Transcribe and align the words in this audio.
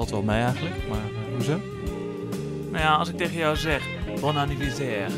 valt 0.00 0.10
wel 0.10 0.22
mee 0.22 0.42
eigenlijk, 0.42 0.74
maar 0.88 0.98
eh, 0.98 1.34
hoezo? 1.34 1.60
Nou 2.70 2.82
ja, 2.82 2.94
als 2.94 3.08
ik 3.08 3.16
tegen 3.16 3.36
jou 3.36 3.56
zeg, 3.56 3.82
bon 4.20 4.36
anniversaire, 4.36 5.08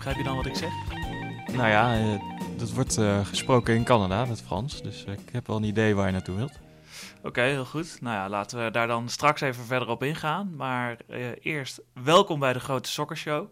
Begrijp 0.00 0.18
je 0.18 0.24
dan 0.24 0.36
wat 0.36 0.46
ik 0.46 0.54
zeg? 0.54 0.70
Nou 1.52 1.68
ja, 1.68 1.94
eh, 1.94 2.20
dat 2.56 2.72
wordt 2.72 2.96
eh, 2.96 3.26
gesproken 3.26 3.74
in 3.74 3.84
Canada, 3.84 4.26
het 4.26 4.42
Frans. 4.42 4.82
Dus 4.82 5.04
ik 5.04 5.28
heb 5.32 5.46
wel 5.46 5.56
een 5.56 5.64
idee 5.64 5.94
waar 5.94 6.06
je 6.06 6.12
naartoe 6.12 6.36
wilt. 6.36 6.58
Oké, 7.22 7.40
heel 7.40 7.64
goed. 7.64 8.00
Nou 8.00 8.16
ja, 8.16 8.28
laten 8.28 8.64
we 8.64 8.70
daar 8.70 8.86
dan 8.86 9.08
straks 9.08 9.40
even 9.40 9.64
verder 9.64 9.88
op 9.88 10.02
ingaan. 10.02 10.56
Maar 10.56 10.96
eh, 11.08 11.28
eerst, 11.40 11.80
welkom 12.02 12.38
bij 12.38 12.52
de 12.52 12.60
Grote 12.60 12.90
Sokkershow. 12.90 13.48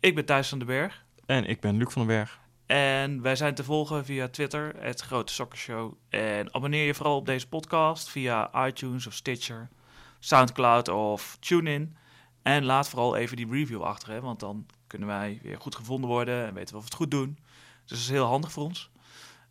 Ik 0.00 0.14
ben 0.14 0.24
Thijs 0.24 0.48
van 0.48 0.58
den 0.58 0.66
Berg. 0.66 1.04
En 1.26 1.44
ik 1.44 1.60
ben 1.60 1.76
Luc 1.76 1.92
van 1.92 2.06
den 2.06 2.16
Berg. 2.16 2.40
En 2.66 3.22
wij 3.22 3.36
zijn 3.36 3.54
te 3.54 3.64
volgen 3.64 4.04
via 4.04 4.28
Twitter, 4.28 4.74
het 4.78 5.00
Grote 5.00 5.32
Sokkershow. 5.32 5.92
En 6.08 6.54
abonneer 6.54 6.86
je 6.86 6.94
vooral 6.94 7.16
op 7.16 7.26
deze 7.26 7.48
podcast 7.48 8.08
via 8.08 8.66
iTunes 8.66 9.06
of 9.06 9.12
Stitcher, 9.12 9.68
Soundcloud 10.18 10.88
of 10.88 11.36
TuneIn. 11.40 11.96
En 12.42 12.64
laat 12.64 12.88
vooral 12.88 13.16
even 13.16 13.36
die 13.36 13.50
review 13.50 13.82
achter, 13.82 14.10
hè, 14.10 14.20
want 14.20 14.40
dan 14.40 14.66
kunnen 14.96 15.16
wij 15.16 15.40
weer 15.42 15.60
goed 15.60 15.74
gevonden 15.74 16.10
worden 16.10 16.46
en 16.46 16.54
weten 16.54 16.70
we 16.74 16.76
of 16.76 16.84
we 16.84 16.88
het 16.88 16.98
goed 16.98 17.10
doen. 17.10 17.38
Dus 17.80 17.90
dat 17.90 17.98
is 17.98 18.08
heel 18.08 18.24
handig 18.24 18.52
voor 18.52 18.64
ons. 18.64 18.90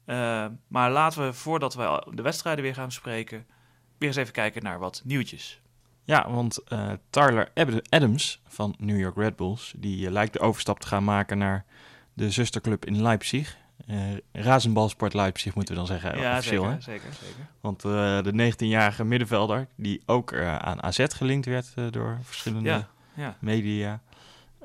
Eh, 0.05 0.45
maar 0.67 0.91
laten 0.91 1.25
we, 1.25 1.33
voordat 1.33 1.73
we 1.75 2.07
de 2.13 2.21
wedstrijden 2.21 2.63
weer 2.63 2.73
gaan 2.73 2.85
bespreken, 2.85 3.45
weer 3.97 4.07
eens 4.07 4.17
even 4.17 4.33
kijken 4.33 4.63
naar 4.63 4.79
wat 4.79 5.01
nieuwtjes. 5.03 5.61
Ja, 6.03 6.31
want 6.31 6.57
eh, 6.57 6.91
Tyler 7.09 7.51
Adams 7.89 8.41
van 8.47 8.75
New 8.77 8.99
York 8.99 9.15
Red 9.15 9.35
Bulls... 9.35 9.73
die 9.77 10.05
eh, 10.05 10.11
lijkt 10.11 10.33
de 10.33 10.39
overstap 10.39 10.79
te 10.79 10.87
gaan 10.87 11.03
maken 11.03 11.37
naar 11.37 11.65
de 12.13 12.31
zusterclub 12.31 12.85
in 12.85 13.01
Leipzig. 13.01 13.57
Eh 13.87 13.97
Razenbalsport 14.31 15.13
Leipzig 15.13 15.55
moeten 15.55 15.73
we 15.73 15.79
dan 15.79 15.89
zeggen, 15.89 16.19
ja, 16.19 16.31
officieel. 16.37 16.61
zeker, 16.61 16.75
hè? 16.75 16.81
zeker, 16.81 17.13
zeker. 17.13 17.47
Want 17.61 17.81
de 17.81 18.51
19-jarige 18.53 19.03
middenvelder, 19.03 19.67
die 19.75 20.01
ook 20.05 20.35
aan 20.35 20.83
AZ 20.83 21.05
gelinkt 21.07 21.45
werd 21.45 21.73
door 21.91 22.19
verschillende 22.21 22.69
Ja, 22.69 22.87
ja. 23.13 23.37
media... 23.39 24.01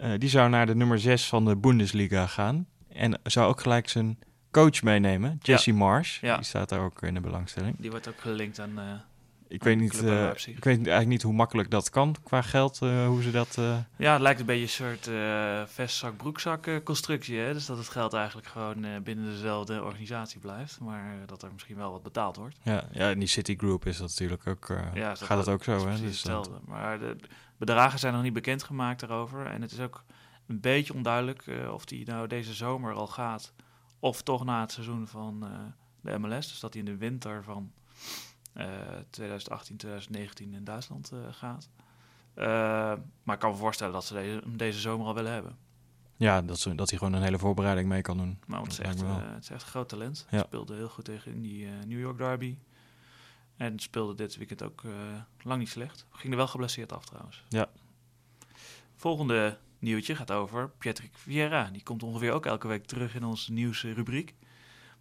eh, 0.00 0.10
die 0.18 0.28
zou 0.28 0.48
naar 0.50 0.66
de 0.66 0.74
nummer 0.74 0.98
6 0.98 1.26
van 1.28 1.44
de 1.44 1.56
Bundesliga 1.56 2.26
gaan. 2.26 2.66
En 2.88 3.20
zou 3.22 3.48
ook 3.48 3.60
gelijk 3.60 3.88
zijn 3.88 4.18
coach 4.50 4.82
meenemen, 4.82 5.38
Jesse 5.42 5.72
Marsh. 5.72 6.20
Ja. 6.20 6.36
Die 6.36 6.44
staat 6.44 6.68
daar 6.68 6.80
ook 6.80 7.02
in 7.02 7.14
de 7.14 7.20
belangstelling. 7.20 7.76
Die 7.78 7.90
wordt 7.90 8.08
ook 8.08 8.20
gelinkt 8.20 8.58
aan... 8.60 8.78
eh, 8.78 8.84
Ik 9.48 9.62
weet, 9.64 9.78
niet, 9.78 10.02
eh, 10.04 10.28
ik 10.46 10.64
weet 10.64 10.76
eigenlijk 10.76 11.06
niet 11.08 11.22
hoe 11.22 11.32
makkelijk 11.32 11.70
dat 11.70 11.90
kan 11.90 12.16
qua 12.22 12.42
geld, 12.42 12.78
hoe 12.78 13.22
ze 13.22 13.30
dat... 13.30 13.58
Ja, 13.96 14.12
het 14.12 14.20
lijkt 14.20 14.40
een 14.40 14.46
beetje 14.46 14.62
een 14.62 14.68
soort 14.68 15.08
vestzak-broekzak 15.70 16.80
constructie. 16.84 17.38
Hè? 17.38 17.52
Dus 17.52 17.66
dat 17.66 17.78
het 17.78 17.88
geld 17.88 18.12
eigenlijk 18.12 18.46
gewoon 18.46 19.02
binnen 19.02 19.24
dezelfde 19.24 19.82
organisatie 19.82 20.40
blijft. 20.40 20.80
Maar 20.80 21.14
dat 21.26 21.42
er 21.42 21.50
misschien 21.52 21.76
wel 21.76 21.90
wat 21.90 22.02
betaald 22.02 22.36
wordt. 22.36 22.56
ja, 22.62 22.84
ja, 22.92 23.08
in 23.10 23.18
die 23.18 23.28
Citigroup 23.28 23.86
is 23.86 23.96
dat 23.98 24.08
natuurlijk 24.08 24.46
ook, 24.46 24.66
Ja, 24.94 25.10
is 25.12 25.20
gaat 25.20 25.38
het 25.38 25.48
ook 25.48 25.64
zo. 25.64 25.72
Hè? 25.72 25.90
Dus 25.90 25.98
dat- 26.00 26.04
hetzelfde. 26.06 26.52
Maar 26.66 26.98
de 26.98 27.16
bedragen 27.61 27.98
zijn 27.98 28.12
nog 28.12 28.22
niet 28.22 28.33
bekendgemaakt 28.33 29.00
daarover. 29.00 29.47
En 29.47 29.62
het 29.62 29.72
is 29.72 29.80
ook 29.80 30.05
een 30.47 30.61
beetje 30.61 30.94
onduidelijk 30.94 31.47
eh, 31.47 31.72
of 31.72 31.84
die 31.84 32.06
nou 32.06 32.27
deze 32.27 32.55
zomer 32.55 32.92
al 32.92 33.06
gaat. 33.06 33.52
Of 33.98 34.22
toch 34.22 34.44
na 34.44 34.61
het 34.61 34.72
seizoen 34.72 35.06
van 35.08 35.44
eh, 35.44 35.50
de 36.00 36.19
MLS. 36.19 36.48
Dus 36.48 36.61
dat 36.61 36.72
hij 36.72 36.83
in 36.83 36.89
de 36.89 36.97
winter 36.97 37.44
van 37.44 37.72
eh 38.52 38.67
2018, 39.11 39.77
2019 39.77 40.55
in 40.55 40.64
Duitsland 40.64 41.12
eh, 41.12 41.18
gaat. 41.30 41.68
Eh, 42.34 42.46
maar 43.23 43.34
ik 43.34 43.40
kan 43.40 43.51
me 43.51 43.57
voorstellen 43.57 43.92
dat 43.92 44.05
ze 44.05 44.14
deze, 44.14 44.40
hem 44.42 44.57
deze 44.57 44.80
zomer 44.80 45.07
al 45.07 45.14
willen 45.14 45.33
hebben. 45.33 45.57
ja, 46.17 46.42
dat, 46.42 46.58
ze, 46.58 46.74
dat 46.74 46.90
hij 46.90 46.98
gewoon 46.98 47.13
een 47.13 47.23
hele 47.23 47.39
voorbereiding 47.39 47.89
mee 47.89 48.02
kan 48.02 48.17
doen. 48.17 48.39
Maar 48.46 48.63
het 48.63 48.73
is, 48.73 48.79
echt, 48.79 49.02
eh, 49.02 49.17
het 49.34 49.42
is 49.42 49.51
echt 49.51 49.63
een 49.63 49.68
groot 49.68 49.89
talent. 49.89 50.27
Ja. 50.30 50.42
Speelde 50.42 50.74
heel 50.74 50.89
goed 50.89 51.05
tegen 51.05 51.33
in 51.33 51.40
die 51.40 51.67
eh, 51.67 51.73
New 51.86 52.01
York 52.01 52.18
Derby. 52.18 52.57
En 53.60 53.78
speelde 53.78 54.14
dit 54.14 54.36
weekend 54.36 54.62
ook 54.62 54.84
eh, 54.84 54.92
lang 55.42 55.58
niet 55.58 55.68
slecht. 55.68 56.06
Ging 56.10 56.32
er 56.32 56.38
wel 56.38 56.46
geblesseerd 56.46 56.92
af 56.92 57.04
trouwens. 57.04 57.44
Ja. 57.48 57.68
Volgende 58.96 59.58
nieuwtje 59.78 60.16
gaat 60.16 60.30
over 60.30 60.68
Patrick 60.68 61.18
Vieira. 61.18 61.70
Die 61.72 61.82
komt 61.82 62.02
ongeveer 62.02 62.32
ook 62.32 62.46
elke 62.46 62.68
week 62.68 62.86
terug 62.86 63.14
in 63.14 63.24
onze 63.24 63.52
nieuwsrubriek. 63.52 64.34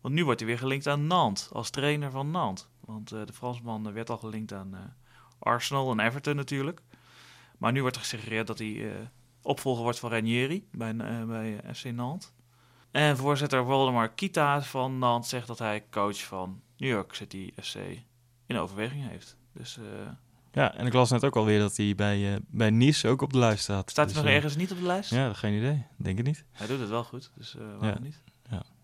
Want 0.01 0.13
nu 0.13 0.25
wordt 0.25 0.39
hij 0.39 0.49
weer 0.49 0.57
gelinkt 0.57 0.87
aan 0.87 1.07
Nantes, 1.07 1.51
als 1.51 1.69
trainer 1.69 2.11
van 2.11 2.31
Nantes. 2.31 2.67
Want 2.79 3.11
eh, 3.11 3.25
de 3.25 3.33
Fransman 3.33 3.87
eh, 3.87 3.93
werd 3.93 4.09
al 4.09 4.17
gelinkt 4.17 4.53
aan 4.53 4.95
Arsenal 5.39 5.91
en 5.91 5.99
Everton 5.99 6.35
natuurlijk. 6.35 6.81
Maar 7.57 7.71
nu 7.71 7.81
wordt 7.81 7.95
er 7.95 8.01
gesuggereerd 8.01 8.47
dat 8.47 8.57
hij 8.57 9.09
opvolger 9.41 9.83
wordt 9.83 9.99
van 9.99 10.11
Ranieri 10.11 10.67
bij, 10.71 10.95
bij 11.25 11.59
FC 11.73 11.83
Nantes. 11.91 12.31
En 12.91 13.17
voorzitter 13.17 13.65
Waldemar 13.65 14.13
Kita 14.13 14.61
van 14.61 14.97
Nantes 14.97 15.29
zegt 15.29 15.47
dat 15.47 15.59
hij 15.59 15.85
coach 15.89 16.23
van 16.23 16.61
New 16.77 16.89
York 16.89 17.13
City 17.13 17.51
FC 17.55 17.77
in 18.49 18.57
overweging 18.57 19.07
heeft. 19.09 19.37
Dus 19.53 19.77
eh, 19.77 19.83
Ja, 20.51 20.75
en 20.75 20.85
ik 20.85 20.93
las 20.93 21.09
net 21.09 21.23
ook 21.23 21.35
alweer 21.35 21.59
dat 21.59 21.77
hij 21.77 21.95
bij, 21.95 22.33
eh, 22.33 22.39
bij 22.47 22.69
Nice 22.69 23.07
ook 23.07 23.21
op 23.21 23.33
de 23.33 23.39
lijst 23.39 23.63
staat. 23.63 23.89
staat 23.89 24.05
hij 24.05 24.13
Dus, 24.13 24.15
nog 24.23 24.25
eh, 24.31 24.35
ergens 24.35 24.55
niet 24.55 24.71
op 24.71 24.77
de 24.77 24.85
lijst? 24.85 25.09
Ja, 25.09 25.33
geen 25.33 25.53
idee. 25.53 25.85
Denk 25.97 26.17
het 26.17 26.25
niet. 26.27 26.43
Hij 26.51 26.67
doet 26.67 26.79
het 26.79 26.89
wel 26.89 27.03
goed, 27.03 27.31
dus 27.35 27.53
waarom 27.79 27.85
Ja. 27.87 27.99
niet? 27.99 28.21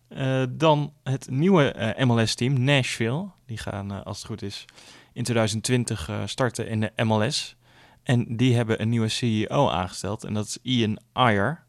Eh, 0.07 0.43
dan 0.49 0.93
het 1.03 1.29
nieuwe 1.29 1.95
MLS-team, 1.99 2.63
Nashville. 2.63 3.29
Die 3.45 3.57
gaan, 3.57 4.03
als 4.03 4.17
het 4.17 4.25
goed 4.27 4.41
is, 4.41 4.65
in 5.13 5.23
2020 5.23 6.09
eh, 6.09 6.21
starten 6.25 6.67
in 6.67 6.79
de 6.79 6.91
MLS. 7.03 7.55
En 8.03 8.37
die 8.37 8.55
hebben 8.55 8.81
een 8.81 8.89
nieuwe 8.89 9.07
CEO 9.07 9.69
aangesteld. 9.69 10.23
En 10.23 10.33
dat 10.33 10.45
is 10.45 10.57
Ian 10.61 10.99
Ayer. 11.11 11.63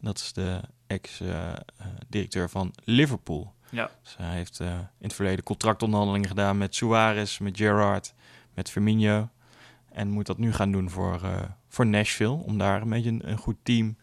Dat 0.00 0.18
is 0.18 0.32
de 0.32 0.60
ex-directeur 0.86 2.50
van 2.50 2.74
Liverpool. 2.84 3.54
Ja. 3.70 3.90
Dus 4.02 4.16
hij 4.16 4.34
heeft 4.34 4.60
eh, 4.60 4.72
in 4.74 4.84
het 4.98 5.14
verleden 5.14 5.44
contractonderhandelingen 5.44 6.28
gedaan 6.28 6.58
met 6.58 6.74
Suarez, 6.74 7.38
met 7.38 7.56
Gerrard, 7.56 8.14
met 8.54 8.70
Firmino. 8.70 9.28
En 9.92 10.08
moet 10.08 10.26
dat 10.26 10.38
nu 10.38 10.52
gaan 10.52 10.72
doen 10.72 10.90
voor, 10.90 11.20
eh, 11.22 11.42
voor 11.68 11.86
Nashville. 11.86 12.30
Om 12.44 12.58
daar 12.58 12.82
een 12.82 12.88
beetje 12.88 13.10
een, 13.10 13.30
een 13.30 13.38
goed 13.38 13.56
team 13.62 13.96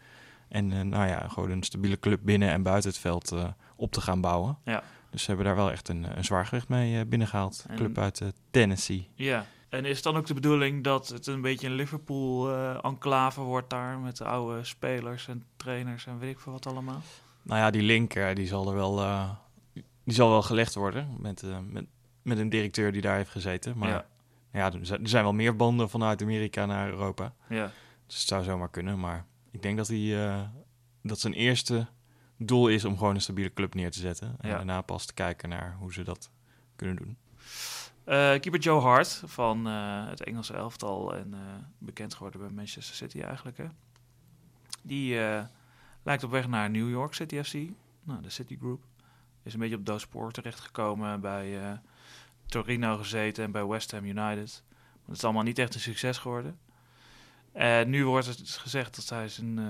en 0.50 0.72
eh, 0.72 0.82
nou 0.82 1.08
ja, 1.08 1.28
gewoon 1.28 1.50
een 1.52 1.64
stabiele 1.64 2.00
club 2.00 2.20
binnen 2.24 2.50
en 2.50 2.64
buiten 2.64 2.90
het 2.90 3.00
veld 3.00 3.36
op 3.76 3.92
te 3.92 4.02
gaan 4.02 4.22
bouwen. 4.22 4.58
Ja. 4.64 4.84
Dus 5.10 5.22
ze 5.22 5.28
hebben 5.28 5.46
daar 5.46 5.56
wel 5.56 5.72
echt 5.72 5.90
een, 5.90 6.18
een 6.18 6.24
zwaargewicht 6.26 6.68
mee 6.68 7.00
eh, 7.00 7.06
binnengehaald. 7.06 7.66
En- 7.68 7.76
Club 7.76 7.98
uit 7.98 8.22
Tennessee. 8.52 9.10
Ja. 9.16 9.46
En 9.70 9.86
is 9.86 9.96
het 9.96 10.04
dan 10.04 10.18
ook 10.18 10.26
de 10.26 10.34
bedoeling 10.34 10.84
dat 10.84 11.08
het 11.08 11.28
een 11.28 11.42
beetje 11.42 11.68
een 11.68 11.74
Liverpool-enclave 11.74 13.42
wordt 13.42 13.70
daar... 13.70 13.98
met 14.00 14.18
de 14.18 14.24
oude 14.26 14.64
spelers 14.64 15.28
en 15.28 15.44
trainers 15.58 16.06
en 16.06 16.20
weet 16.20 16.32
ik 16.32 16.40
veel 16.40 16.52
wat 16.52 16.68
allemaal? 16.68 17.02
Nou 17.42 17.60
ja, 17.60 17.72
die 17.72 17.82
link 17.82 18.14
eh, 18.14 18.36
die 18.36 18.48
zal 18.48 18.70
er 18.70 18.76
wel, 18.76 19.02
die 20.08 20.16
zal 20.16 20.30
wel 20.30 20.42
gelegd 20.42 20.74
worden 20.76 21.16
met, 21.20 21.44
eh, 21.44 21.58
met, 21.70 21.86
met 22.22 22.38
een 22.38 22.50
directeur 22.50 22.92
die 22.92 23.02
daar 23.02 23.16
heeft 23.16 23.30
gezeten. 23.30 23.78
Maar 23.78 23.90
Ja. 23.90 24.06
ja, 24.52 24.72
er 24.74 24.86
zijn- 25.08 25.24
wel 25.24 25.34
meer 25.34 25.56
banden 25.56 25.90
vanuit 25.90 26.22
Amerika 26.22 26.66
naar 26.66 26.90
Europa. 26.90 27.34
Ja. 27.50 27.72
Dus 28.06 28.18
het 28.20 28.28
zou 28.28 28.44
zomaar 28.44 28.70
kunnen. 28.70 29.00
Maar 29.00 29.26
ik 29.52 29.62
denk 29.62 29.78
dat, 29.78 29.88
hij, 29.88 30.26
eh, 30.28 30.42
dat 31.02 31.20
zijn 31.20 31.34
eerste 31.34 31.88
doel 32.38 32.68
is 32.68 32.86
om 32.86 32.98
gewoon 32.98 33.16
een 33.16 33.22
stabiele 33.22 33.54
club 33.54 33.74
neer 33.74 33.92
te 33.92 34.00
zetten. 34.00 34.36
En 34.40 34.50
Ja. 34.50 34.56
daarna 34.56 34.82
pas 34.82 35.06
te 35.06 35.14
kijken 35.14 35.50
naar 35.50 35.76
hoe 35.80 35.94
ze 35.94 36.04
dat 36.04 36.30
kunnen 36.76 36.96
doen. 36.96 37.18
Eh, 38.04 38.16
keeper 38.16 38.60
Joe 38.60 38.82
Hart 38.82 39.22
van 39.26 39.66
het 39.66 40.24
Engelse 40.24 40.54
elftal 40.54 41.16
en 41.16 41.34
bekend 41.78 42.14
geworden 42.14 42.40
bij 42.42 42.50
Manchester 42.50 42.96
City 42.96 43.20
eigenlijk. 43.22 43.58
Hè? 43.58 43.66
Die 44.84 45.20
lijkt 46.04 46.24
op 46.24 46.32
weg 46.32 46.48
naar 46.48 46.70
New 46.70 46.90
York 46.90 47.14
City 47.14 47.44
FC, 47.44 47.54
nou, 48.04 48.22
de 48.22 48.30
City 48.30 48.58
Group. 48.60 48.84
Is 49.48 49.54
een 49.54 49.60
beetje 49.60 49.76
op 49.76 49.86
doodspoor 49.86 50.32
terechtgekomen 50.32 51.22
bij 51.22 51.62
eh, 51.62 51.72
Torino 52.46 52.98
gezeten 52.98 53.44
en 53.44 53.52
bij 53.52 53.66
West 53.66 53.92
Ham 53.92 54.04
United. 54.06 54.64
Maar 54.70 55.06
het 55.08 55.16
is 55.18 55.24
allemaal 55.24 55.44
niet 55.44 55.60
echt 55.60 55.74
een 55.74 55.80
succes 55.80 56.18
geworden. 56.18 56.58
En 57.52 57.90
nu 57.90 58.06
wordt 58.06 58.28
het 58.28 58.50
gezegd 58.50 58.96
dat 58.96 59.10
hij 59.10 59.30
zijn 59.30 59.60
eh, 59.60 59.66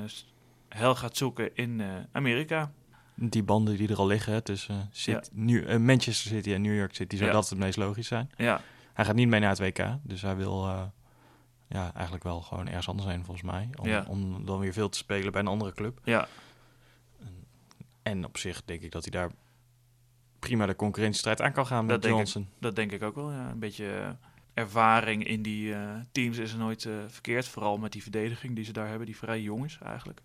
hel 0.70 0.96
gaat 0.96 1.18
zoeken 1.18 1.56
in 1.56 1.82
eh, 1.82 1.88
Amerika. 2.12 2.72
Die 3.16 3.44
banden 3.44 3.78
die 3.78 3.90
er 3.90 3.98
al 3.98 4.08
liggen 4.08 4.44
tussen 4.44 4.90
City, 4.92 5.30
New- 5.32 5.70
eh, 5.70 5.78
Manchester 5.80 6.32
City 6.32 6.54
en 6.54 6.62
New 6.62 6.76
York 6.78 6.96
City, 6.96 7.16
zou 7.16 7.28
Ja. 7.30 7.36
dat 7.36 7.50
het 7.50 7.60
meest 7.60 7.78
logisch 7.78 8.08
zijn. 8.08 8.32
Ja, 8.38 8.62
Hij 8.94 9.06
gaat 9.06 9.16
niet 9.16 9.28
mee 9.28 9.40
naar 9.40 9.50
het 9.50 9.60
WK, 9.60 9.86
dus 10.02 10.22
hij 10.22 10.36
wil 10.36 10.66
ja, 11.68 11.94
eigenlijk 11.94 12.24
wel 12.24 12.42
gewoon 12.42 12.68
ergens 12.68 12.88
anders 12.88 13.08
zijn 13.08 13.24
volgens 13.26 13.46
mij. 13.52 13.70
Om, 13.76 13.88
Ja. 13.88 14.06
om 14.08 14.46
dan 14.46 14.60
weer 14.60 14.74
veel 14.74 14.90
te 14.90 14.98
spelen 14.98 15.32
bij 15.32 15.42
een 15.42 15.48
andere 15.48 15.74
club. 15.74 16.00
ja, 16.04 16.28
En 18.04 18.26
op 18.26 18.38
zich 18.38 18.64
denk 18.66 18.82
ik 18.82 18.92
dat 18.92 19.02
hij 19.04 19.12
daar 19.12 19.32
prima 20.40 20.66
de 20.66 20.76
concurrentiestrijd 20.76 21.42
aan 21.42 21.52
kan 21.52 21.66
gaan 21.66 21.86
met 21.86 21.90
Dat 21.90 22.02
denk 22.02 22.14
ik. 22.14 22.20
Johnson. 22.20 22.48
Dat 22.60 22.76
denk 22.76 22.92
ik 22.92 23.04
ook 23.04 23.16
wel. 23.16 23.32
Ja. 23.32 23.50
Een 23.50 23.60
beetje 23.60 23.98
eh, 23.98 24.10
ervaring 24.54 25.28
in 25.28 25.42
die 25.42 25.74
eh, 25.74 25.96
teams 26.12 26.38
is 26.38 26.52
er 26.52 26.58
nooit 26.58 26.86
eh, 26.86 26.94
verkeerd. 27.08 27.48
Vooral 27.48 27.78
met 27.78 27.92
die 27.92 28.02
verdediging 28.02 28.56
die 28.56 28.66
ze 28.66 28.74
daar 28.74 28.88
hebben, 28.88 29.06
die 29.06 29.18
vrij 29.18 29.42
jong 29.42 29.66
is 29.66 29.78
eigenlijk. 29.84 30.22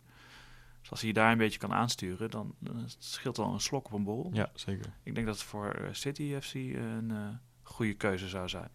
Dus 0.80 0.90
als 0.90 1.00
hij 1.00 1.08
je 1.08 1.14
daar 1.14 1.32
een 1.32 1.38
beetje 1.38 1.58
kan 1.58 1.72
aansturen, 1.72 2.30
dan, 2.30 2.54
dan 2.58 2.84
scheelt 2.98 3.38
al 3.38 3.52
een 3.52 3.60
slok 3.60 3.86
op 3.86 3.92
een 3.92 4.04
bol. 4.04 4.30
Ja, 4.32 4.50
zeker. 4.54 4.92
Ik 5.02 5.14
denk 5.14 5.26
dat 5.26 5.34
het 5.34 5.44
voor 5.44 5.88
City 5.92 6.40
FC 6.40 6.54
een 6.54 7.38
goede 7.62 7.94
keuze 7.94 8.28
zou 8.28 8.48
zijn. 8.48 8.68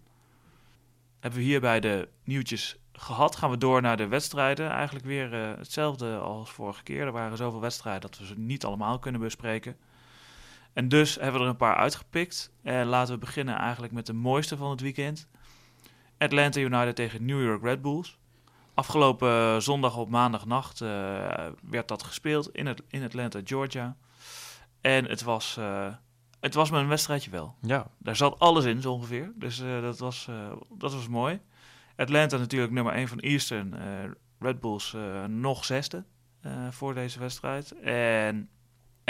Hebben 1.20 1.40
we 1.40 1.46
hierbij 1.46 1.80
de 1.80 2.10
nieuwtjes 2.24 2.80
gehad, 2.94 3.36
gaan 3.36 3.50
we 3.50 3.58
door 3.58 3.82
naar 3.82 3.98
de 3.98 4.08
wedstrijden. 4.08 4.70
Eigenlijk 4.70 5.06
weer 5.06 5.34
hetzelfde 5.34 6.18
als 6.18 6.52
vorige 6.52 6.84
keer. 6.84 7.06
Er 7.06 7.12
waren 7.12 7.38
zoveel 7.38 7.62
wedstrijden 7.62 8.02
dat 8.02 8.20
we 8.20 8.26
ze 8.26 8.40
niet 8.40 8.66
allemaal 8.66 9.00
kunnen 9.00 9.22
bespreken. 9.22 9.78
En 10.78 10.90
dus 10.90 11.16
hebben 11.16 11.34
we 11.34 11.40
er 11.40 11.48
een 11.48 11.58
paar 11.58 11.76
uitgepikt. 11.76 12.52
En 12.64 12.86
laten 12.86 13.14
we 13.14 13.20
beginnen 13.20 13.56
eigenlijk 13.56 13.94
met 13.94 14.06
de 14.06 14.14
mooiste 14.14 14.58
van 14.58 14.70
het 14.70 14.82
weekend. 14.82 15.28
Atlanta 16.18 16.60
United 16.60 16.96
tegen 16.96 17.26
New 17.26 17.44
York 17.44 17.64
Red 17.64 17.82
Bulls. 17.82 18.18
Afgelopen 18.74 19.62
zondag 19.62 19.98
op 19.98 20.10
maandagnacht 20.10 20.82
uh, 20.82 20.90
werd 21.62 21.88
dat 21.88 22.04
gespeeld 22.04 22.50
in, 22.54 22.66
het, 22.66 22.82
in 22.88 23.04
Atlanta, 23.04 23.40
Georgia. 23.44 23.96
En 24.82 25.06
het 25.06 25.24
was, 25.24 25.56
uh, 25.60 25.94
het 26.40 26.54
was 26.54 26.70
een 26.70 26.88
wedstrijdje 26.88 27.32
wel. 27.32 27.56
Ja. 27.62 27.88
Daar 27.98 28.16
zat 28.16 28.40
alles 28.40 28.66
in, 28.66 28.82
zo 28.82 28.92
ongeveer. 28.92 29.32
Dus 29.36 29.64
dat, 29.82 29.98
was, 29.98 30.30
dat 30.78 30.94
was 30.94 31.08
mooi. 31.08 31.42
Atlanta 31.96 32.38
natuurlijk 32.38 32.72
nummer 32.72 32.94
1 32.94 33.08
van 33.08 33.20
Eastern. 33.20 33.76
Red 34.40 34.60
Bulls 34.60 34.96
nog 35.28 35.66
zesde 35.66 36.04
voor 36.70 36.94
deze 36.94 37.20
wedstrijd. 37.20 37.80
En 37.80 38.50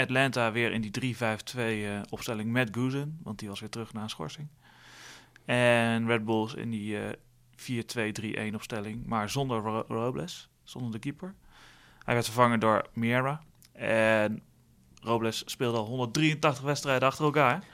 Atlanta 0.00 0.52
weer 0.52 0.72
in 0.72 0.80
die 0.80 1.16
3-5-2 1.16 2.08
opstelling 2.08 2.50
met 2.50 2.68
Goosen. 2.72 3.18
Want 3.22 3.38
die 3.38 3.48
was 3.48 3.60
weer 3.60 3.68
terug 3.68 3.92
na 3.92 4.02
een 4.02 4.10
schorsing. 4.10 4.48
En 5.44 6.06
Red 6.06 6.24
Bulls 6.24 6.54
in 6.54 6.70
die 6.70 6.98
4-2-3-1 7.56 8.54
opstelling, 8.54 9.06
maar 9.06 9.30
zonder 9.30 9.60
Ro 9.60 9.84
Robles, 9.88 10.48
zonder 10.62 10.92
de 10.92 10.98
keeper. 10.98 11.34
Hij 12.04 12.14
werd 12.14 12.26
vervangen 12.26 12.60
door 12.60 12.86
Miera. 12.92 13.42
En 13.72 14.42
Robles 15.00 15.42
speelde 15.46 15.78
al 15.78 15.86
183 15.86 16.64
wedstrijden 16.64 17.08
achter 17.08 17.24
elkaar. 17.24 17.64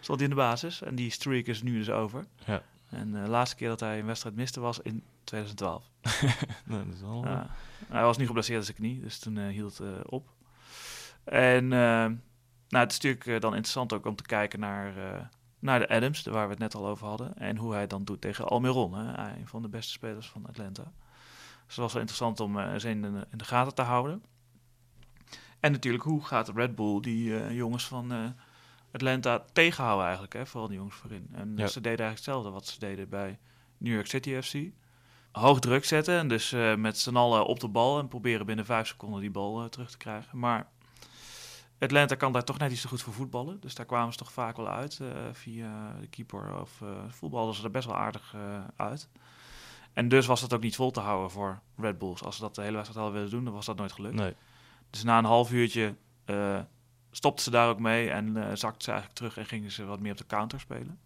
Stond 0.00 0.20
in 0.20 0.28
de 0.28 0.34
basis. 0.34 0.82
En 0.82 0.94
die 0.94 1.10
streak 1.10 1.46
is 1.46 1.62
nu 1.62 1.78
dus 1.78 1.90
over. 1.90 2.24
Ja. 2.44 2.62
En 2.90 3.12
de 3.12 3.28
laatste 3.28 3.56
keer 3.56 3.68
dat 3.68 3.80
hij 3.80 3.98
een 3.98 4.06
wedstrijd 4.06 4.36
miste 4.36 4.60
was 4.60 4.80
in 4.80 5.02
2012. 5.24 5.90
nou, 6.66 6.84
dat 6.84 6.94
is 6.94 7.00
hij 7.88 8.02
was 8.02 8.16
niet 8.16 8.26
geblesseerd 8.26 8.58
aan 8.58 8.64
zijn 8.64 8.76
knie, 8.76 9.00
dus 9.00 9.18
toen 9.18 9.48
hield 9.48 9.78
het 9.78 10.08
op. 10.08 10.35
En 11.34 11.68
nou, 11.68 12.84
het 12.84 12.92
is 12.92 13.00
natuurlijk 13.00 13.40
dan 13.40 13.52
interessant 13.52 13.92
ook 13.92 14.06
om 14.06 14.16
te 14.16 14.22
kijken 14.22 14.60
naar 14.60 14.94
naar 15.58 15.78
de 15.78 15.88
Adams, 15.88 16.22
waar 16.22 16.44
we 16.44 16.50
het 16.50 16.58
net 16.58 16.74
al 16.74 16.86
over 16.86 17.06
hadden. 17.06 17.36
En 17.38 17.56
hoe 17.56 17.72
hij 17.72 17.86
dan 17.86 18.04
doet 18.04 18.20
tegen 18.20 18.48
Almiron, 18.48 18.94
hè, 18.94 19.28
een 19.36 19.48
van 19.48 19.62
de 19.62 19.68
beste 19.68 19.92
spelers 19.92 20.28
van 20.28 20.46
Atlanta. 20.46 20.92
Dus 21.66 21.74
dat 21.74 21.84
was 21.84 21.92
wel 21.92 22.00
interessant 22.00 22.40
om 22.40 22.78
ze 22.80 22.88
in 22.88 23.02
de, 23.02 23.26
in 23.30 23.38
de, 23.38 23.44
gaten 23.44 23.74
te 23.74 23.82
houden. 23.82 24.22
En 25.60 25.72
natuurlijk, 25.72 26.04
hoe 26.04 26.24
gaat 26.24 26.48
Red 26.48 26.74
Bull 26.74 27.00
die 27.00 27.28
uh, 27.28 27.50
jongens 27.50 27.86
van 27.86 28.12
uh, 28.12 28.26
Atlanta 28.92 29.44
tegenhouden 29.52 30.04
eigenlijk, 30.04 30.34
hè, 30.34 30.46
vooral 30.46 30.68
die 30.68 30.76
jongens 30.76 30.96
voorin. 30.96 31.28
En 31.32 31.52
ja. 31.56 31.66
ze 31.66 31.80
deden 31.80 32.04
eigenlijk 32.04 32.16
hetzelfde 32.16 32.50
wat 32.50 32.66
ze 32.66 32.78
deden 32.78 33.08
bij 33.08 33.38
New 33.78 33.94
York 33.94 34.06
City 34.06 34.40
FC. 34.40 34.54
Hoog 35.32 35.60
druk 35.60 35.84
zetten 35.84 36.18
en 36.18 36.28
dus 36.28 36.54
met 36.76 36.98
z'n 36.98 37.16
allen 37.16 37.46
op 37.46 37.60
de 37.60 37.68
bal 37.68 37.98
en 37.98 38.08
proberen 38.08 38.46
binnen 38.46 38.64
vijf 38.64 38.86
seconden 38.86 39.20
die 39.20 39.30
bal 39.30 39.68
terug 39.68 39.90
te 39.90 39.96
krijgen. 39.96 40.38
Maar 40.38 40.68
Atlanta 41.78 42.14
kan 42.14 42.32
daar 42.32 42.44
toch 42.44 42.58
net 42.58 42.72
iets 42.72 42.80
te 42.80 42.88
goed 42.88 43.02
voor 43.02 43.12
voetballen. 43.12 43.60
Dus 43.60 43.74
daar 43.74 43.86
kwamen 43.86 44.12
ze 44.12 44.18
toch 44.18 44.32
vaak 44.32 44.56
wel 44.56 44.68
uit 44.68 44.98
uh, 45.02 45.08
via 45.32 45.96
de 46.00 46.06
keeper. 46.06 46.60
Of 46.60 46.80
uh, 46.82 46.88
voetbalden 47.08 47.54
ze 47.54 47.64
er 47.64 47.70
best 47.70 47.86
wel 47.86 47.96
aardig 47.96 48.34
uh, 48.34 48.64
uit. 48.76 49.08
En 49.92 50.08
dus 50.08 50.26
was 50.26 50.40
dat 50.40 50.54
ook 50.54 50.62
niet 50.62 50.76
vol 50.76 50.90
te 50.90 51.00
houden 51.00 51.30
voor 51.30 51.60
Red 51.76 51.98
Bulls. 51.98 52.22
Als 52.22 52.36
ze 52.36 52.40
dat 52.40 52.54
de 52.54 52.62
hele 52.62 52.76
wedstrijd 52.76 53.04
hadden 53.04 53.16
willen 53.22 53.36
doen, 53.36 53.44
dan 53.44 53.54
was 53.54 53.66
dat 53.66 53.76
nooit 53.76 53.92
gelukt. 53.92 54.14
Nee. 54.14 54.34
Dus 54.90 55.02
na 55.02 55.18
een 55.18 55.24
half 55.24 55.52
uurtje 55.52 55.94
stopten 57.10 57.44
ze 57.44 57.50
daar 57.50 57.68
ook 57.68 57.78
mee 57.78 58.10
en 58.10 58.58
zakten 58.58 58.82
ze 58.82 58.90
eigenlijk 58.90 59.18
terug 59.18 59.36
en 59.36 59.46
gingen 59.46 59.72
ze 59.72 59.84
wat 59.84 60.00
meer 60.00 60.12
op 60.12 60.18
de 60.18 60.26
counter 60.26 60.60
spelen. 60.60 60.98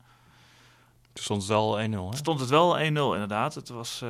Toen 1.12 1.22
stond 1.24 1.40
het 1.40 1.50
wel 1.50 1.78
1-0, 1.78 2.10
hè? 2.10 2.16
Stond 2.16 2.40
het 2.40 2.48
wel 2.48 2.78
1-0, 2.78 2.80
inderdaad. 2.82 3.54
Het 3.54 3.68
was 3.68 4.04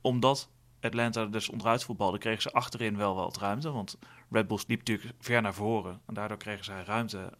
omdat 0.00 0.48
Atlanta 0.80 1.26
dus 1.26 1.48
onderuit 1.48 1.84
voetbalde, 1.84 2.18
kregen 2.18 2.42
ze 2.42 2.52
achterin 2.52 2.96
wel 2.96 3.14
wat 3.14 3.36
ruimte. 3.36 3.70
Want 3.70 3.98
Red 4.30 4.46
Bulls 4.46 4.66
liep 4.66 4.78
natuurlijk 4.78 5.14
ver 5.20 5.42
naar 5.42 5.54
voren. 5.54 6.00
En 6.06 6.14
daardoor 6.14 6.36
kregen 6.36 6.64
zij 6.64 6.82
ruimte 6.82 7.32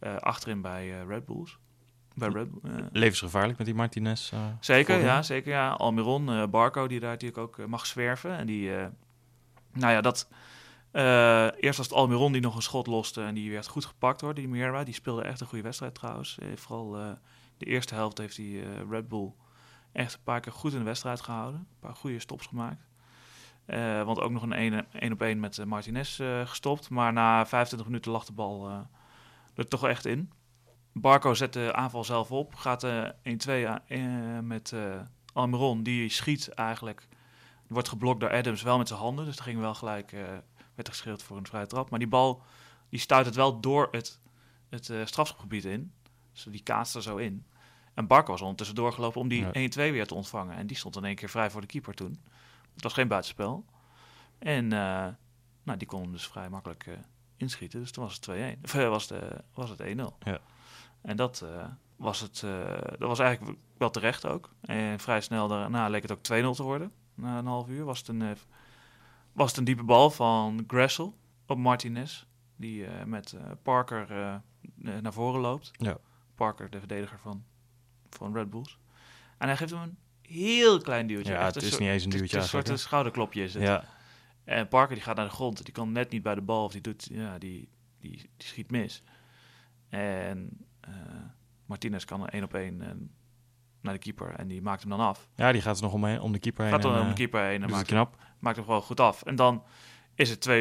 uh, 0.00 0.16
achterin 0.16 0.60
bij 0.60 0.86
uh, 0.88 1.08
Red 1.08 1.26
Bulls. 1.26 1.58
Bij 2.14 2.28
Red, 2.28 2.48
uh, 2.62 2.72
Levensgevaarlijk 2.92 3.58
met 3.58 3.66
die 3.66 3.76
Martinez. 3.76 4.32
zeker, 4.60 5.00
ja, 5.00 5.22
zeker. 5.22 5.52
Ja. 5.52 5.70
Almiron, 5.70 6.50
Barco, 6.50 6.86
die 6.86 7.00
daar 7.00 7.10
natuurlijk 7.10 7.40
ook 7.40 7.66
mag 7.66 7.86
zwerven. 7.86 8.36
En 8.36 8.46
die, 8.46 8.70
nou 9.72 9.92
ja, 9.92 10.00
dat... 10.00 10.28
eerst 11.60 11.76
was 11.76 11.86
het 11.86 11.92
Almiron 11.92 12.32
die 12.32 12.40
nog 12.40 12.56
een 12.56 12.62
schot 12.62 12.86
loste 12.86 13.22
en 13.22 13.34
die 13.34 13.50
werd 13.50 13.66
goed 13.66 13.84
gepakt 13.84 14.20
hoor, 14.20 14.34
die 14.34 14.48
Mira. 14.48 14.84
Die 14.84 14.94
speelde 14.94 15.22
echt 15.22 15.40
een 15.40 15.46
goede 15.46 15.64
wedstrijd 15.64 15.94
trouwens. 15.94 16.38
vooral 16.54 16.90
de 17.58 17.66
eerste 17.66 17.94
helft 17.94 18.18
heeft 18.18 18.36
die 18.36 18.62
Red 18.90 19.08
Bull 19.08 19.32
echt 19.94 20.14
een 20.14 20.22
paar 20.22 20.40
keer 20.40 20.52
goed 20.52 20.72
in 20.72 20.78
de 20.78 20.84
wedstrijd 20.84 21.20
gehouden. 21.20 21.60
Een 21.60 21.78
paar 21.80 21.94
goede 21.94 22.18
stops 22.18 22.46
gemaakt. 22.46 22.86
Uh, 23.66 24.02
want 24.02 24.20
ook 24.20 24.30
nog 24.30 24.42
een 24.42 24.52
1 24.92 25.12
op 25.12 25.22
1 25.22 25.40
met 25.40 25.58
uh, 25.58 25.66
Martinez 25.66 26.18
uh, 26.18 26.46
gestopt. 26.46 26.90
Maar 26.90 27.12
na 27.12 27.46
25 27.46 27.88
minuten 27.88 28.12
lag 28.12 28.24
de 28.24 28.32
bal 28.32 28.86
er 29.54 29.68
toch 29.68 29.86
echt 29.86 30.06
in. 30.06 30.32
Barco 30.92 31.34
zet 31.34 31.52
de 31.52 31.72
aanval 31.72 32.04
zelf 32.04 32.30
op. 32.30 32.54
Gaat 32.54 32.86
1-2 32.86 32.90
met 34.42 34.74
Almiron. 35.32 35.82
Die 35.82 36.08
schiet 36.08 36.48
eigenlijk. 36.48 37.08
Wordt 37.66 37.88
geblokt 37.88 38.20
door 38.20 38.32
Adams 38.32 38.62
wel 38.62 38.78
met 38.78 38.88
zijn 38.88 39.00
handen. 39.00 39.24
Dus 39.24 39.36
er 39.36 39.42
ging 39.42 39.60
wel 39.60 39.74
gelijk. 39.74 40.10
werd 40.74 40.88
geschreeuwd 40.88 41.22
voor 41.22 41.36
een 41.36 41.46
vrije 41.46 41.66
trap. 41.66 41.90
Maar 41.90 41.98
die 41.98 42.08
bal 42.08 42.42
die 42.88 43.00
stuit 43.00 43.26
het 43.26 43.34
wel 43.34 43.60
door 43.60 43.88
het, 43.90 44.20
het 44.68 44.84
strafschopgebied 45.04 45.64
in. 45.64 45.92
Dus 46.32 46.46
die 46.50 46.62
kaatst 46.62 46.94
er 46.94 47.02
zo 47.02 47.16
in. 47.16 47.44
En 47.94 48.06
Barco 48.06 48.30
was 48.30 48.40
ondertussen 48.40 48.76
doorgelopen 48.76 49.20
om 49.20 49.28
die 49.28 49.46
ja. 49.52 49.88
1-2 49.88 49.92
weer 49.92 50.06
te 50.06 50.14
ontvangen. 50.14 50.56
En 50.56 50.66
die 50.66 50.76
stond 50.76 50.96
in 50.96 51.04
één 51.04 51.14
keer 51.14 51.28
vrij 51.28 51.50
voor 51.50 51.60
de 51.60 51.66
keeper 51.66 51.94
toen. 51.94 52.20
Het 52.74 52.82
was 52.82 52.92
geen 52.92 53.08
buitenspel. 53.08 53.64
En 54.38 54.64
uh, 54.64 55.06
nou, 55.62 55.78
die 55.78 55.86
kon 55.86 56.02
hem 56.02 56.12
dus 56.12 56.26
vrij 56.26 56.48
makkelijk 56.48 56.86
uh, 56.86 56.94
inschieten. 57.36 57.80
Dus 57.80 57.90
toen 57.90 58.04
was 58.04 58.14
het 58.14 58.56
2-1. 58.58 58.60
Of 58.62 58.74
uh, 58.74 58.88
was, 58.88 59.06
de, 59.06 59.44
was 59.54 59.70
het 59.70 59.82
1-0. 59.82 59.84
Ja. 60.18 60.40
En 61.02 61.16
dat, 61.16 61.44
was 61.96 62.20
het, 62.20 62.40
dat 62.98 63.08
was 63.08 63.18
eigenlijk 63.18 63.58
wel 63.76 63.90
terecht 63.90 64.26
ook. 64.26 64.50
En 64.60 64.98
vrij 65.00 65.20
snel 65.20 65.48
daarna 65.48 65.88
leek 65.88 66.02
het 66.02 66.12
ook 66.12 66.52
2-0 66.52 66.56
te 66.56 66.62
worden. 66.62 66.92
Na 67.14 67.38
een 67.38 67.46
half 67.46 67.68
uur 67.68 67.84
was 67.84 67.98
het 67.98 68.08
een, 68.08 68.36
was 69.32 69.48
het 69.48 69.56
een 69.56 69.64
diepe 69.64 69.82
bal 69.82 70.10
van 70.10 70.64
Gressel 70.66 71.14
op 71.46 71.58
Martinez. 71.58 72.24
Die 72.56 72.86
met 73.06 73.36
Parker 73.62 74.40
naar 74.74 75.12
voren 75.12 75.40
loopt. 75.40 75.70
Ja. 75.72 75.96
Parker, 76.34 76.70
de 76.70 76.78
verdediger 76.78 77.18
van, 77.18 77.44
van 78.16 78.34
Red 78.34 78.50
Bulls. 78.50 78.78
En 79.38 79.46
hij 79.46 79.56
geeft 79.56 79.70
hem 79.70 79.80
een 79.80 79.96
heel 80.22 80.80
klein 80.80 81.06
duwtje. 81.06 81.32
Ja, 81.32 81.38
Echt 81.38 81.54
het 81.54 81.64
is 81.64 81.68
soort, 81.68 81.80
niet 81.80 81.90
eens 81.90 82.04
een 82.04 82.10
duwtje. 82.10 82.36
Het 82.36 82.46
is 82.46 82.52
een 82.52 82.66
soort 82.66 82.80
schouderklopje 82.80 83.42
is 83.42 83.54
het. 83.54 83.62
Ja. 83.62 83.84
En 84.44 84.68
Parker 84.68 84.94
die 84.94 85.04
gaat 85.04 85.16
naar 85.16 85.24
de 85.24 85.30
grond. 85.30 85.64
Die 85.64 85.74
kan 85.74 85.92
net 85.92 86.10
niet 86.10 86.22
bij 86.22 86.34
de 86.34 86.40
bal. 86.40 86.64
Of 86.64 86.72
die, 86.72 86.80
doet, 86.80 87.08
ja, 87.12 87.38
die, 87.38 87.68
die, 87.98 88.30
die 88.36 88.46
schiet 88.46 88.70
mis. 88.70 89.02
En 89.88 90.66
uh, 90.88 90.94
Martinez 91.66 92.04
kan 92.04 92.22
er 92.22 92.28
één 92.28 92.42
op 92.42 92.54
één 92.54 92.80
uh, 92.80 92.88
naar 93.80 93.92
de 93.92 93.98
keeper. 93.98 94.34
En 94.34 94.48
die 94.48 94.62
maakt 94.62 94.80
hem 94.80 94.90
dan 94.90 95.00
af. 95.00 95.28
Ja, 95.34 95.52
die 95.52 95.60
gaat 95.60 95.76
er 95.76 95.82
nog 95.82 95.92
om, 95.92 96.04
om 96.04 96.32
de 96.32 96.38
keeper 96.38 96.64
heen. 96.64 96.72
Gaat 96.72 96.82
dan 96.82 96.92
en, 96.92 96.98
om 96.98 97.04
de 97.04 97.10
uh, 97.10 97.16
keeper 97.16 97.42
heen 97.42 97.62
en 97.62 97.70
maakt, 97.70 97.86
knap. 97.86 98.16
maakt 98.38 98.56
hem 98.56 98.64
gewoon 98.64 98.82
goed 98.82 99.00
af. 99.00 99.22
En 99.22 99.36
dan 99.36 99.64
is 100.14 100.30
het 100.30 100.48
2-0 100.48 100.52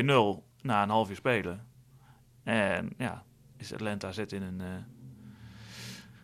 na 0.61 0.83
een 0.83 0.89
half 0.89 1.09
uur 1.09 1.15
spelen. 1.15 1.67
En 2.43 2.93
ja, 2.97 3.23
is 3.57 3.73
Atlanta 3.73 4.11
zit 4.11 4.31
in 4.31 4.41
een, 4.41 4.61
uh, 4.61 4.67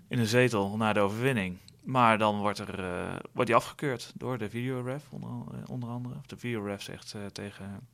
in 0.10 0.20
een 0.20 0.25
zetel 0.25 0.78
na 0.78 0.94
de 0.94 1.00
overwinning. 1.00 1.58
Maar 1.84 2.18
dan 2.18 2.39
wordt, 2.39 2.60
er, 2.60 2.80
uh, 2.80 3.16
wordt 3.32 3.48
die 3.48 3.56
afgekeurd 3.56 4.12
door 4.16 4.38
de 4.38 4.50
videoref, 4.50 5.04
onder, 5.10 5.30
onder 5.70 5.89
andere. 5.89 6.16
Of 6.16 6.25
de 6.25 6.38
videoref 6.38 6.82
zegt 6.82 7.13
uh, 7.16 7.25
tegen, 7.25 7.88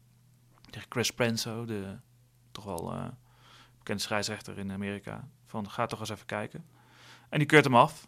tegen 0.69 0.87
Chris 0.89 1.11
Prenzo, 1.11 1.65
de 1.65 1.83
toch 2.51 2.63
wel 2.63 2.93
uh, 2.93 3.05
bekende 3.77 4.01
scheidsrechter 4.01 4.57
in 4.57 4.71
Amerika, 4.71 5.27
van 5.45 5.69
ga 5.69 5.85
toch 5.85 5.99
eens 5.99 6.09
even 6.09 6.25
kijken. 6.25 6.65
En 7.29 7.37
die 7.37 7.47
keurt 7.47 7.63
hem 7.63 7.75
af. 7.75 8.07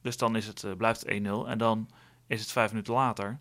Dus 0.00 0.16
dan 0.16 0.36
is 0.36 0.46
het, 0.46 0.64
blijft 0.76 1.00
het 1.00 1.22
1-0. 1.22 1.48
En 1.48 1.58
dan 1.58 1.88
is 2.26 2.40
het 2.40 2.52
vijf 2.52 2.70
minuten 2.70 2.94
later. 2.94 3.38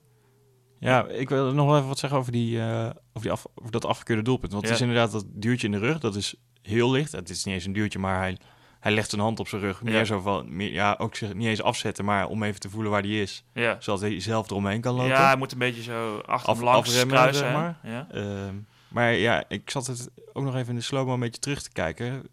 Ja, 0.80 1.08
ik 1.08 1.30
wil 1.30 1.54
nog 1.54 1.66
wel 1.66 1.76
even 1.76 1.88
wat 1.88 2.00
zeggen 2.00 2.20
over, 2.20 2.32
die, 2.32 2.62
over, 2.62 3.22
die 3.22 3.32
af, 3.32 3.46
over 3.56 3.72
dat 3.72 3.86
afgekeurde 3.86 4.22
doelpunt. 4.22 4.52
Want 4.52 4.64
Ja. 4.64 4.70
het 4.70 4.80
is 4.80 4.88
inderdaad 4.88 5.12
dat 5.12 5.26
duwtje 5.28 5.66
in 5.66 5.72
de 5.72 5.78
rug, 5.80 6.00
dat 6.00 6.16
is 6.16 6.36
heel 6.62 6.92
licht. 6.92 7.12
Het 7.12 7.30
is 7.30 7.44
niet 7.44 7.54
eens 7.54 7.66
een 7.66 7.74
duwtje, 7.74 8.00
maar 8.00 8.20
hij, 8.20 8.38
hij 8.86 8.94
legt 8.94 9.10
zijn 9.10 9.22
hand 9.22 9.40
op 9.40 9.48
zijn 9.48 9.62
rug. 9.62 9.82
Meer 9.84 9.94
Ja. 9.94 10.04
zo 10.06 10.20
van, 10.20 10.56
meer, 10.56 10.72
ja, 10.72 10.96
ook 10.98 11.16
zich 11.16 11.34
niet 11.34 11.48
eens 11.48 11.62
afzetten, 11.62 12.06
maar 12.06 12.28
om 12.28 12.44
even 12.44 12.60
te 12.60 12.70
voelen 12.70 12.92
waar 12.92 13.02
die 13.02 13.22
is. 13.22 13.44
Ja. 13.54 13.76
Zodat 13.80 14.02
hij 14.02 14.20
zelf 14.20 14.50
eromheen 14.50 14.82
kan 14.82 14.94
lopen. 14.94 15.10
Ja, 15.12 15.26
hij 15.28 15.38
moet 15.38 15.52
een 15.52 15.58
beetje 15.58 15.82
zo 15.84 16.18
achter 16.18 16.50
Af- 16.50 16.56
hem 16.58 16.66
langs 16.66 16.90
afremmen, 16.90 17.16
kruisen. 17.16 17.44
zeg 17.46 17.54
maar. 17.54 17.78
Ja. 17.84 18.08
Ehm, 18.12 18.56
maar 18.88 19.14
ja, 19.14 19.44
ik 19.48 19.70
zat 19.70 19.88
het 19.88 20.10
ook 20.34 20.44
nog 20.44 20.56
even 20.56 20.70
in 20.70 20.76
de 20.76 20.82
slow-mo 20.82 21.14
een 21.14 21.20
beetje 21.20 21.42
terug 21.42 21.62
te 21.62 21.72
kijken. 21.72 22.24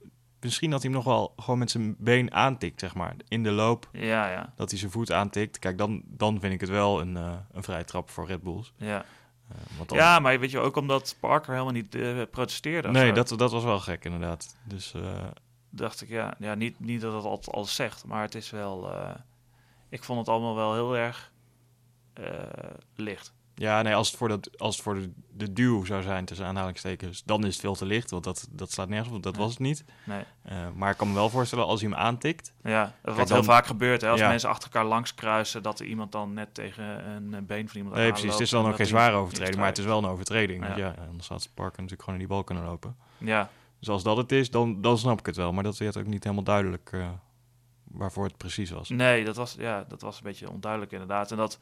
Misschien 0.40 0.71
dat 0.71 0.82
hij 0.82 0.90
hem 0.90 1.00
nog 1.04 1.09
wel 1.14 1.32
gewoon 1.37 1.59
met 1.59 1.71
zijn 1.71 1.94
been 1.99 2.32
aantikt, 2.35 2.80
zeg 2.80 2.94
maar. 2.94 3.14
In 3.28 3.42
de 3.42 3.50
loop, 3.50 3.88
ja, 3.92 4.30
ja, 4.30 4.52
dat 4.56 4.71
hij 4.71 4.78
zijn 4.78 4.90
voet 4.90 5.12
aantikt. 5.12 5.59
Kijk, 5.59 5.78
dan, 5.78 6.02
dan 6.06 6.40
vind 6.40 6.52
ik 6.52 6.61
het 6.61 6.71
wel 6.71 7.00
een, 7.00 7.16
eh 7.16 7.32
een 7.52 7.62
vrije 7.62 7.85
trap 7.85 8.11
voor 8.11 8.26
Red 8.26 8.42
Bulls. 8.42 8.73
ja. 8.76 9.04
Eh, 9.49 9.87
dan- 9.87 9.97
Ja, 9.99 10.18
maar 10.18 10.40
weet 10.40 10.50
je, 10.50 10.59
ook 10.59 10.76
omdat 10.76 11.16
Parker 11.21 11.52
helemaal 11.52 11.73
niet 11.73 11.94
eh, 11.94 12.23
protesteerde. 12.30 12.88
nee, 12.90 13.06
zo. 13.09 13.12
dat, 13.14 13.35
dat 13.37 13.52
was 13.52 13.64
wel 13.64 13.78
gek 13.80 14.04
inderdaad. 14.04 14.56
Dus 14.64 14.94
dacht 15.75 16.00
ik, 16.02 16.09
ja, 16.09 16.35
ja 16.38 16.55
niet, 16.55 16.81
niet 16.81 17.00
dat 17.00 17.12
het 17.12 17.25
altijd 17.25 17.55
alles 17.57 17.75
zegt, 17.75 18.05
maar 18.05 18.23
het 18.23 18.35
is 18.35 18.50
wel... 18.50 18.93
eh, 18.93 19.11
ik 19.88 20.05
vond 20.05 20.19
het 20.19 20.29
allemaal 20.29 20.55
wel 20.55 20.75
heel 20.75 20.97
erg 20.97 21.33
eh, 22.14 22.25
licht. 22.97 23.33
ja, 23.55 23.83
nee, 23.83 23.95
als 23.95 24.09
het 24.09 24.17
voor, 24.17 24.29
dat, 24.29 24.59
als 24.59 24.75
het 24.75 24.85
voor 24.85 24.95
de, 24.95 25.11
de 25.31 25.52
duw 25.52 25.85
zou 25.85 26.02
zijn, 26.02 26.25
tussen 26.25 26.47
aanhalingstekens, 26.47 27.23
dan 27.25 27.45
is 27.45 27.52
het 27.52 27.61
veel 27.61 27.75
te 27.75 27.85
licht. 27.87 28.11
Want 28.11 28.25
dat, 28.25 28.49
dat 28.50 28.71
slaat 28.71 28.88
nergens 28.88 29.14
op, 29.17 29.23
dat 29.23 29.33
Nee. 29.33 29.43
was 29.43 29.50
het 29.50 29.61
niet. 29.61 29.85
Nee. 30.05 30.25
Eh, 30.43 30.57
maar 30.75 30.91
ik 30.91 30.97
kan 30.97 31.09
me 31.09 31.14
wel 31.14 31.31
voorstellen, 31.31 31.67
als 31.67 31.81
hij 31.81 31.91
hem 31.91 31.99
aantikt... 31.99 32.52
Ja, 32.62 32.95
wat 33.02 33.17
dan- 33.17 33.26
heel 33.37 33.43
vaak 33.45 33.67
gebeurt, 33.67 34.00
hè, 34.00 34.09
als 34.09 34.21
Ja. 34.21 34.29
mensen 34.29 34.49
achter 34.49 34.64
elkaar 34.73 34.88
langs 34.88 35.14
kruisen, 35.14 35.62
dat 35.62 35.81
er 35.81 35.87
iemand 35.87 36.12
dan 36.12 36.33
net 36.35 36.55
tegen 36.55 36.85
een 37.11 37.47
been 37.47 37.69
van 37.69 37.76
iemand 37.76 37.97
Nee, 37.97 38.11
precies. 38.11 38.31
Het 38.31 38.41
is 38.41 38.50
dan 38.50 38.67
ook 38.67 38.76
geen 38.76 38.87
zware 38.87 39.17
overtreding, 39.17 39.57
maar 39.57 39.67
het 39.67 39.79
is 39.79 39.85
wel 39.85 39.99
een 39.99 40.07
overtreding. 40.11 40.61
Ja. 40.62 40.67
Want 40.69 40.79
ja, 40.81 40.95
anders 41.09 41.29
had 41.29 41.49
Parker 41.55 41.76
natuurlijk 41.83 42.02
gewoon 42.02 42.21
in 42.21 42.26
die 42.26 42.35
bal 42.35 42.45
kunnen 42.45 42.64
lopen. 42.64 42.97
Ja, 43.19 43.50
Dus 43.83 43.91
als 43.91 44.03
dat 44.03 44.17
het 44.17 44.33
is, 44.33 44.51
dan, 44.51 44.81
dan 44.81 44.99
snap 44.99 45.19
ik 45.19 45.27
het 45.27 45.37
wel. 45.37 45.53
Maar 45.53 45.62
dat 45.62 45.77
werd 45.79 45.97
ook 45.97 46.07
niet 46.07 46.25
helemaal 46.25 46.45
duidelijk 46.45 46.91
eh, 46.93 47.09
waarvoor 47.85 48.25
het 48.25 48.37
precies 48.37 48.71
was. 48.71 48.89
nee, 48.89 49.25
dat 49.25 49.37
was, 49.37 49.55
ja, 49.59 49.85
dat 49.89 50.01
was 50.03 50.17
een 50.17 50.23
beetje 50.23 50.51
onduidelijk 50.51 50.93
inderdaad. 50.93 51.31
En 51.31 51.37
dat... 51.37 51.59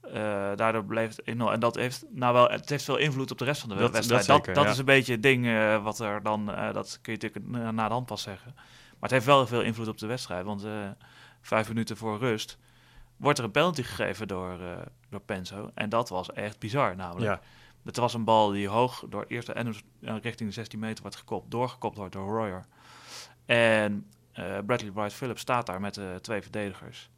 eh, 0.00 0.12
daardoor 0.56 0.84
bleef 0.84 1.16
het. 1.16 1.22
En 1.22 1.60
dat 1.60 1.74
heeft 1.74 2.04
nou 2.10 2.34
wel, 2.34 2.48
het 2.50 2.68
heeft 2.68 2.84
veel 2.84 2.96
invloed 2.96 3.30
op 3.30 3.38
de 3.38 3.44
rest 3.44 3.60
van 3.60 3.68
de 3.68 3.74
Dat- 3.76 3.90
wedstrijd. 3.92 4.26
dat 4.26 4.36
Dat, 4.36 4.36
zeker, 4.36 4.54
dat 4.54 4.64
ja. 4.64 4.70
is 4.70 4.78
een 4.78 4.84
beetje 4.84 5.12
het 5.12 5.22
ding 5.22 5.46
eh, 5.46 5.82
wat 5.82 5.98
er 5.98 6.22
dan, 6.22 6.46
dat 6.46 6.98
kun 7.02 7.12
je 7.12 7.18
natuurlijk 7.22 7.72
na- 7.72 7.86
de 7.88 7.92
hand 7.94 8.06
pas 8.06 8.22
zeggen. 8.22 8.52
Maar 8.54 8.62
het 9.00 9.10
heeft 9.10 9.24
wel 9.26 9.46
veel 9.46 9.62
invloed 9.62 9.88
op 9.88 9.98
de 9.98 10.06
wedstrijd. 10.06 10.44
Want 10.44 10.66
vijf 11.40 11.68
minuten 11.68 11.96
voor 11.96 12.18
rust 12.18 12.58
wordt 13.16 13.38
er 13.38 13.44
een 13.44 13.50
penalty 13.50 13.82
gegeven 13.82 14.28
door, 14.28 14.58
door 15.10 15.20
Penzo. 15.20 15.70
En 15.74 15.88
dat 15.88 16.08
was 16.08 16.32
echt 16.32 16.58
bizar 16.58 16.96
namelijk. 16.96 17.24
Ja, 17.24 17.40
Het 17.84 17.96
was 17.96 18.14
een 18.14 18.24
bal 18.24 18.50
die 18.50 18.68
hoog 18.68 19.04
door 19.08 19.24
eerste 19.28 19.52
en 19.52 19.74
eh, 20.00 20.14
richting 20.22 20.48
de 20.48 20.54
16 20.54 20.78
meter 20.78 21.02
wordt 21.02 21.16
gekopt, 21.16 21.50
doorgekopt 21.50 21.96
wordt 21.96 22.12
door 22.12 22.28
Royer. 22.28 22.64
En 23.46 24.06
eh, 24.32 24.58
Bradley 24.66 24.92
Wright 24.92 25.12
Phillips 25.12 25.40
staat 25.40 25.66
daar 25.66 25.80
met 25.80 25.94
de 25.94 26.18
twee 26.20 26.42
verdedigers. 26.42 27.10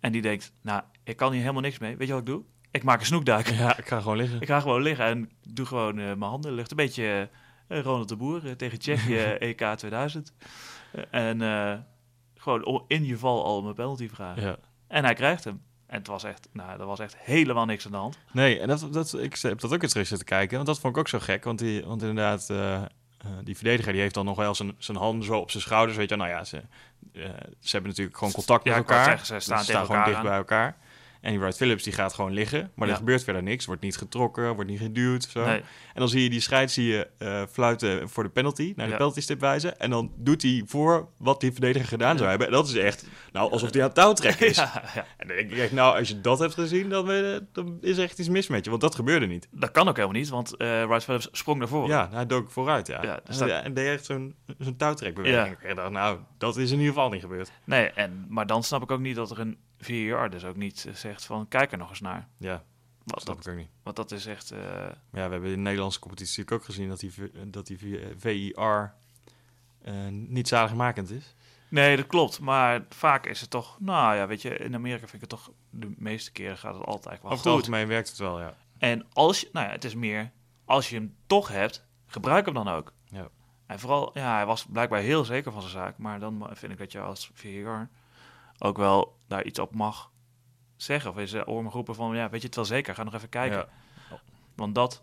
En 0.00 0.12
die 0.12 0.22
denkt, 0.22 0.52
nou, 0.62 0.82
ik 1.04 1.16
kan 1.16 1.32
hier 1.32 1.40
helemaal 1.40 1.62
niks 1.62 1.78
mee. 1.78 1.96
Weet 1.96 2.06
je 2.06 2.12
wat 2.12 2.22
ik 2.22 2.28
doe? 2.28 2.42
Ik 2.70 2.82
maak 2.82 3.00
een 3.00 3.06
snoekduik. 3.06 3.48
ja, 3.48 3.76
ik 3.78 3.86
ga 3.86 4.00
gewoon 4.00 4.16
liggen. 4.16 4.40
Ik 4.40 4.46
ga 4.46 4.60
gewoon 4.60 4.82
liggen 4.82 5.04
en 5.04 5.30
doe 5.48 5.66
gewoon 5.66 5.98
eh, 5.98 6.04
mijn 6.04 6.22
handen 6.22 6.52
lucht. 6.52 6.70
Een 6.70 6.76
beetje 6.76 7.28
Ronald 7.68 8.08
de 8.08 8.16
Boer 8.16 8.56
tegen 8.56 8.78
Tsjechië 8.78 9.16
EK 9.18 9.62
2000. 9.76 10.32
Eh, 10.92 11.02
en 11.10 11.86
gewoon 12.34 12.84
in 12.86 13.04
je 13.04 13.18
val 13.18 13.44
al 13.44 13.62
mijn 13.62 13.74
penalty 13.74 14.08
vragen. 14.08 14.42
Ja. 14.42 14.56
En 14.86 15.04
hij 15.04 15.14
krijgt 15.14 15.44
hem. 15.44 15.62
En 15.90 15.98
het 15.98 16.06
was 16.06 16.24
echt, 16.24 16.48
nou, 16.52 16.80
er 16.80 16.86
was 16.86 16.98
echt 16.98 17.16
helemaal 17.18 17.64
niks 17.64 17.84
aan 17.84 17.90
de 17.90 17.96
hand. 17.96 18.18
Nee, 18.32 18.60
en 18.60 18.68
dat, 18.68 18.92
dat, 18.92 19.18
ik 19.18 19.38
heb 19.40 19.60
dat 19.60 19.72
ook 19.72 19.82
eens 19.82 19.92
terug 19.92 20.06
zitten 20.06 20.26
kijken. 20.26 20.54
Want 20.54 20.66
dat 20.66 20.80
vond 20.80 20.94
ik 20.94 21.00
ook 21.00 21.08
zo 21.08 21.18
gek. 21.18 21.44
Want, 21.44 21.58
die, 21.58 21.84
want 21.84 22.00
inderdaad, 22.02 22.50
eh, 22.50 22.74
eh, 22.74 22.84
die 23.44 23.56
verdediger 23.56 23.92
die 23.92 24.00
heeft 24.00 24.14
dan 24.14 24.24
nog 24.24 24.36
wel 24.36 24.54
zijn, 24.54 24.74
zijn 24.78 24.96
handen 24.96 25.24
zo 25.24 25.38
op 25.38 25.50
zijn 25.50 25.62
schouders. 25.62 25.96
Weet 25.96 26.08
je, 26.08 26.16
nou 26.16 26.30
ja, 26.30 26.44
ze, 26.44 26.56
eh, 27.12 27.22
ze 27.60 27.70
hebben 27.70 27.90
natuurlijk 27.90 28.16
gewoon 28.16 28.32
contact 28.32 28.64
met 28.64 28.74
elkaar. 28.74 29.04
zeggen, 29.04 29.26
ze 29.26 29.40
staan 29.40 29.64
tegen 29.64 29.80
gewoon 29.80 29.96
elkaar 29.96 30.04
dicht 30.04 30.16
aan. 30.16 30.24
bij 30.24 30.36
elkaar. 30.36 30.76
En 31.20 31.30
die 31.30 31.38
Wright 31.40 31.56
Phillips 31.56 31.82
die 31.82 31.92
gaat 31.92 32.12
gewoon 32.14 32.32
liggen. 32.32 32.70
Maar 32.74 32.86
Ja. 32.86 32.92
er 32.92 32.98
gebeurt 32.98 33.24
verder 33.24 33.42
niks. 33.42 33.66
Wordt 33.66 33.82
niet 33.82 33.96
getrokken, 33.96 34.54
wordt 34.54 34.70
niet 34.70 34.78
geduwd. 34.80 35.24
Of 35.24 35.30
zo. 35.30 35.44
Nee, 35.44 35.58
En 35.94 36.00
dan 36.00 36.08
zie 36.08 36.22
je 36.22 36.30
die 36.30 36.40
scheids 36.40 36.74
zie 36.74 36.84
je, 36.86 37.08
eh, 37.18 37.42
fluiten 37.50 38.08
voor 38.08 38.22
de 38.22 38.28
penalty, 38.28 38.72
naar 38.76 38.86
de 38.86 38.92
Ja. 38.92 38.98
penalty 38.98 39.20
stip 39.20 39.40
wijzen. 39.40 39.78
En 39.78 39.90
dan 39.90 40.12
doet 40.16 40.42
hij 40.42 40.62
voor 40.66 41.08
wat 41.18 41.40
die 41.40 41.52
verdediger 41.52 41.88
gedaan 41.88 42.16
zou 42.16 42.28
hebben. 42.28 42.46
En 42.46 42.52
dat 42.52 42.68
is 42.68 42.74
echt, 42.74 43.06
nou, 43.32 43.50
alsof 43.52 43.70
hij 43.72 43.80
aan 43.80 43.86
het 43.86 43.96
touw 43.96 44.12
trekken 44.12 44.46
is. 44.46 44.58
En 45.16 45.26
dan 45.26 45.36
denk 45.36 45.50
ik 45.50 45.72
nou, 45.72 45.98
als 45.98 46.08
je 46.08 46.20
dat 46.20 46.38
hebt 46.38 46.54
gezien, 46.54 46.88
dan, 46.88 47.06
je- 47.06 47.46
dan 47.52 47.78
is 47.80 47.96
er 47.96 48.04
echt 48.04 48.18
iets 48.18 48.28
mis 48.28 48.48
met 48.48 48.64
je. 48.64 48.70
Want 48.70 48.82
dat 48.82 48.94
gebeurde 48.94 49.26
niet. 49.26 49.48
dat 49.50 49.70
kan 49.70 49.88
ook 49.88 49.96
helemaal 49.96 50.16
niet, 50.18 50.28
want 50.28 50.56
eh 50.56 50.84
Wright 50.84 51.04
Phillips 51.04 51.28
sprong 51.32 51.58
naar 51.58 51.68
voren. 51.68 51.88
Ja, 51.88 52.08
hij 52.12 52.26
dook 52.26 52.50
vooruit, 52.50 52.86
ja. 52.86 53.02
Ja, 53.02 53.20
en, 53.24 53.34
staat- 53.34 53.64
en 53.64 53.74
deed 53.74 53.86
echt 53.86 54.04
zo'n 54.04 54.34
zo'n 54.58 54.76
touwtrekbeweging. 54.76 55.56
Ik 55.62 55.76
dacht, 55.76 55.90
nou, 55.90 56.18
dat 56.38 56.56
is 56.56 56.70
in 56.70 56.78
ieder 56.78 56.92
geval 56.94 57.10
niet 57.10 57.20
gebeurd. 57.20 57.52
Nee, 57.64 57.90
en, 57.90 58.26
maar 58.28 58.46
dan 58.46 58.62
snap 58.62 58.82
ik 58.82 58.90
ook 58.90 59.00
niet 59.00 59.16
dat 59.16 59.30
er 59.30 59.38
een 59.40 59.56
VAR 59.80 60.30
dus 60.30 60.44
ook 60.44 60.56
niet 60.56 60.84
eh, 60.86 60.94
zegt 60.94 61.24
van 61.24 61.48
kijk 61.48 61.72
er 61.72 61.78
nog 61.78 61.88
eens 61.90 62.00
naar. 62.00 62.28
Ja, 62.36 62.62
snap 63.04 63.24
dat, 63.36 63.46
ik 63.46 63.52
ook 63.52 63.58
niet. 63.58 63.68
want 63.82 63.96
dat 63.96 64.10
is 64.10 64.26
echt... 64.26 64.50
eh, 64.50 64.58
Maar 64.60 65.20
ja, 65.20 65.26
we 65.26 65.32
hebben 65.32 65.44
in 65.44 65.54
de 65.54 65.60
Nederlandse 65.60 65.98
competitie 66.00 66.50
ook 66.50 66.64
gezien 66.64 66.88
dat 66.88 67.00
die, 67.00 67.12
V- 67.12 67.28
dat 67.46 67.66
die 67.66 67.78
V- 67.78 68.12
VIR 68.18 68.92
eh, 69.82 69.94
niet 70.08 70.48
zaligmakend 70.48 71.10
is. 71.10 71.34
Nee, 71.68 71.96
dat 71.96 72.06
klopt. 72.06 72.40
Maar 72.40 72.84
vaak 72.88 73.26
is 73.26 73.40
het 73.40 73.50
toch... 73.50 73.80
Nou 73.80 74.16
ja, 74.16 74.26
weet 74.26 74.42
je, 74.42 74.56
in 74.56 74.74
Amerika 74.74 75.06
vind 75.06 75.22
ik 75.22 75.30
het 75.30 75.30
toch... 75.30 75.50
De 75.70 75.94
meeste 75.96 76.32
keren 76.32 76.58
gaat 76.58 76.74
het 76.74 76.84
altijd 76.84 77.22
wel 77.22 77.30
Over 77.30 77.44
het 77.44 77.54
goed. 77.54 77.64
algemeen 77.66 77.86
werkt 77.88 78.08
het 78.08 78.18
wel, 78.18 78.40
ja. 78.40 78.54
En 78.78 79.06
als 79.12 79.40
je... 79.40 79.48
Nou 79.52 79.66
ja, 79.66 79.72
het 79.72 79.84
is 79.84 79.94
meer... 79.94 80.30
Als 80.64 80.88
je 80.90 80.96
hem 80.96 81.14
toch 81.26 81.48
hebt, 81.48 81.86
gebruik 82.06 82.44
hem 82.44 82.54
dan 82.54 82.68
ook. 82.68 82.92
Ja. 83.04 83.28
En 83.66 83.78
vooral... 83.80 84.10
Ja, 84.18 84.34
hij 84.34 84.46
was 84.46 84.66
blijkbaar 84.66 85.00
heel 85.00 85.24
zeker 85.24 85.52
van 85.52 85.60
zijn 85.60 85.72
zaak. 85.72 85.98
Maar 85.98 86.20
dan 86.20 86.48
vind 86.52 86.72
ik 86.72 86.78
dat 86.78 86.92
je 86.92 87.00
als 87.00 87.30
VAR 87.34 87.88
ook 88.62 88.76
wel 88.76 89.18
daar 89.28 89.44
iets 89.44 89.58
op 89.58 89.74
mag 89.74 90.10
zeggen. 90.76 91.10
Of 91.10 91.16
in 91.18 91.28
zijn 91.28 91.46
oor 91.46 91.62
mag 91.62 91.72
roepen 91.72 91.94
van... 91.94 92.14
Ja, 92.16 92.30
weet 92.30 92.40
je 92.40 92.46
het 92.46 92.56
wel 92.56 92.64
zeker? 92.64 92.94
Ga 92.94 93.02
nog 93.02 93.14
even 93.14 93.28
kijken. 93.28 93.58
Ja. 94.10 94.20
Want 94.54 94.74
dat, 94.74 95.02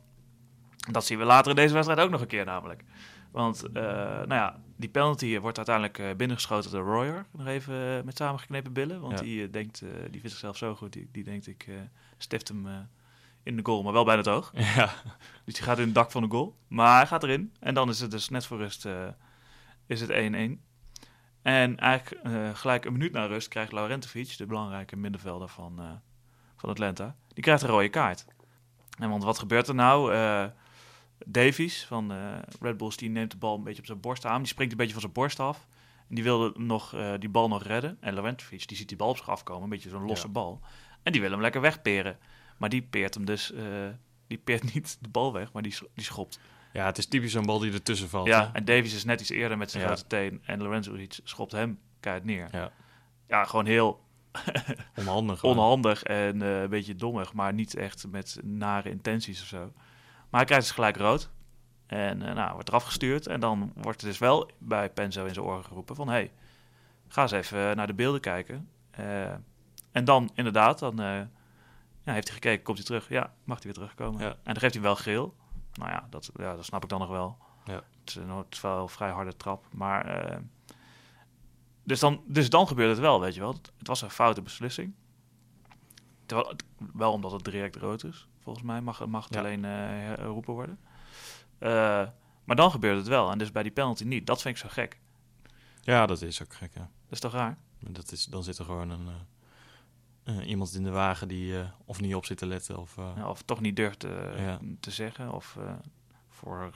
dat 0.92 1.06
zien 1.06 1.18
we 1.18 1.24
later 1.24 1.50
in 1.50 1.56
deze 1.56 1.74
wedstrijd 1.74 2.00
ook 2.02 2.10
nog 2.10 2.22
een 2.22 2.28
keer 2.28 2.46
namelijk. 2.46 2.84
Want 3.32 3.64
eh, 3.64 3.84
nou 3.84 4.34
ja, 4.34 4.60
die 4.76 4.90
penalty 4.90 5.40
wordt 5.40 5.58
uiteindelijk 5.58 6.00
eh, 6.00 6.16
binnengeschoten 6.16 6.72
door 6.72 6.84
Royer. 6.86 7.26
Nog 7.32 7.48
even 7.48 7.98
eh, 7.98 8.04
met 8.04 8.18
samengeknepen 8.18 8.74
billen. 8.74 9.02
Want 9.02 9.14
Ja. 9.20 9.24
die, 9.24 9.44
eh, 9.46 9.52
denkt, 9.52 9.82
eh, 9.82 9.90
die 9.90 10.12
vindt 10.12 10.30
zichzelf 10.30 10.58
zo 10.58 10.76
goed. 10.76 10.94
Die, 10.94 11.10
die 11.12 11.24
denkt, 11.24 11.48
ik 11.48 11.66
eh 11.68 11.76
stift 12.18 12.48
hem 12.48 12.68
eh, 12.68 12.74
in 13.44 13.56
de 13.56 13.66
goal. 13.66 13.84
Maar 13.84 13.94
wel 13.94 14.06
bij 14.06 14.16
het 14.18 14.28
oog. 14.28 14.52
Ja, 14.76 14.94
Dus 15.46 15.54
die 15.54 15.64
gaat 15.64 15.78
in 15.78 15.86
het 15.86 15.96
dak 15.96 16.12
van 16.12 16.22
de 16.22 16.30
goal. 16.30 16.56
Maar 16.68 16.98
hij 16.98 17.08
gaat 17.08 17.24
erin. 17.24 17.54
En 17.60 17.74
dan 17.74 17.90
is 17.90 18.00
het 18.00 18.12
dus 18.12 18.30
net 18.30 18.46
voor 18.46 18.58
rust 18.58 18.86
eh, 18.86 19.08
is 19.86 20.02
het 20.02 20.10
1-1. 20.10 20.66
En 21.42 21.78
eigenlijk 21.78 22.24
eh, 22.24 22.56
gelijk 22.56 22.86
een 22.86 22.92
minuut 22.92 23.12
na 23.12 23.26
rust 23.26 23.48
krijgt 23.48 23.72
Laurentovic, 23.72 24.38
de 24.38 24.46
belangrijke 24.46 24.96
middenvelder 24.96 25.48
van, 25.48 25.80
eh, 25.80 25.92
van 26.56 26.70
Atlanta, 26.70 27.16
die 27.34 27.44
krijgt 27.44 27.62
een 27.62 27.70
rode 27.70 27.90
kaart. 27.90 28.26
En 29.00 29.10
want 29.10 29.24
wat 29.24 29.40
gebeurt 29.40 29.68
er 29.68 29.76
nou? 29.76 30.14
Eh 30.14 30.46
Davies 31.26 31.86
van 31.86 32.14
Red 32.62 32.78
Bulls 32.78 32.98
die 32.98 33.10
neemt 33.10 33.32
de 33.32 33.38
bal 33.38 33.56
een 33.58 33.64
beetje 33.64 33.80
op 33.80 33.86
zijn 33.86 34.00
borst 34.00 34.26
aan. 34.26 34.38
Die 34.38 34.48
springt 34.48 34.72
een 34.72 34.78
beetje 34.78 34.94
van 34.94 35.02
zijn 35.02 35.14
borst 35.14 35.40
af. 35.40 35.68
En 36.10 36.16
die 36.16 36.24
wilde 36.24 36.60
nog, 36.60 36.96
die 37.20 37.30
bal 37.30 37.48
nog 37.48 37.64
redden. 37.64 37.98
En 38.00 38.14
Laurentovic 38.14 38.68
die 38.68 38.78
ziet 38.78 38.88
die 38.88 38.98
bal 38.98 39.10
op 39.10 39.18
zich 39.18 39.30
afkomen, 39.30 39.64
een 39.64 39.70
beetje 39.70 39.90
zo'n 39.90 40.06
losse 40.06 40.26
Ja. 40.26 40.32
bal. 40.32 40.62
En 41.04 41.12
die 41.12 41.22
wil 41.22 41.32
hem 41.32 41.42
lekker 41.42 41.62
wegperen. 41.62 42.18
Maar 42.58 42.70
die 42.70 42.82
peert 42.82 43.14
hem 43.14 43.26
dus, 43.26 43.54
die 44.28 44.38
peert 44.38 44.74
niet 44.74 44.98
de 45.02 45.10
bal 45.10 45.34
weg, 45.34 45.52
maar 45.54 45.62
die, 45.62 45.78
die 45.94 46.04
schopt. 46.04 46.40
Ja 46.78 46.86
het 46.86 46.98
is 46.98 47.06
typisch 47.08 47.32
zo'n 47.32 47.46
bal 47.46 47.60
die 47.60 47.74
ertussen 47.74 48.10
valt. 48.10 48.28
Ja, 48.28 48.46
hè? 48.46 48.50
en 48.54 48.66
Davies 48.66 48.96
is 48.96 49.04
net 49.06 49.22
iets 49.22 49.30
eerder 49.30 49.58
met 49.58 49.72
zijn 49.72 49.84
Ja. 49.84 49.90
grote 49.90 50.08
teen. 50.08 50.42
En 50.46 50.62
Lorenzo 50.62 50.96
iets 50.96 51.22
schopt 51.24 51.52
hem 51.52 51.80
keihard 52.00 52.26
neer. 52.26 52.48
Ja. 52.52 52.72
Ja, 53.28 53.44
gewoon 53.46 53.66
heel 53.66 54.04
Onhandig. 54.96 55.44
onhandig 55.44 56.04
en 56.04 56.42
eh, 56.42 56.62
een 56.62 56.70
beetje 56.70 56.96
dommig. 56.96 57.34
Maar 57.34 57.54
niet 57.54 57.76
echt 57.76 58.08
met 58.08 58.40
nare 58.44 58.90
intenties 58.90 59.42
of 59.42 59.48
zo. 59.48 59.72
Maar 60.30 60.40
hij 60.40 60.46
krijgt 60.46 60.66
dus 60.66 60.76
gelijk 60.76 60.98
rood. 60.98 61.30
En 61.88 62.22
eh, 62.22 62.36
nou, 62.36 62.54
wordt 62.54 62.70
eraf 62.70 62.84
gestuurd. 62.84 63.28
En 63.28 63.40
dan 63.40 63.72
wordt 63.76 64.02
er 64.02 64.08
dus 64.08 64.18
wel 64.18 64.50
bij 64.58 64.90
Penzo 64.90 65.26
in 65.26 65.34
zijn 65.34 65.46
oren 65.46 65.64
geroepen 65.66 65.96
van... 65.96 66.10
hey, 66.10 66.32
ga 67.08 67.22
eens 67.22 67.32
even 67.32 67.76
naar 67.76 67.88
de 67.88 67.94
beelden 67.94 68.22
kijken. 68.22 68.70
Eh, 68.92 69.32
en 69.92 70.06
dan 70.06 70.30
inderdaad, 70.34 70.80
dan 70.80 70.96
ja, 70.98 72.14
heeft 72.14 72.28
hij 72.28 72.34
gekeken, 72.36 72.64
komt 72.64 72.78
hij 72.78 72.86
terug. 72.88 73.10
Ja, 73.10 73.34
mag 73.44 73.56
hij 73.58 73.66
weer 73.66 73.74
terugkomen. 73.74 74.22
Ja. 74.22 74.30
En 74.30 74.38
dan 74.44 74.58
geeft 74.58 74.74
hij 74.74 74.84
wel 74.84 74.96
geel. 74.96 75.36
Nou 75.78 75.92
ja 75.92 76.08
dat, 76.10 76.30
ja, 76.36 76.56
dat 76.56 76.66
snap 76.66 76.84
ik 76.84 76.90
dan 76.90 77.00
nog 77.00 77.10
wel. 77.10 77.38
Ja. 77.66 77.74
Het 77.74 78.10
is, 78.10 78.16
een, 78.16 78.30
het 78.30 78.46
is 78.54 78.62
wel 78.62 78.82
een 78.82 78.90
vrij 78.90 79.10
harde 79.12 79.36
trap. 79.38 79.66
Maar, 79.72 80.06
eh, 80.06 80.38
dus, 81.84 82.00
dan, 82.00 82.22
dus 82.26 82.50
dan 82.50 82.68
gebeurt 82.68 82.90
het 82.90 83.00
wel, 83.00 83.20
weet 83.20 83.34
je 83.34 83.40
wel. 83.40 83.54
Het 83.78 83.88
was 83.88 84.02
een 84.02 84.10
foute 84.10 84.42
beslissing. 84.42 84.94
Terwijl, 86.26 86.50
het- 86.50 86.64
wel 86.94 87.12
omdat 87.12 87.32
het 87.32 87.44
direct 87.44 87.76
rood 87.76 88.04
is, 88.04 88.28
volgens 88.40 88.66
mij 88.66 88.82
mag, 88.82 89.06
mag 89.06 89.24
het 89.24 89.34
Ja. 89.34 89.40
alleen 89.40 89.66
eh, 89.66 89.72
herroepen 89.72 90.54
worden. 90.54 90.80
Maar 92.44 92.56
dan 92.56 92.72
gebeurt 92.72 92.98
het 92.98 93.08
wel. 93.08 93.32
En 93.32 93.38
dus 93.38 93.52
bij 93.52 93.64
die 93.64 93.72
penalty 93.72 94.04
niet. 94.04 94.28
Dat 94.28 94.42
vind 94.42 94.56
ik 94.56 94.62
zo 94.62 94.70
gek. 94.72 95.00
Ja, 95.82 96.06
dat 96.06 96.22
is 96.22 96.42
ook 96.42 96.54
gek, 96.54 96.74
ja. 96.74 96.80
Dat 96.80 96.90
is 97.10 97.20
toch 97.20 97.32
raar? 97.34 97.58
Dat 97.80 98.12
is, 98.12 98.26
dan 98.26 98.44
zit 98.44 98.58
er 98.58 98.66
gewoon 98.66 98.90
een, 98.90 99.08
eh, 100.28 100.48
iemand 100.48 100.74
in 100.74 100.84
de 100.84 100.90
wagen 100.90 101.28
die 101.28 101.60
eh, 101.60 101.66
of 101.86 102.02
niet 102.02 102.16
op 102.16 102.26
zit 102.26 102.38
te 102.38 102.46
letten. 102.46 102.78
Of, 102.78 102.98
eh, 102.98 103.12
Ja, 103.16 103.30
of 103.30 103.42
toch 103.42 103.62
niet 103.62 103.76
durft 103.76 104.00
te, 104.00 104.34
Ja. 104.38 104.60
te 104.80 104.92
zeggen. 104.92 105.32
Of 105.32 105.58
voor 106.30 106.72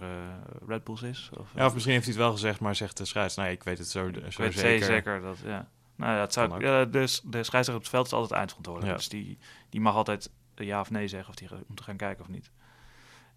Red 0.68 0.84
Bulls 0.84 1.02
is. 1.02 1.30
Of, 1.38 1.52
ja, 1.56 1.66
of 1.66 1.74
misschien 1.74 1.94
heeft 1.94 2.06
hij 2.06 2.14
het 2.14 2.24
wel 2.24 2.32
gezegd, 2.32 2.60
maar 2.60 2.76
zegt 2.76 2.98
de 2.98 3.06
scheids, 3.06 3.36
nee, 3.36 3.52
ik 3.52 3.64
weet 3.64 3.78
het 3.78 3.88
zo, 3.90 4.08
Ik 4.08 4.32
zo 4.32 4.42
weet 4.42 4.54
zeker. 4.54 4.86
zeker 4.86 5.22
dat, 5.22 5.38
ja. 5.46 5.70
Nou 5.96 6.12
ja, 6.12 6.20
dat 6.20 6.34
zou, 6.34 6.64
ja, 6.66 6.86
dus 6.86 7.22
de 7.22 7.30
scheidsrechter 7.44 7.76
op 7.76 7.82
het 7.82 7.90
veld 7.90 8.06
is 8.06 8.14
altijd 8.14 8.32
eindverantwoordelijk. 8.32 8.92
Ja. 8.94 8.98
Dus 8.98 9.10
die, 9.10 9.38
die 9.70 9.82
mag 9.82 9.96
altijd 9.96 10.32
ja 10.56 10.80
of 10.80 10.90
nee 10.92 11.08
zeggen 11.08 11.30
of 11.30 11.36
die 11.36 11.48
te 11.76 11.84
gaan 11.84 11.98
kijken 11.98 12.24
of 12.24 12.30
niet. 12.30 12.52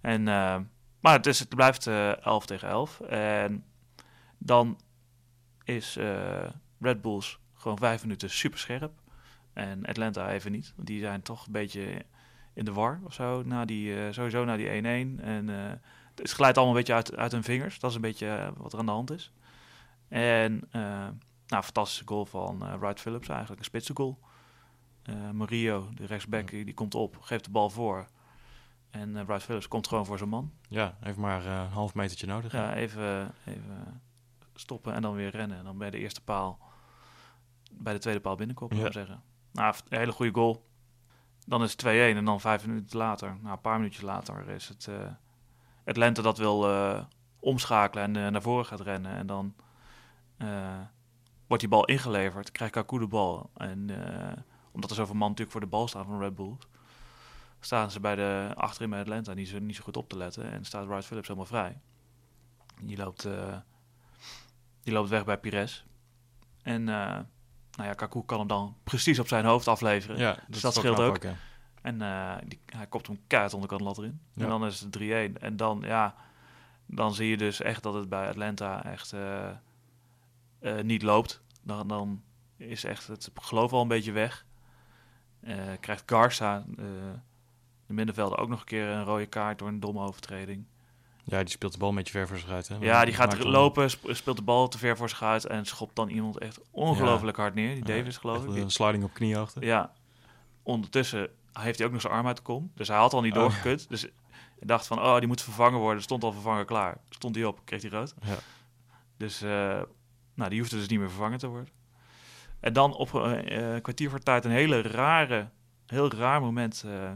En, 0.01 0.23
maar 1.01 1.13
het, 1.13 1.27
is, 1.27 1.39
het 1.39 1.49
blijft 1.49 1.87
eh 1.87 2.25
11 2.25 2.47
tegen 2.47 2.69
11. 2.69 3.01
En 3.01 3.65
dan 4.39 4.81
is 5.65 5.95
Red 6.81 7.01
Bulls 7.03 7.39
gewoon 7.55 7.79
vijf 7.79 8.03
minuten 8.03 8.31
super 8.31 8.59
scherp. 8.59 8.93
En 9.55 9.87
Atlanta 9.87 10.31
even 10.31 10.53
niet. 10.53 10.73
Want 10.77 10.89
die 10.89 11.01
zijn 11.01 11.23
toch 11.23 11.47
een 11.47 11.53
beetje 11.53 12.05
in 12.53 12.65
de 12.65 12.73
war 12.73 13.01
of 13.05 13.15
zo. 13.15 13.43
Na 13.43 13.65
die, 13.65 14.05
eh, 14.05 14.13
sowieso 14.13 14.45
na 14.45 14.57
die 14.57 14.69
1-1. 14.69 15.21
En 15.21 15.49
eh, 15.49 15.73
het 16.15 16.31
glijdt 16.31 16.57
allemaal 16.57 16.75
een 16.75 16.81
beetje 16.81 16.95
uit, 16.95 17.17
uit 17.17 17.33
hun 17.33 17.43
vingers. 17.43 17.79
Dat 17.79 17.91
is 17.91 17.97
een 17.97 18.03
beetje 18.03 18.29
eh, 18.29 18.49
wat 18.57 18.73
er 18.73 18.79
aan 18.79 18.87
de 18.87 18.93
hand 18.93 19.11
is. 19.11 19.33
En 20.09 20.69
nou, 21.47 21.63
fantastische 21.63 22.07
goal 22.07 22.27
van 22.27 22.79
Wright 22.79 23.01
Phillips 23.01 23.29
eigenlijk. 23.29 23.59
Een 23.59 23.67
spitse 23.67 23.93
goal. 23.95 24.19
Mario, 25.33 25.89
de 25.95 26.07
rechtsback, 26.07 26.51
die 26.51 26.75
komt 26.75 26.95
op, 26.95 27.17
geeft 27.21 27.45
de 27.45 27.51
bal 27.51 27.71
voor. 27.71 28.07
En 28.95 29.17
eh, 29.17 29.25
Wright 29.25 29.43
Phillips 29.43 29.69
komt 29.69 29.89
gewoon 29.89 30.07
voor 30.07 30.19
zijn 30.19 30.31
man. 30.31 30.53
Ja, 30.69 30.97
heeft 31.01 31.17
maar 31.17 31.47
een 31.47 31.69
half 31.69 31.95
metertje 31.95 32.27
nodig. 32.27 32.53
Ja, 32.53 32.75
even, 32.75 33.35
even 33.45 34.03
stoppen 34.55 34.95
en 34.95 35.03
dan 35.03 35.15
weer 35.15 35.31
rennen. 35.31 35.59
En 35.59 35.65
dan 35.65 35.79
bij 35.79 35.91
de 35.91 35.99
eerste 35.99 36.23
paal, 36.23 36.59
bij 37.73 37.93
de 37.93 37.99
tweede 37.99 38.21
paal 38.21 38.37
binnenkomen, 38.37 38.77
zou 38.77 38.89
ik 38.89 38.93
zeggen. 38.93 39.23
Nou, 39.55 39.75
een 39.89 39.99
hele 39.99 40.13
goede 40.13 40.35
goal. 40.35 40.67
Dan 41.47 41.63
is 41.63 41.73
het 41.73 41.85
2-1 41.85 41.87
en 41.87 42.25
dan 42.25 42.41
vijf 42.41 42.67
minuten 42.67 42.99
later, 42.99 43.37
nou, 43.41 43.55
een 43.55 43.61
paar 43.61 43.77
minuutjes 43.77 44.03
later, 44.03 44.49
is 44.49 44.69
het 44.69 44.87
uh, 44.91 44.97
Atlanta 45.85 46.23
dat 46.23 46.39
wil 46.39 46.71
uh, 46.71 47.05
omschakelen 47.39 48.05
en 48.05 48.15
uh, 48.15 48.29
naar 48.29 48.43
voren 48.43 48.67
gaat 48.67 48.81
rennen. 48.81 49.13
En 49.13 49.27
dan 49.27 49.55
wordt 51.47 51.63
die 51.63 51.69
bal 51.69 51.85
ingeleverd, 51.85 52.51
krijgt 52.51 52.75
Kaku 52.75 52.99
de 52.99 53.07
bal. 53.07 53.51
En 53.55 53.91
omdat 54.73 54.91
er 54.91 54.97
zoveel 54.97 55.15
man 55.15 55.29
natuurlijk 55.29 55.51
voor 55.51 55.61
de 55.61 55.67
bal 55.67 55.89
staan 55.89 56.05
van 56.05 56.21
Red 56.21 56.35
Bull, 56.35 56.57
staan 57.61 57.91
ze 57.91 58.01
bij 58.01 58.15
de 58.15 58.53
achterin 58.55 58.91
bij 58.91 59.01
Atlanta 59.01 59.35
niet 59.35 59.49
zo, 59.49 59.59
niet 59.59 59.77
zo 59.77 59.83
goed 59.83 59.97
op 59.97 60.09
te 60.09 60.17
letten. 60.17 60.51
En 60.51 60.65
staat 60.65 60.87
Wright 60.87 61.05
Phillips 61.05 61.29
helemaal 61.29 61.49
vrij. 61.49 61.81
Die 62.83 62.97
loopt, 62.97 63.29
die 64.83 64.93
loopt 64.93 65.09
weg 65.09 65.25
bij 65.25 65.39
Pires. 65.39 65.85
En 66.63 66.89
nou 67.77 67.89
ja, 67.89 67.95
Kaku 67.95 68.23
kan 68.27 68.39
hem 68.39 68.49
dan 68.49 68.77
precies 68.85 69.19
op 69.19 69.29
zijn 69.29 69.45
hoofd 69.45 69.69
afleveren. 69.69 70.19
Ja, 70.19 70.39
dus 70.49 70.61
dat 70.61 70.75
scheelt 70.75 71.01
ook. 71.01 71.19
En 71.83 72.01
uh, 72.01 72.35
die, 72.47 72.61
hij 72.67 72.87
kopt 72.87 73.07
hem 73.07 73.21
keihard 73.27 73.55
onderkant 73.55 73.81
lat 73.81 73.99
erin. 73.99 74.21
Ja. 74.33 74.43
En 74.43 74.49
dan 74.49 74.67
is 74.67 74.81
het 74.81 74.99
3-1. 74.99 75.41
En 75.41 75.57
dan, 75.57 75.83
ja, 75.85 76.15
dan 76.87 77.15
zie 77.15 77.29
je 77.29 77.37
dus 77.37 77.61
echt 77.61 77.83
dat 77.83 77.95
het 77.95 78.09
bij 78.09 78.29
Atlanta 78.29 78.85
echt 78.85 79.13
uh, 79.13 79.51
uh, 80.61 80.83
niet 80.83 81.03
loopt. 81.03 81.43
Dan, 81.63 81.89
dan 81.89 82.23
is 82.57 82.85
echt 82.85 83.07
het 83.07 83.31
geloof 83.35 83.73
al 83.73 83.83
een 83.83 83.89
beetje 83.89 84.13
weg. 84.13 84.45
krijgt 85.81 86.03
Garza, 86.07 86.65
de 87.87 87.93
middenvelder, 87.93 88.39
ook 88.39 88.49
nog 88.49 88.61
een 88.61 88.67
keer 88.67 88.89
een 88.89 89.05
rode 89.05 89.27
kaart 89.27 89.59
door 89.59 89.69
een 89.69 89.81
domme 89.81 90.01
overtreding. 90.01 90.67
Ja, 91.25 91.39
die 91.39 91.51
speelt 91.51 91.73
de 91.73 91.79
bal 91.79 91.89
een 91.89 91.95
beetje 91.95 92.13
ver 92.13 92.29
voor 92.29 92.39
zich 92.39 92.51
uit. 92.51 92.69
Hè? 92.69 92.77
Ja, 92.81 93.05
die 93.05 93.15
gaat 93.15 93.45
lopen, 93.45 93.91
speelt 93.91 94.37
de 94.37 94.43
bal 94.43 94.69
te 94.69 94.79
ver 94.79 94.97
voor 94.97 95.09
zich 95.09 95.23
uit 95.23 95.47
en 95.47 95.67
schopt 95.67 95.97
dan 95.97 96.09
iemand 96.09 96.39
echt 96.39 96.61
ongelooflijk 96.71 97.37
ja. 97.37 97.43
hard 97.43 97.55
neer. 97.55 97.75
Die 97.75 97.85
Davis, 97.85 98.17
geloof 98.17 98.45
ik. 98.45 98.57
Een 98.57 98.71
sliding 98.71 99.05
op 99.05 99.15
kniehoogte. 99.15 99.61
Ja. 99.61 99.93
Ondertussen 100.63 101.29
heeft 101.53 101.79
hij 101.79 101.87
ook 101.87 101.93
nog 101.93 102.01
zijn 102.01 102.13
arm 102.13 102.27
uit 102.27 102.37
de 102.37 102.43
kom. 102.43 102.71
Dus 102.75 102.89
hij 102.89 102.97
had 102.97 103.13
al 103.13 103.21
niet 103.21 103.33
oh. 103.33 103.39
doorgekut. 103.39 103.89
Dus 103.89 104.01
hij 104.01 104.11
dacht 104.67 104.87
van, 104.87 104.99
oh, 104.99 105.19
die 105.19 105.27
moet 105.27 105.43
vervangen 105.43 105.79
worden. 105.79 106.03
Stond 106.03 106.25
al 106.25 106.33
vervangen 106.33 106.67
klaar. 106.67 106.99
Stond 107.09 107.35
hij 107.35 107.45
op, 107.45 107.61
kreeg 107.65 107.83
hij 107.83 107.91
rood. 107.91 108.15
Ja. 108.23 108.37
Dus, 109.17 109.43
uh, 109.43 109.83
nou, 110.35 110.51
die 110.51 110.61
hoefde 110.61 110.77
dus 110.77 110.89
niet 110.89 110.99
meer 110.99 111.09
vervangen 111.09 111.39
te 111.39 111.47
worden. 111.47 111.69
En 112.61 112.73
dan 112.73 112.95
op 112.95 113.13
een 113.13 113.53
uh, 113.53 113.81
kwartier 113.83 114.11
voor 114.11 114.19
tijd 114.21 114.45
een 114.45 114.51
hele 114.51 114.83
rare, 114.83 115.49
heel 115.87 116.13
raar 116.13 116.41
moment... 116.41 116.83
Uh, 116.87 117.11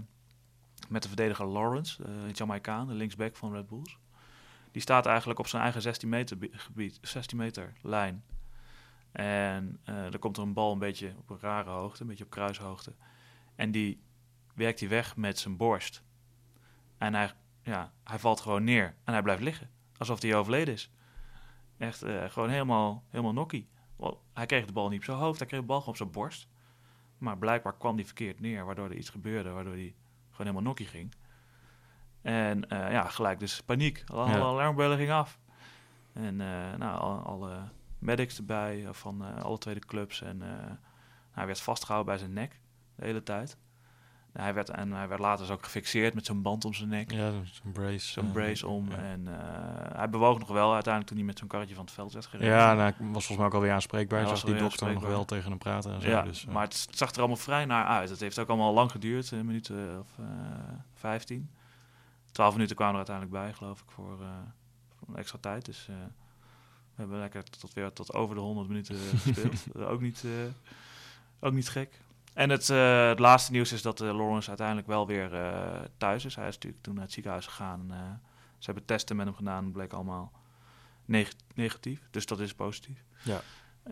met 0.89 1.03
de 1.03 1.09
verdediger 1.09 1.47
Lawrence, 1.47 2.03
de 2.03 2.33
Jamaicaan, 2.33 2.87
de 2.87 2.95
linksback 2.95 3.37
van 3.37 3.53
Red 3.53 3.67
Bulls. 3.67 3.99
Die 4.71 4.83
staat 4.83 5.07
eigenlijk 5.07 5.39
op 5.39 5.47
zijn 5.47 5.63
eigen 5.63 5.83
16 5.83 6.09
meter 6.09 6.39
gebied, 6.51 6.99
16 7.03 7.39
meter 7.39 7.73
lijn. 7.83 8.25
En 9.13 9.81
uh, 9.89 10.13
er 10.13 10.19
komt 10.19 10.37
er 10.37 10.43
een 10.43 10.53
bal 10.53 10.73
een 10.73 10.79
beetje 10.79 11.15
op 11.19 11.31
een 11.31 11.41
rare 11.41 11.71
hoogte, 11.71 12.03
een 12.03 12.09
beetje 12.09 12.25
op 12.25 12.31
kruishoogte. 12.31 12.93
En 13.55 13.71
die 13.71 14.03
werkt 14.55 14.81
hij 14.81 14.89
weg 14.89 15.17
met 15.17 15.39
zijn 15.39 15.57
borst. 15.57 16.03
En 16.99 17.15
hij, 17.15 17.33
ja, 17.63 17.93
hij 18.05 18.19
valt 18.19 18.41
gewoon 18.41 18.65
neer 18.65 18.95
en 19.05 19.13
hij 19.13 19.23
blijft 19.23 19.43
liggen. 19.43 19.71
Alsof 19.97 20.23
hij 20.23 20.35
overleden 20.35 20.75
is. 20.75 20.91
Echt 21.77 22.05
uh, 22.05 22.25
gewoon 22.25 22.49
helemaal, 22.49 23.05
helemaal 23.09 23.33
nokkie. 23.33 23.69
Hij 24.33 24.47
kreeg 24.47 24.67
de 24.67 24.73
bal 24.73 24.89
niet 24.89 24.99
op 24.99 25.05
zijn 25.05 25.17
hoofd, 25.17 25.39
hij 25.39 25.49
kreeg 25.49 25.61
de 25.61 25.67
bal 25.67 25.79
gewoon 25.79 25.95
op 25.95 26.01
zijn 26.01 26.11
borst. 26.11 26.49
Maar 27.19 27.39
blijkbaar 27.39 27.77
kwam 27.77 27.95
hij 27.95 28.05
verkeerd 28.05 28.41
neer, 28.41 28.65
waardoor 28.65 28.91
er 28.91 28.97
iets 28.97 29.11
gebeurde, 29.11 29.51
waardoor 29.51 29.73
hij 29.73 29.95
gewoon 30.39 30.53
helemaal 30.53 30.63
nokkie 30.63 30.87
ging. 30.87 31.15
En 32.23 32.65
uh, 32.73 32.91
ja, 32.91 33.05
gelijk 33.05 33.39
dus 33.39 33.63
paniek. 33.63 34.05
Alle 34.07 34.31
ja. 34.31 34.39
alarmbellen 34.39 34.97
gingen 34.97 35.15
af. 35.15 35.39
En 36.13 36.41
uh, 36.41 36.75
nou, 36.77 37.01
alle, 37.01 37.21
alle, 37.21 37.69
medics 37.99 38.39
erbij 38.39 38.87
van 38.91 39.23
uh, 39.23 39.43
alle 39.43 39.59
tweede 39.59 39.81
clubs. 39.81 40.23
En 40.23 40.43
hij 41.31 41.47
werd 41.47 41.61
vastgehouden 41.61 42.13
bij 42.15 42.19
zijn 42.23 42.33
nek 42.33 42.61
de 42.97 43.05
hele 43.05 43.23
tijd. 43.23 43.59
En 44.33 44.43
hij 44.43 44.55
werd, 44.55 44.71
en 44.71 44.93
hij 44.93 45.09
werd 45.09 45.21
later 45.21 45.47
dus 45.47 45.55
ook 45.55 45.65
gefixeerd 45.65 46.15
met 46.15 46.27
zo'n 46.27 46.43
band 46.43 46.65
om 46.65 46.75
zijn 46.75 46.89
nek. 46.89 47.11
Ja, 47.13 47.31
zo'n 47.31 47.73
brace. 47.73 48.13
Zo'n 48.13 48.33
brace 48.33 48.67
om. 48.67 48.91
Ja. 48.91 48.97
En 48.97 49.27
hij 49.97 50.09
bewoog 50.11 50.39
nog 50.39 50.49
wel 50.49 50.75
uiteindelijk 50.75 51.07
toen 51.07 51.17
hij 51.17 51.27
met 51.27 51.39
zo'n 51.39 51.49
karretje 51.49 51.75
van 51.75 51.85
het 51.85 51.95
veld 51.95 52.13
werd 52.13 52.27
gereden. 52.27 52.53
Ja, 52.53 52.75
nou, 52.75 52.93
was 52.99 53.11
volgens 53.11 53.37
mij 53.37 53.47
ook 53.47 53.55
alweer 53.55 53.73
aanspreekbaar. 53.73 54.21
Hij 54.21 54.29
zag 54.29 54.45
die 54.45 54.55
dokter 54.55 54.93
nog 54.93 55.07
wel 55.07 55.25
tegen 55.25 55.51
hem 55.51 55.59
praten 55.59 55.93
en 55.93 56.01
zo. 56.01 56.09
Ja, 56.09 56.23
dus, 56.23 56.45
maar 56.45 56.63
het 56.63 56.89
zag 56.91 57.11
er 57.11 57.19
allemaal 57.19 57.37
vrij 57.37 57.65
naar 57.65 57.85
uit. 57.85 58.11
Het 58.11 58.21
heeft 58.21 58.39
ook 58.39 58.49
allemaal 58.49 58.73
lang 58.73 58.91
geduurd, 58.91 59.31
een 59.31 59.47
minuut 59.47 59.71
of 60.01 60.09
vijftien. 60.95 61.51
12 62.33 62.53
minuten 62.53 62.77
kwamen 62.77 63.01
er 63.01 63.09
uiteindelijk 63.09 63.45
bij, 63.45 63.55
geloof 63.55 63.81
ik, 63.81 63.91
voor, 63.91 64.19
voor 64.99 65.09
een 65.09 65.17
extra 65.17 65.39
tijd. 65.41 65.65
Dus 65.65 65.87
we 65.87 67.05
hebben 67.05 67.19
lekker 67.19 67.45
tot 67.45 67.75
weer 67.75 67.93
tot 67.93 68.15
over 68.15 68.35
de 68.35 68.41
100 68.41 68.69
minuten 68.69 68.97
gespeeld. 69.23 69.75
ook, 69.75 70.01
niet, 70.01 70.25
ook 71.41 71.53
niet 71.53 71.69
gek. 71.69 72.01
En 72.39 72.51
het, 72.51 72.69
het 73.09 73.19
laatste 73.19 73.53
nieuws 73.53 73.73
is 73.73 73.83
dat 73.83 73.99
Lawrence 73.99 74.49
uiteindelijk 74.49 74.87
wel 74.87 75.07
weer 75.07 75.31
thuis 75.97 76.25
is. 76.25 76.35
Hij 76.35 76.49
is 76.49 76.55
natuurlijk 76.55 76.83
toen 76.83 76.95
naar 76.95 77.03
het 77.03 77.13
ziekenhuis 77.13 77.47
gegaan. 77.47 77.87
ze 78.59 78.65
hebben 78.65 78.85
testen 78.85 79.17
met 79.17 79.27
hem 79.27 79.35
gedaan. 79.35 79.65
Het 79.65 79.73
bleek 79.73 79.93
allemaal 79.93 80.33
neg 81.05 81.33
negatief. 81.55 82.01
Dus 82.11 82.27
dat 82.27 82.41
is 82.41 82.55
positief. 82.55 83.05
Ja. 83.23 83.41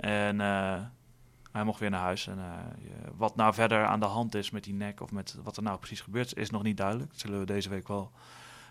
En 0.00 0.38
hij 1.52 1.64
mocht 1.64 1.80
weer 1.80 1.90
naar 1.90 2.00
huis. 2.00 2.26
En 2.26 2.38
wat 3.16 3.36
nou 3.36 3.54
verder 3.54 3.86
aan 3.86 4.00
de 4.00 4.06
hand 4.06 4.34
is 4.34 4.50
met 4.50 4.64
die 4.64 4.74
nek 4.74 5.00
of 5.00 5.10
met 5.10 5.36
wat 5.42 5.56
er 5.56 5.62
nou 5.62 5.78
precies 5.78 6.00
gebeurt, 6.00 6.36
is 6.36 6.50
nog 6.50 6.62
niet 6.62 6.76
duidelijk. 6.76 7.10
Dat 7.10 7.20
zullen 7.20 7.38
we 7.38 7.46
deze 7.46 7.68
week 7.68 7.88
wel 7.88 8.12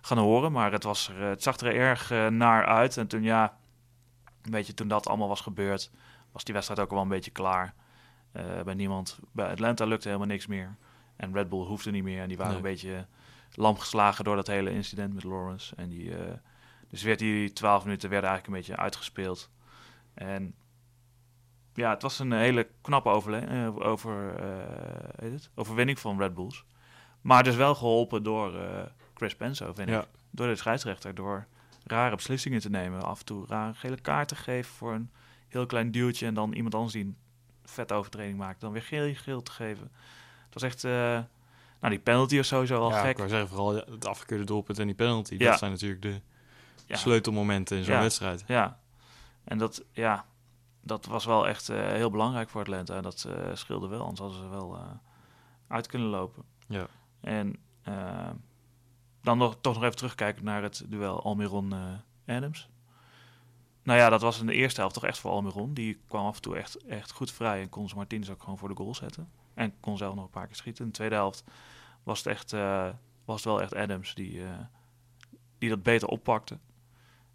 gaan 0.01 0.17
horen. 0.17 0.51
Maar 0.51 0.71
het, 0.71 0.83
was 0.83 1.09
er, 1.09 1.21
het 1.21 1.43
zag 1.43 1.57
er 1.57 1.75
erg 1.75 2.11
uh, 2.11 2.27
naar 2.27 2.65
uit. 2.65 2.97
En 2.97 3.07
toen, 3.07 3.23
ja, 3.23 3.57
weet 4.41 4.67
je, 4.67 4.73
toen 4.73 4.87
dat 4.87 5.07
allemaal 5.07 5.27
was 5.27 5.41
gebeurd, 5.41 5.91
was 6.31 6.43
die 6.43 6.53
wedstrijd 6.53 6.81
ook 6.81 6.91
wel 6.91 7.01
een 7.01 7.07
beetje 7.07 7.31
klaar. 7.31 7.73
Uh, 8.37 8.61
bij 8.61 8.73
niemand, 8.73 9.19
bij 9.31 9.49
Atlanta 9.49 9.85
lukte 9.85 10.07
helemaal 10.07 10.27
niks 10.27 10.47
meer. 10.47 10.75
En 11.15 11.33
Red 11.33 11.49
Bull 11.49 11.65
hoefde 11.65 11.91
niet 11.91 12.03
meer. 12.03 12.21
En 12.21 12.27
die 12.27 12.37
waren 12.37 12.53
nee. 12.53 12.61
een 12.63 12.69
beetje 12.71 13.05
lam 13.51 13.77
geslagen 13.77 14.23
door 14.23 14.35
dat 14.35 14.47
hele 14.47 14.71
incident 14.71 15.13
met 15.13 15.23
Lawrence. 15.23 15.75
En 15.75 15.89
die, 15.89 16.09
uh, 16.09 16.17
dus 16.89 17.03
werd 17.03 17.19
die 17.19 17.53
twaalf 17.53 17.83
minuten 17.83 18.09
werden 18.09 18.29
eigenlijk 18.29 18.57
een 18.57 18.65
beetje 18.65 18.83
uitgespeeld. 18.83 19.49
En 20.13 20.55
ja, 21.73 21.89
het 21.89 22.01
was 22.01 22.19
een 22.19 22.31
hele 22.31 22.67
knappe 22.81 23.09
overle- 23.09 23.73
over, 23.79 24.41
het? 25.21 25.49
overwinning 25.55 25.99
van 25.99 26.17
Red 26.17 26.33
Bulls. 26.33 26.65
Maar 27.21 27.43
dus 27.43 27.55
wel 27.55 27.75
geholpen 27.75 28.23
door 28.23 28.53
Chris 29.13 29.35
Penso, 29.35 29.73
vind 29.73 29.89
ja. 29.89 30.01
ik. 30.01 30.07
Door 30.29 30.47
de 30.47 30.55
scheidsrechter, 30.55 31.15
door 31.15 31.47
rare 31.83 32.15
beslissingen 32.15 32.59
te 32.59 32.69
nemen. 32.69 33.01
Af 33.01 33.19
en 33.19 33.25
toe 33.25 33.45
rare 33.47 33.73
gele 33.73 34.01
kaart 34.01 34.27
te 34.27 34.35
geven 34.35 34.73
voor 34.73 34.93
een 34.93 35.11
heel 35.47 35.65
klein 35.65 35.91
duwtje... 35.91 36.25
en 36.25 36.33
dan 36.33 36.53
iemand 36.53 36.75
anders 36.75 36.93
die 36.93 37.15
een 37.65 37.71
vet 37.71 37.91
overtreding 37.91 38.37
maakt, 38.37 38.61
dan 38.61 38.71
weer 38.71 38.81
geel, 38.81 39.13
geel 39.13 39.41
te 39.41 39.51
geven. 39.51 39.91
Het 40.45 40.53
was 40.53 40.63
echt... 40.63 40.83
Uh, 40.83 40.91
nou, 41.79 41.97
die 41.97 41.99
penalty 41.99 42.35
was 42.35 42.47
sowieso 42.47 42.79
al 42.79 42.89
ja, 42.89 43.01
gek. 43.01 43.09
ik 43.09 43.17
wou 43.17 43.29
zeggen, 43.29 43.47
vooral 43.47 43.75
het 43.75 44.05
afgekeurde 44.05 44.43
doelpunt 44.43 44.79
en 44.79 44.85
die 44.85 44.95
penalty. 44.95 45.35
Ja. 45.37 45.49
Dat 45.49 45.59
zijn 45.59 45.71
natuurlijk 45.71 46.01
de 46.01 46.21
ja. 46.85 46.95
sleutelmomenten 46.95 47.77
in 47.77 47.83
zo'n 47.83 47.99
wedstrijd. 47.99 48.43
Ja, 48.47 48.79
en 49.43 49.57
dat, 49.57 49.83
ja, 49.91 50.25
dat 50.81 51.05
was 51.05 51.25
wel 51.25 51.47
echt 51.47 51.69
uh, 51.69 51.77
heel 51.77 52.09
belangrijk 52.09 52.49
voor 52.49 52.61
Atlanta. 52.61 53.01
Dat 53.01 53.25
uh, 53.27 53.33
scheelde 53.53 53.87
wel, 53.87 54.01
anders 54.01 54.19
hadden 54.19 54.39
ze 54.39 54.49
wel 54.49 54.79
uit 55.67 55.87
kunnen 55.87 56.07
lopen. 56.07 56.43
Ja. 56.67 56.87
En 57.21 57.55
dan 59.21 59.37
nog, 59.37 59.57
toch 59.61 59.73
nog 59.73 59.83
even 59.83 59.95
terugkijken 59.95 60.43
naar 60.43 60.63
het 60.63 60.85
duel 60.87 61.23
Almiron-Adams. 61.23 62.69
Nou 63.85 63.99
ja, 63.99 64.09
dat 64.09 64.21
was 64.21 64.39
in 64.39 64.45
de 64.45 64.53
eerste 64.53 64.79
helft 64.79 64.95
toch 64.95 65.05
echt 65.05 65.19
voor 65.19 65.31
Almiron. 65.31 65.73
Die 65.73 65.99
kwam 66.07 66.25
af 66.25 66.35
en 66.35 66.41
toe 66.41 66.57
echt, 66.57 66.85
echt 66.85 67.11
goed 67.11 67.31
vrij 67.31 67.61
en 67.61 67.69
kon 67.69 67.89
ze 67.89 67.95
Martins 67.95 68.29
ook 68.29 68.39
gewoon 68.39 68.57
voor 68.57 68.69
de 68.69 68.75
goal 68.75 68.95
zetten. 68.95 69.29
En 69.53 69.79
kon 69.79 69.97
zelf 69.97 70.15
nog 70.15 70.23
een 70.23 70.29
paar 70.29 70.47
keer 70.47 70.55
schieten. 70.55 70.83
In 70.83 70.89
de 70.89 70.95
tweede 70.95 71.15
helft 71.15 71.43
was 72.03 72.17
het, 72.17 72.27
echt, 72.27 72.53
uh, 72.53 72.89
was 73.25 73.35
het 73.35 73.45
wel 73.45 73.61
echt 73.61 73.75
Adams 73.75 74.13
die, 74.13 74.31
uh, 74.31 74.59
die 75.57 75.69
dat 75.69 75.83
beter 75.83 76.07
oppakte. 76.07 76.57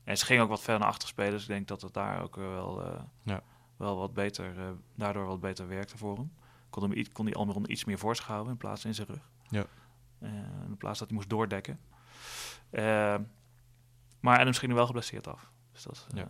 En 0.04 0.18
ze 0.18 0.24
ging 0.24 0.40
ook 0.40 0.48
wat 0.48 0.60
verder 0.60 0.80
naar 0.80 0.88
achter 0.88 1.08
spelen. 1.08 1.32
Dus 1.32 1.42
ik 1.42 1.48
denk 1.48 1.68
dat 1.68 1.82
het 1.82 1.94
daar 1.94 2.22
ook 2.22 2.36
wel, 2.36 2.86
uh, 2.86 3.00
ja. 3.22 3.42
wel 3.76 3.96
wat 3.96 4.14
beter, 4.14 4.54
daardoor 4.94 5.26
wat 5.26 5.40
beter 5.40 5.68
werkte 5.68 5.98
voor 5.98 6.16
hem. 6.16 6.32
Kon, 6.70 6.90
hem, 6.90 7.12
kon 7.12 7.24
die 7.24 7.34
Almiron 7.36 7.70
iets 7.70 7.84
meer 7.84 7.98
voor 7.98 8.16
zich 8.16 8.26
houden 8.26 8.52
in 8.52 8.58
plaats 8.58 8.80
van 8.80 8.90
in 8.90 8.96
zijn 8.96 9.08
rug. 9.08 9.30
Ja. 9.48 9.66
In 10.66 10.76
plaats 10.78 10.98
dat 10.98 11.08
hij 11.08 11.16
moest 11.16 11.30
doordekken. 11.30 11.80
Maar 14.20 14.38
Adams 14.38 14.58
ging 14.58 14.70
er 14.70 14.76
wel 14.76 14.86
geblesseerd 14.86 15.26
af. 15.26 15.50
Dus 15.88 16.04
dat, 16.06 16.06
ja. 16.14 16.26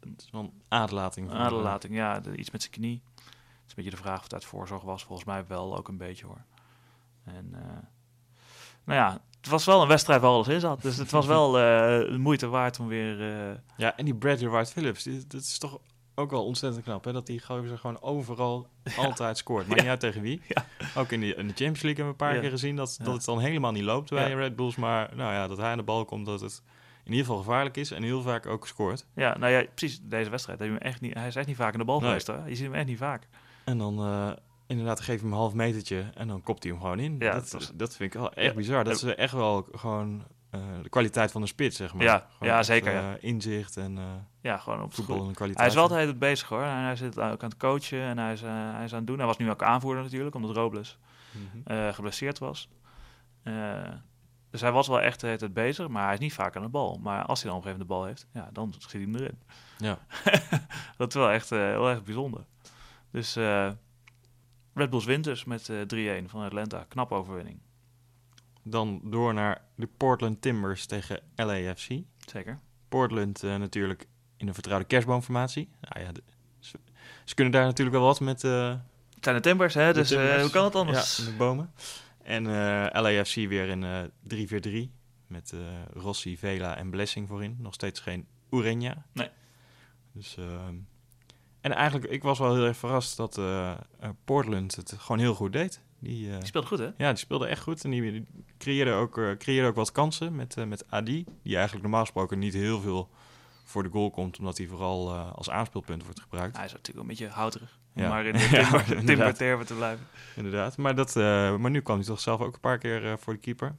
het 0.00 0.22
is 0.22 0.30
wel 0.30 0.40
een 0.40 0.52
aderlating. 0.68 1.30
Aderlating, 1.32 1.94
ja. 1.94 2.20
De, 2.20 2.36
iets 2.36 2.50
met 2.50 2.60
zijn 2.62 2.72
knie. 2.74 3.02
Het 3.14 3.24
is 3.66 3.68
een 3.68 3.74
beetje 3.74 3.90
de 3.90 3.96
vraag 3.96 4.16
of 4.16 4.22
het 4.22 4.32
uit 4.34 4.44
voorzorg 4.44 4.82
was. 4.82 5.04
Volgens 5.04 5.26
mij 5.28 5.46
wel 5.46 5.76
ook 5.76 5.88
een 5.88 5.96
beetje 5.96 6.26
hoor. 6.26 6.42
En 7.24 7.50
eh, 7.54 7.60
nou 8.84 8.98
ja, 8.98 9.20
het 9.40 9.48
was 9.48 9.64
wel 9.64 9.82
een 9.82 9.88
wedstrijd 9.88 10.20
waar 10.20 10.30
alles 10.30 10.48
in 10.48 10.60
zat. 10.60 10.82
Dus 10.82 10.96
het 10.96 11.10
was 11.10 11.26
wel 11.36 11.46
eh, 11.58 12.10
de 12.12 12.18
moeite 12.18 12.46
waard 12.46 12.78
om 12.80 12.86
weer... 12.88 13.20
eh, 13.50 13.56
Ja, 13.76 13.96
en 13.96 14.04
die 14.04 14.14
Bradley 14.14 14.50
Wright 14.50 14.70
Phillips, 14.72 15.02
die- 15.02 15.26
dat 15.26 15.40
is 15.40 15.58
toch 15.58 15.78
ook 16.14 16.30
wel 16.30 16.44
ontzettend 16.44 16.84
knap, 16.84 17.04
hè? 17.04 17.12
Dat 17.12 17.26
die 17.26 17.40
gozer 17.44 17.78
gewoon 17.78 18.00
overal 18.02 18.68
altijd 18.98 19.38
scoort. 19.38 19.66
Maar 19.66 19.76
Ja. 19.76 19.82
niet 19.82 19.90
uit 19.90 20.00
tegen 20.00 20.22
wie. 20.22 20.40
Ja. 20.48 20.64
Ook 20.96 21.12
in 21.12 21.20
de, 21.20 21.26
in 21.26 21.46
de 21.46 21.54
Champions 21.54 21.82
League 21.82 22.04
hebben 22.04 22.04
we 22.04 22.24
een 22.24 22.32
paar 22.32 22.40
keer 22.40 22.50
gezien 22.50 22.76
dat, 22.76 22.98
dat 23.02 23.14
het 23.14 23.24
dan 23.24 23.38
helemaal 23.40 23.72
niet 23.72 23.82
loopt 23.82 24.10
bij. 24.10 24.32
Red 24.34 24.56
Bulls. 24.56 24.76
Maar 24.76 25.16
nou 25.16 25.32
ja, 25.32 25.46
dat 25.46 25.56
hij 25.58 25.70
aan 25.70 25.76
de 25.76 25.82
bal 25.84 26.04
komt, 26.04 26.26
dat 26.26 26.40
het 26.40 26.62
in 27.08 27.14
ieder 27.14 27.26
geval 27.26 27.42
gevaarlijk 27.42 27.76
is 27.76 27.90
en 27.90 28.02
heel 28.02 28.22
vaak 28.22 28.46
ook 28.46 28.66
scoort. 28.66 29.06
ja, 29.14 29.38
nou 29.38 29.52
ja, 29.52 29.64
precies. 29.74 30.00
Deze 30.02 30.30
wedstrijd. 30.30 30.58
heb 30.58 30.68
je 30.68 30.74
hem 30.74 30.82
echt 30.82 31.00
niet, 31.00 31.14
hij 31.14 31.26
is 31.26 31.36
echt 31.36 31.46
niet 31.46 31.56
vaak 31.56 31.72
aan 31.72 31.78
de 31.78 31.84
bal 31.84 32.00
geweest. 32.00 32.26
Je 32.26 32.54
ziet 32.54 32.64
hem 32.64 32.74
echt 32.74 32.86
niet 32.86 32.98
vaak. 32.98 33.28
En 33.64 33.78
dan 33.78 33.98
eh, 33.98 34.30
inderdaad 34.66 35.00
geef 35.00 35.14
je 35.14 35.22
hem 35.22 35.32
een 35.32 35.38
half 35.38 35.54
metertje 35.54 36.04
en 36.14 36.28
dan 36.28 36.42
kopt 36.42 36.62
hij 36.62 36.72
hem 36.72 36.80
gewoon 36.80 36.98
in. 36.98 37.16
Ja, 37.18 37.32
dat, 37.32 37.50
dat 37.50 37.72
dat 37.74 37.96
vind 37.96 38.14
ik 38.14 38.20
wel 38.20 38.32
echt 38.32 38.46
Ja. 38.50 38.54
bizar. 38.54 38.84
Dat 38.84 38.94
is 38.94 39.02
echt 39.02 39.32
wel 39.32 39.66
gewoon 39.72 40.24
eh, 40.50 40.60
de 40.82 40.88
kwaliteit 40.88 41.30
van 41.32 41.40
de 41.40 41.46
spits, 41.46 41.76
zeg 41.76 41.94
maar. 41.94 42.02
Ja, 42.04 42.26
Gewoon 42.38 42.52
ja, 42.54 42.62
zeker, 42.62 42.94
eh, 42.94 43.10
inzicht 43.20 43.76
en 43.76 43.98
Ja, 44.40 44.56
gewoon 44.58 44.82
op 44.82 44.94
voetbal 44.94 45.16
en 45.28 45.34
kwaliteit. 45.34 45.56
Hij 45.58 45.66
is 45.66 45.74
wel 45.74 45.82
altijd 45.82 46.08
het 46.08 46.18
bezig 46.18 46.48
hoor. 46.48 46.62
En 46.62 46.82
hij 46.82 46.96
zit 46.96 47.18
ook 47.18 47.42
aan 47.42 47.48
het 47.48 47.56
coachen 47.56 48.00
en 48.02 48.18
hij 48.18 48.32
is, 48.32 48.40
hij 48.40 48.84
is 48.84 48.92
aan 48.92 48.98
het 48.98 49.06
doen. 49.06 49.16
Hij 49.18 49.26
was 49.26 49.36
nu 49.36 49.50
ook 49.50 49.62
aanvoerder 49.62 50.02
natuurlijk, 50.02 50.34
omdat 50.34 50.56
Robles 50.56 50.98
Mhm. 51.64 51.92
geblesseerd 51.92 52.38
was. 52.38 52.68
Eh, 54.48 54.54
dus 54.54 54.60
hij 54.60 54.72
was 54.72 54.88
wel 54.88 55.00
echt 55.00 55.22
eh, 55.22 55.30
het 55.30 55.52
bezig, 55.54 55.88
maar 55.88 56.04
hij 56.04 56.12
is 56.14 56.18
niet 56.20 56.32
vaak 56.32 56.56
aan 56.56 56.62
de 56.62 56.68
bal. 56.68 56.98
Maar 57.02 57.24
als 57.24 57.42
hij 57.42 57.50
dan 57.50 57.58
op 57.60 57.64
een 57.66 57.70
gegeven 57.70 57.86
moment 57.94 58.16
de 58.18 58.24
bal 58.34 58.34
heeft, 58.40 58.46
ja, 58.46 58.52
dan 58.52 58.74
schiet 58.78 58.92
hij 58.92 59.00
hem 59.00 59.14
erin. 59.14 59.38
Ja. 59.78 59.98
dat 60.96 61.08
is 61.08 61.14
wel 61.14 61.30
echt, 61.30 61.52
eh, 61.52 61.58
heel 61.58 61.88
erg 61.88 62.02
bijzonder. 62.04 62.44
Dus 63.10 63.36
eh, 63.36 63.70
Red 64.74 64.90
Bulls 64.90 65.04
wint 65.04 65.24
dus 65.24 65.44
met 65.44 65.68
eh 65.68 66.20
3-1 66.22 66.24
van 66.26 66.44
Atlanta. 66.44 66.84
Knap 66.88 67.12
overwinning. 67.12 67.58
Dan 68.62 69.00
door 69.04 69.34
naar 69.34 69.60
de 69.74 69.86
Portland 69.96 70.42
Timbers 70.42 70.86
tegen 70.86 71.20
LAFC. 71.36 71.88
Zeker. 72.26 72.58
Portland 72.88 73.42
eh, 73.42 73.56
natuurlijk 73.56 74.06
in 74.36 74.48
een 74.48 74.54
vertrouwde 74.54 74.86
kerstboomformatie. 74.86 75.68
Nou 75.80 76.04
ja, 76.06 76.12
de- 76.12 76.22
ze, 76.58 76.78
ze 77.24 77.34
kunnen 77.34 77.52
daar 77.52 77.64
natuurlijk 77.64 77.96
wel 77.96 78.06
wat 78.06 78.20
met 78.20 78.44
eh, 78.44 78.68
Het 79.14 79.24
zijn 79.24 79.36
de 79.36 79.42
Timbers, 79.42 79.74
hè? 79.74 79.86
de 79.92 79.98
Dus 79.98 80.10
eh, 80.10 80.18
Timbers. 80.18 80.42
hoe 80.42 80.50
kan 80.50 80.64
het 80.64 80.74
anders? 80.74 81.16
Ja, 81.16 81.24
met 81.24 81.36
bomen. 81.36 81.72
En 82.22 82.46
eh, 82.46 83.02
LAFC 83.02 83.34
weer 83.34 83.68
in 83.68 83.84
eh 83.84 84.86
3-4-3 84.86 84.90
met 85.26 85.52
eh, 85.52 85.58
Rossi, 85.92 86.38
Vela 86.38 86.76
en 86.76 86.90
Blessing 86.90 87.28
voorin. 87.28 87.56
Nog 87.60 87.74
steeds 87.74 88.00
geen 88.00 88.26
Ureña. 88.56 89.02
Nee. 89.12 89.28
Dus, 90.12 90.36
ehm, 90.36 90.74
en 91.60 91.72
eigenlijk, 91.72 92.12
ik 92.12 92.22
was 92.22 92.38
wel 92.38 92.54
heel 92.54 92.64
erg 92.64 92.76
verrast 92.76 93.16
dat 93.16 93.38
eh, 93.38 93.70
eh, 93.70 93.78
Portland 94.24 94.74
het 94.74 94.94
gewoon 94.98 95.18
heel 95.18 95.34
goed 95.34 95.52
deed. 95.52 95.82
Die, 95.98 96.30
eh, 96.30 96.36
Die 96.38 96.46
speelt 96.46 96.66
goed, 96.66 96.78
hè? 96.78 96.88
ja, 96.96 97.08
die 97.08 97.16
speelde 97.16 97.46
echt 97.46 97.62
goed. 97.62 97.84
En 97.84 97.90
die, 97.90 98.12
die 98.12 98.26
creëerde, 98.58 98.92
ook, 98.92 99.18
eh, 99.18 99.30
creëerde 99.36 99.68
ook 99.68 99.74
wat 99.74 99.92
kansen 99.92 100.34
met, 100.36 100.56
eh, 100.56 100.64
met 100.64 100.90
Adi. 100.90 101.24
Die 101.42 101.54
eigenlijk 101.54 101.82
normaal 101.82 102.00
gesproken 102.04 102.38
niet 102.38 102.54
heel 102.54 102.80
veel 102.80 103.10
voor 103.64 103.82
de 103.82 103.88
goal 103.88 104.10
komt. 104.10 104.38
Omdat 104.38 104.58
hij 104.58 104.66
vooral 104.66 105.14
eh, 105.14 105.32
als 105.32 105.50
aanspeelpunt 105.50 106.04
wordt 106.04 106.20
gebruikt. 106.20 106.56
Hij 106.56 106.64
is 106.66 106.72
natuurlijk 106.72 107.00
een 107.00 107.06
beetje 107.06 107.28
houterig. 107.28 107.77
Om 107.94 108.02
Ja. 108.02 108.08
maar 108.08 108.26
in 108.26 108.32
de 108.38 108.48
timber, 108.48 109.04
timbertermen 109.04 109.66
te 109.66 109.74
blijven. 109.74 110.06
Inderdaad. 110.36 110.76
Maar, 110.76 110.94
dat, 110.94 111.16
eh, 111.16 111.56
maar 111.56 111.70
nu 111.70 111.80
kwam 111.80 111.96
hij 111.96 112.06
toch 112.06 112.20
zelf 112.20 112.40
ook 112.40 112.54
een 112.54 112.60
paar 112.60 112.78
keer 112.78 113.06
eh, 113.06 113.12
voor 113.18 113.32
de 113.32 113.38
keeper. 113.40 113.74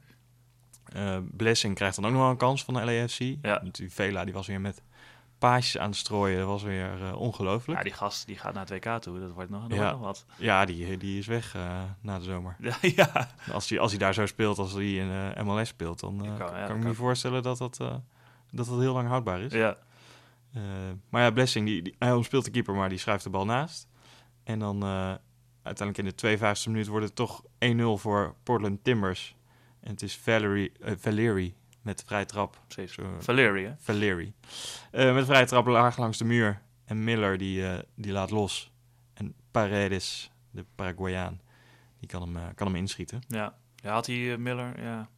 Eh, 0.92 1.18
Blessing 1.36 1.74
krijgt 1.74 1.96
dan 1.96 2.04
ook 2.06 2.10
nog 2.12 2.20
wel 2.20 2.30
een 2.30 2.36
kans 2.36 2.64
van 2.64 2.74
de 2.74 2.84
LAFC. 2.84 3.18
Ja. 3.42 3.62
Die 3.72 3.92
Vela 3.92 4.24
die 4.24 4.34
was 4.34 4.46
weer 4.46 4.60
met 4.60 4.82
paasjes 5.38 5.78
aan 5.80 5.88
het 5.88 5.96
strooien. 5.98 6.38
Dat 6.38 6.46
was 6.46 6.62
weer 6.62 7.16
ongelooflijk. 7.16 7.78
Ja, 7.78 7.84
die 7.84 7.92
gast 7.92 8.26
die 8.26 8.36
gaat 8.38 8.54
naar 8.54 8.66
het 8.68 8.84
WK 8.84 8.98
toe. 9.02 9.20
Dat 9.20 9.30
wordt 9.32 9.50
nog, 9.50 9.60
dat 9.62 9.70
Ja. 9.70 9.76
wordt 9.76 9.92
nog 9.92 10.00
wat. 10.04 10.24
Ja, 10.36 10.64
die, 10.64 10.96
die 10.96 11.18
is 11.18 11.26
weg 11.26 11.56
na 12.00 12.18
de 12.18 12.24
zomer. 12.24 12.56
Ja, 12.58 12.76
ja. 12.96 13.28
Als 13.52 13.68
hij, 13.68 13.78
als 13.78 13.90
hij 13.90 13.98
daar 14.00 14.14
zo 14.14 14.26
speelt 14.26 14.58
als 14.58 14.72
hij 14.72 14.92
in 14.94 15.46
MLS 15.46 15.68
speelt, 15.68 16.00
dan 16.00 16.18
kan- 16.18 16.36
kan, 16.38 16.58
ja, 16.58 16.66
ik 16.68 16.76
me 16.76 16.84
niet 16.84 16.96
voorstellen 16.96 17.42
dat 17.42 17.58
dat, 17.58 17.76
dat 17.76 18.00
dat 18.50 18.66
heel 18.66 18.92
lang 18.94 19.08
houdbaar 19.08 19.40
is. 19.40 19.52
ja. 19.52 19.76
Maar 21.08 21.22
ja, 21.22 21.30
Blessing, 21.30 21.66
die, 21.66 21.82
die, 21.82 21.94
hij 21.98 22.22
speelt 22.22 22.44
de 22.44 22.50
keeper, 22.50 22.74
maar 22.74 22.88
die 22.88 22.98
schuift 22.98 23.24
de 23.24 23.30
bal 23.30 23.44
naast. 23.44 23.88
En 24.44 24.58
dan 24.58 24.82
eh, 24.82 25.14
uiteindelijk 25.62 26.22
in 26.22 26.30
de 26.30 26.38
52e 26.38 26.64
minuut 26.66 26.86
wordt 26.86 27.06
het 27.06 27.14
toch 27.14 27.44
1-0 27.44 27.46
voor 27.94 28.34
Portland 28.42 28.84
Timbers. 28.84 29.36
En 29.80 29.90
het 29.90 30.02
is 30.02 30.16
Valerie, 30.16 30.72
eh, 30.80 30.92
Valeri 30.98 31.54
met 31.82 31.98
de 31.98 32.04
vrije 32.06 32.24
trap. 32.24 32.60
Precies. 32.66 32.92
Zo, 32.92 33.16
Valeri, 33.18 33.64
hè? 33.64 33.72
Valeri. 33.78 34.32
Eh, 34.90 35.04
met 35.04 35.26
de 35.26 35.32
vrije 35.32 35.46
trap 35.46 35.66
laag 35.66 35.98
langs 35.98 36.18
de 36.18 36.24
muur. 36.24 36.62
En 36.84 37.04
Miller 37.04 37.38
die, 37.38 37.66
eh, 37.66 37.78
die 37.94 38.12
laat 38.12 38.30
los. 38.30 38.72
En 39.14 39.34
Paredes, 39.50 40.30
de 40.50 40.64
Paraguayaan, 40.74 41.40
die 41.98 42.08
kan 42.08 42.22
hem, 42.22 42.36
eh, 42.36 42.42
kan 42.54 42.66
hem 42.66 42.76
inschieten. 42.76 43.22
Ja. 43.28 43.54
Ja, 43.76 43.92
had 43.92 44.06
hij 44.06 44.32
eh, 44.32 44.38
Miller, 44.38 44.82
ja. 44.82 45.08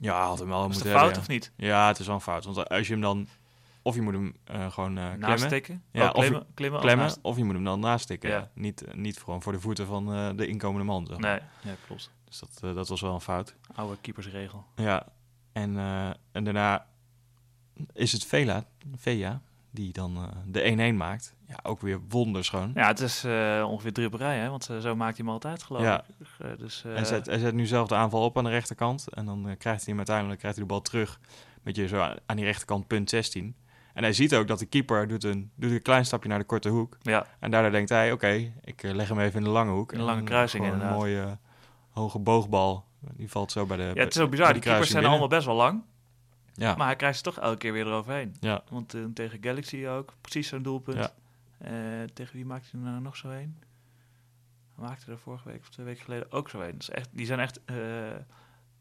Ja, 0.00 0.26
had 0.26 0.38
hem 0.38 0.48
wel 0.48 0.62
moeten 0.68 0.82
het 0.82 0.92
een 0.92 0.98
fout 0.98 1.18
of 1.18 1.28
niet? 1.28 1.52
Ja, 1.56 1.86
het 1.86 1.98
is 1.98 2.06
wel 2.06 2.14
een 2.14 2.20
fout. 2.20 2.44
Want 2.44 2.68
als 2.68 2.86
je 2.86 2.92
hem 2.92 3.02
dan... 3.02 3.28
Of 3.82 3.94
je 3.94 4.02
moet 4.02 4.12
hem 4.12 4.36
eh, 4.44 4.70
gewoon 4.70 4.98
eh, 4.98 5.04
Naast 5.04 5.18
klemmen. 5.18 5.48
tikken? 5.48 5.82
Ja, 5.92 6.10
Oh, 6.10 6.14
of 6.16 6.42
klemmen 6.54 6.96
naast- 6.96 7.18
of 7.22 7.36
je 7.36 7.44
moet 7.44 7.54
hem 7.54 7.64
dan 7.64 7.80
naast 7.80 8.06
tikken. 8.06 8.30
Ja. 8.30 8.36
Ja. 8.36 8.50
Niet, 8.54 8.84
eh, 8.84 8.94
niet 8.94 9.18
gewoon 9.18 9.42
voor 9.42 9.52
de 9.52 9.60
voeten 9.60 9.86
van 9.86 10.12
eh, 10.14 10.30
de 10.36 10.46
inkomende 10.46 10.84
man. 10.86 11.06
zeg 11.06 11.18
maar. 11.18 11.30
Nee, 11.62 11.72
ja, 11.72 11.78
klopt. 11.86 12.10
Dus 12.24 12.38
dat, 12.38 12.58
eh, 12.62 12.74
dat 12.74 12.88
was 12.88 13.00
wel 13.00 13.14
een 13.14 13.20
fout. 13.20 13.54
Oude 13.74 13.96
keepersregel. 14.00 14.64
Ja, 14.76 15.06
en, 15.52 15.76
eh, 15.78 16.10
en 16.32 16.44
daarna 16.44 16.86
is 17.92 18.12
het 18.12 18.24
Vela, 18.24 18.64
Vea 18.96 19.40
die 19.70 19.92
dan 19.92 20.16
eh, 20.16 20.22
de 20.46 20.60
1-1 20.92 20.96
maakt. 20.96 21.34
Ja, 21.48 21.56
ook 21.62 21.80
weer 21.80 22.00
wonderschoon. 22.08 22.70
Ja, 22.74 22.86
het 22.86 23.00
is 23.00 23.24
eh, 23.24 23.64
ongeveer 23.68 23.92
drie 23.92 24.06
op 24.06 24.12
een 24.12 24.18
rij, 24.18 24.38
hè? 24.38 24.48
Want 24.48 24.68
eh, 24.70 24.78
zo 24.78 24.96
maakt 24.96 25.16
hij 25.16 25.24
hem 25.26 25.34
altijd, 25.34 25.62
geloof 25.62 25.82
Ja. 25.82 26.04
ik. 26.18 26.26
Eh, 26.38 26.50
dus, 26.58 26.84
eh, 26.84 26.94
Hij, 26.94 27.04
zet, 27.04 27.26
hij 27.26 27.38
zet 27.38 27.54
nu 27.54 27.66
zelf 27.66 27.88
de 27.88 27.94
aanval 27.94 28.24
op 28.24 28.38
aan 28.38 28.44
de 28.44 28.50
rechterkant. 28.50 29.08
En 29.08 29.26
dan 29.26 29.48
eh, 29.48 29.56
krijgt 29.58 29.78
hij 29.80 29.88
hem 29.88 29.96
uiteindelijk 29.96 30.38
krijgt 30.38 30.56
hij 30.58 30.66
de 30.66 30.72
bal 30.72 30.82
terug. 30.82 31.20
Met 31.62 31.76
je 31.76 31.88
zo 31.88 32.00
aan, 32.00 32.16
aan 32.26 32.36
die 32.36 32.44
rechterkant 32.44 32.86
punt 32.86 33.10
16. 33.10 33.54
En 33.94 34.02
hij 34.02 34.12
ziet 34.12 34.34
ook 34.34 34.46
dat 34.46 34.58
de 34.58 34.66
keeper 34.66 35.08
doet 35.08 35.24
een, 35.24 35.50
doet 35.54 35.70
een 35.70 35.82
klein 35.82 36.04
stapje 36.04 36.28
naar 36.28 36.38
de 36.38 36.44
korte 36.44 36.68
hoek. 36.68 36.96
ja, 37.02 37.26
En 37.38 37.50
daardoor 37.50 37.70
denkt 37.70 37.88
hij, 37.88 38.12
oké, 38.12 38.52
ik 38.64 38.82
eh, 38.82 38.94
leg 38.94 39.08
hem 39.08 39.20
even 39.20 39.38
in 39.38 39.44
de 39.44 39.50
lange 39.50 39.72
hoek. 39.72 39.92
In 39.92 39.98
de 39.98 40.04
lange 40.04 40.22
kruising, 40.22 40.62
gewoon 40.64 40.80
Een 40.80 40.86
inderdaad. 40.86 41.06
mooie 41.06 41.38
hoge 41.90 42.18
boogbal. 42.18 42.84
Die 43.12 43.30
valt 43.30 43.52
zo 43.52 43.66
bij 43.66 43.76
de 43.76 43.82
ja, 43.94 44.02
het 44.02 44.14
is 44.14 44.20
ook 44.20 44.30
bizar. 44.30 44.52
Die 44.52 44.62
keepers 44.62 44.90
zijn 44.90 45.04
allemaal 45.04 45.28
best 45.28 45.46
wel 45.46 45.54
lang. 45.56 45.82
Ja, 46.54 46.74
Maar 46.76 46.86
hij 46.86 46.96
krijgt 46.96 47.16
ze 47.16 47.22
toch 47.22 47.38
elke 47.38 47.56
keer 47.58 47.72
weer 47.72 47.86
eroverheen. 47.86 48.36
ja, 48.40 48.62
Want 48.70 48.94
eh, 48.94 49.00
tegen 49.14 49.38
Galaxy 49.40 49.86
ook, 49.86 50.14
precies 50.20 50.48
zo'n 50.48 50.62
doelpunt. 50.62 50.98
Ja. 50.98 51.10
Eh, 51.58 51.72
tegen 52.14 52.36
wie 52.36 52.44
maakte 52.44 52.68
hij 52.72 52.80
er 52.80 52.90
nou 52.90 53.02
nog 53.02 53.16
zo 53.16 53.28
heen? 53.28 53.58
Maakte 54.76 55.10
er 55.10 55.18
vorige 55.18 55.48
week 55.48 55.60
of 55.60 55.68
twee 55.68 55.86
weken 55.86 56.02
geleden 56.04 56.32
ook 56.32 56.48
zo 56.48 56.60
heen. 56.60 56.76
Dus 56.78 56.90
echt, 56.90 57.08
die 57.12 57.26
zijn 57.26 57.40
echt 57.40 57.60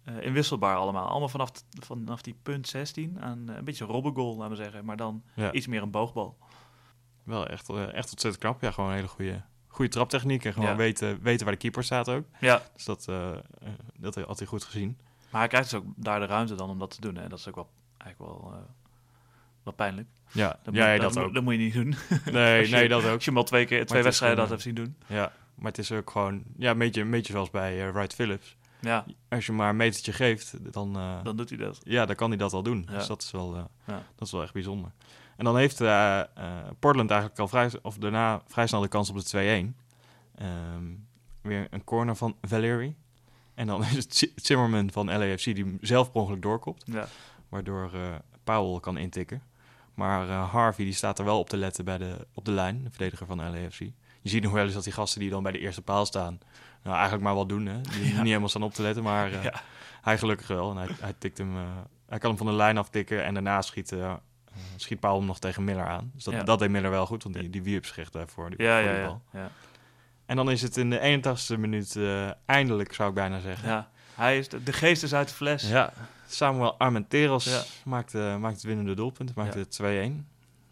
eh, 0.03 0.21
inwisselbaar 0.25 0.75
allemaal. 0.75 1.07
Allemaal 1.07 1.29
vanaf, 1.29 1.51
vanaf 1.79 2.21
die 2.21 2.35
punt 2.43 2.67
16 2.67 3.17
aan 3.21 3.49
eh, 3.49 3.55
een 3.55 3.63
beetje 3.63 3.83
een 3.83 3.89
robbengoal, 3.91 4.35
laten 4.37 4.57
we 4.57 4.63
zeggen. 4.63 4.85
Maar 4.85 4.97
dan 4.97 5.23
ja. 5.35 5.51
iets 5.51 5.67
meer 5.67 5.81
een 5.81 5.91
boogbal. 5.91 6.37
wel 7.23 7.47
echt, 7.47 7.69
eh, 7.69 7.93
echt 7.93 8.11
ontzettend 8.11 8.37
knap. 8.43 8.61
Ja, 8.61 8.71
gewoon 8.71 8.89
een 8.89 8.95
hele 8.95 9.07
goede, 9.07 9.41
goede 9.67 9.91
traptechniek. 9.91 10.45
En 10.45 10.53
gewoon 10.53 10.69
Ja. 10.69 10.75
weten, 10.75 11.21
weten 11.21 11.45
waar 11.45 11.53
de 11.53 11.59
keeper 11.61 11.83
staat 11.83 12.09
ook. 12.09 12.25
Ja, 12.39 12.61
Dus 12.73 12.85
dat, 12.85 13.05
dat 13.99 14.15
had 14.15 14.37
hij 14.39 14.47
goed 14.47 14.63
gezien. 14.63 14.97
maar 15.31 15.39
hij 15.41 15.49
krijgt 15.49 15.69
dus 15.69 15.79
ook 15.79 15.85
daar 15.95 16.19
de 16.19 16.25
ruimte 16.25 16.55
dan 16.55 16.69
om 16.69 16.79
dat 16.79 16.91
te 16.91 17.01
doen. 17.01 17.15
Hè. 17.15 17.27
Dat 17.29 17.39
is 17.39 17.47
ook 17.47 17.55
wel, 17.55 17.69
eigenlijk 17.97 18.31
wel, 18.31 18.53
wel 19.63 19.73
pijnlijk. 19.73 20.07
Ja, 20.31 20.59
Dat, 20.63 20.73
ja, 20.75 20.91
moet, 20.91 21.01
dat, 21.01 21.13
dat 21.13 21.15
moet- 21.15 21.23
ook. 21.23 21.33
dat 21.33 21.43
moet 21.43 21.53
je 21.53 21.59
niet 21.59 21.73
doen. 21.73 21.95
Nee, 22.33 22.61
je- 22.67 22.75
nee, 22.75 22.87
dat 22.89 23.03
ook. 23.05 23.13
Als 23.13 23.23
je 23.23 23.29
hem 23.29 23.39
al 23.39 23.45
twee, 23.45 23.65
keer, 23.65 23.85
twee 23.85 24.03
wedstrijden 24.03 24.37
dat 24.39 24.49
hebt 24.49 24.61
zien 24.61 24.75
doen. 24.75 24.95
Ja, 25.07 25.31
maar 25.55 25.67
het 25.71 25.77
is 25.77 25.91
ook 25.91 26.09
gewoon 26.09 26.43
ja, 26.57 26.71
een, 26.71 26.77
beetje, 26.77 27.01
een 27.01 27.09
beetje 27.11 27.33
zoals 27.33 27.49
bij 27.49 27.91
Wright 27.93 28.13
Phillips. 28.13 28.57
Ja, 28.81 29.05
Als 29.29 29.45
je 29.45 29.51
maar 29.51 29.69
een 29.69 29.75
metertje 29.75 30.13
geeft, 30.13 30.73
dan, 30.73 30.95
eh, 30.95 31.23
dan 31.23 31.35
doet 31.37 31.49
hij 31.49 31.57
dat. 31.57 31.79
ja, 31.83 32.05
dan 32.05 32.15
kan 32.15 32.29
hij 32.29 32.37
dat 32.37 32.53
al 32.53 32.63
doen. 32.63 32.85
Ja. 32.89 32.97
Dus 32.97 33.07
dat 33.07 33.21
is, 33.21 33.31
wel, 33.31 33.55
eh, 33.55 33.63
Ja. 33.87 34.03
dat 34.15 34.27
is 34.27 34.31
wel 34.33 34.41
echt 34.43 34.53
bijzonder. 34.53 34.91
En 35.37 35.45
dan 35.45 35.57
heeft 35.57 35.81
eh, 35.81 36.21
Portland 36.79 37.09
eigenlijk 37.11 37.39
al 37.41 37.47
vrij, 37.47 37.71
of 37.81 37.97
daarna 37.97 38.41
vrij 38.47 38.67
snel 38.67 38.81
de 38.81 38.87
kans 38.87 39.09
op 39.09 39.17
de 39.17 39.23
2-1. 39.23 39.75
Ehm, 40.35 40.83
weer 41.41 41.67
een 41.69 41.83
corner 41.83 42.15
van 42.15 42.35
Valeri. 42.41 42.95
En 43.53 43.67
dan 43.67 43.81
is 43.91 43.95
het 43.95 44.15
Zi- 44.15 44.31
Zimmerman 44.35 44.91
van 44.91 45.05
LAFC 45.05 45.43
die 45.43 45.77
zelf 45.81 46.11
per 46.11 46.21
ongeluk 46.21 46.41
doorkopt. 46.41 46.83
Ja. 46.85 47.07
Waardoor 47.49 47.91
Powell 48.43 48.79
kan 48.79 48.97
intikken. 48.97 49.41
Maar 49.93 50.27
Harvey 50.29 50.85
die 50.85 50.93
staat 50.93 51.19
er 51.19 51.25
wel 51.25 51.39
op 51.39 51.49
te 51.49 51.57
letten 51.57 51.85
bij 51.85 51.97
de, 51.97 52.27
op 52.33 52.45
de 52.45 52.51
lijn, 52.51 52.83
de 52.83 52.89
verdediger 52.89 53.25
van 53.25 53.37
LAFC. 53.37 53.79
Je 54.21 54.29
ziet 54.29 54.43
nog 54.43 54.51
wel 54.51 54.63
eens 54.65 54.73
dat 54.73 54.83
die 54.83 54.93
gasten 54.93 55.19
die 55.19 55.29
dan 55.29 55.43
bij 55.43 55.51
de 55.51 55.59
eerste 55.59 55.81
paal 55.81 56.05
staan... 56.05 56.39
Nou, 56.83 56.95
eigenlijk 56.95 57.23
maar 57.23 57.35
wat 57.35 57.49
doen, 57.49 57.65
hè. 57.65 57.81
Die 57.81 58.03
Ja. 58.07 58.17
niet 58.17 58.25
helemaal 58.27 58.49
staan 58.49 58.63
op 58.63 58.73
te 58.73 58.81
letten, 58.81 59.03
maar 59.03 59.31
Ja. 59.43 59.61
hij 60.01 60.17
gelukkig 60.17 60.47
wel. 60.47 60.71
En 60.71 60.77
hij, 60.77 60.87
hij, 60.99 61.13
tikt 61.17 61.37
hem, 61.37 61.55
eh, 61.55 61.61
hij 62.07 62.17
kan 62.19 62.29
hem 62.29 62.37
van 62.37 62.47
de 62.47 62.53
lijn 62.53 62.77
aftikken 62.77 63.23
en 63.23 63.33
daarna 63.33 63.61
schiet, 63.61 63.91
eh, 63.91 64.13
schiet 64.75 64.99
Powell 64.99 65.17
hem 65.17 65.25
nog 65.25 65.39
tegen 65.39 65.63
Miller 65.63 65.85
aan. 65.87 66.11
Dus 66.13 66.23
dat, 66.23 66.33
Ja. 66.33 66.43
dat 66.43 66.59
deed 66.59 66.69
Miller 66.69 66.89
wel 66.89 67.05
goed, 67.05 67.23
want 67.23 67.35
die, 67.35 67.49
die 67.49 67.63
wierp 67.63 67.85
zich 67.85 67.97
echt 67.97 68.13
daarvoor. 68.13 68.49
Die, 68.49 68.61
Ja, 68.65 68.75
voor 68.77 68.83
ja, 68.87 68.91
die 68.93 69.01
ja. 69.01 69.07
bal. 69.07 69.21
ja. 69.33 69.49
En 70.25 70.35
dan 70.35 70.51
is 70.51 70.61
het 70.61 70.77
in 70.77 70.89
de 70.89 70.99
81ste 70.99 71.57
minuut 71.57 71.99
eindelijk, 72.45 72.93
zou 72.93 73.09
ik 73.09 73.15
bijna 73.15 73.39
zeggen. 73.39 73.69
Ja, 73.69 73.89
hij 74.15 74.37
is 74.37 74.49
de, 74.49 74.63
de 74.63 74.73
geest 74.73 75.03
is 75.03 75.13
uit 75.13 75.27
de 75.27 75.33
fles. 75.33 75.69
Ja, 75.69 75.93
Samuel 76.27 76.77
Armenteros 76.79 77.79
maakt, 77.85 78.13
maakt 78.13 78.55
het 78.55 78.63
winnende 78.63 78.93
doelpunt, 78.93 79.35
maakt 79.35 79.53
het 79.53 79.79
2-1. 79.81 80.27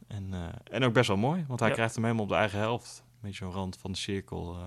En, 0.08 0.34
en 0.72 0.84
ook 0.84 0.94
best 0.94 1.08
wel 1.08 1.18
mooi, 1.18 1.46
want 1.48 1.60
hij 1.60 1.72
krijgt 1.72 1.96
hem 1.96 2.04
helemaal 2.04 2.24
op 2.26 2.30
de 2.30 2.36
eigen 2.38 2.60
helft. 2.60 3.04
Een 3.06 3.20
beetje 3.22 3.46
zo'n 3.46 3.54
rand 3.54 3.78
van 3.78 3.92
de 3.92 3.98
cirkel. 3.98 4.58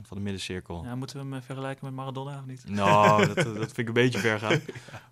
Eh, 0.00 0.06
van 0.08 0.16
de 0.16 0.22
middencirkel. 0.22 0.84
Ja, 0.84 0.94
moeten 0.94 1.16
we 1.16 1.22
hem 1.22 1.34
eh, 1.34 1.40
vergelijken 1.42 1.84
met 1.84 1.94
Maradona 1.94 2.38
of 2.38 2.46
niet? 2.46 2.68
Nou, 2.68 3.26
dat, 3.26 3.36
dat 3.36 3.54
vind 3.54 3.78
ik 3.78 3.86
een 3.88 3.92
beetje 3.92 4.18
ver 4.18 4.38
gaan. 4.38 4.60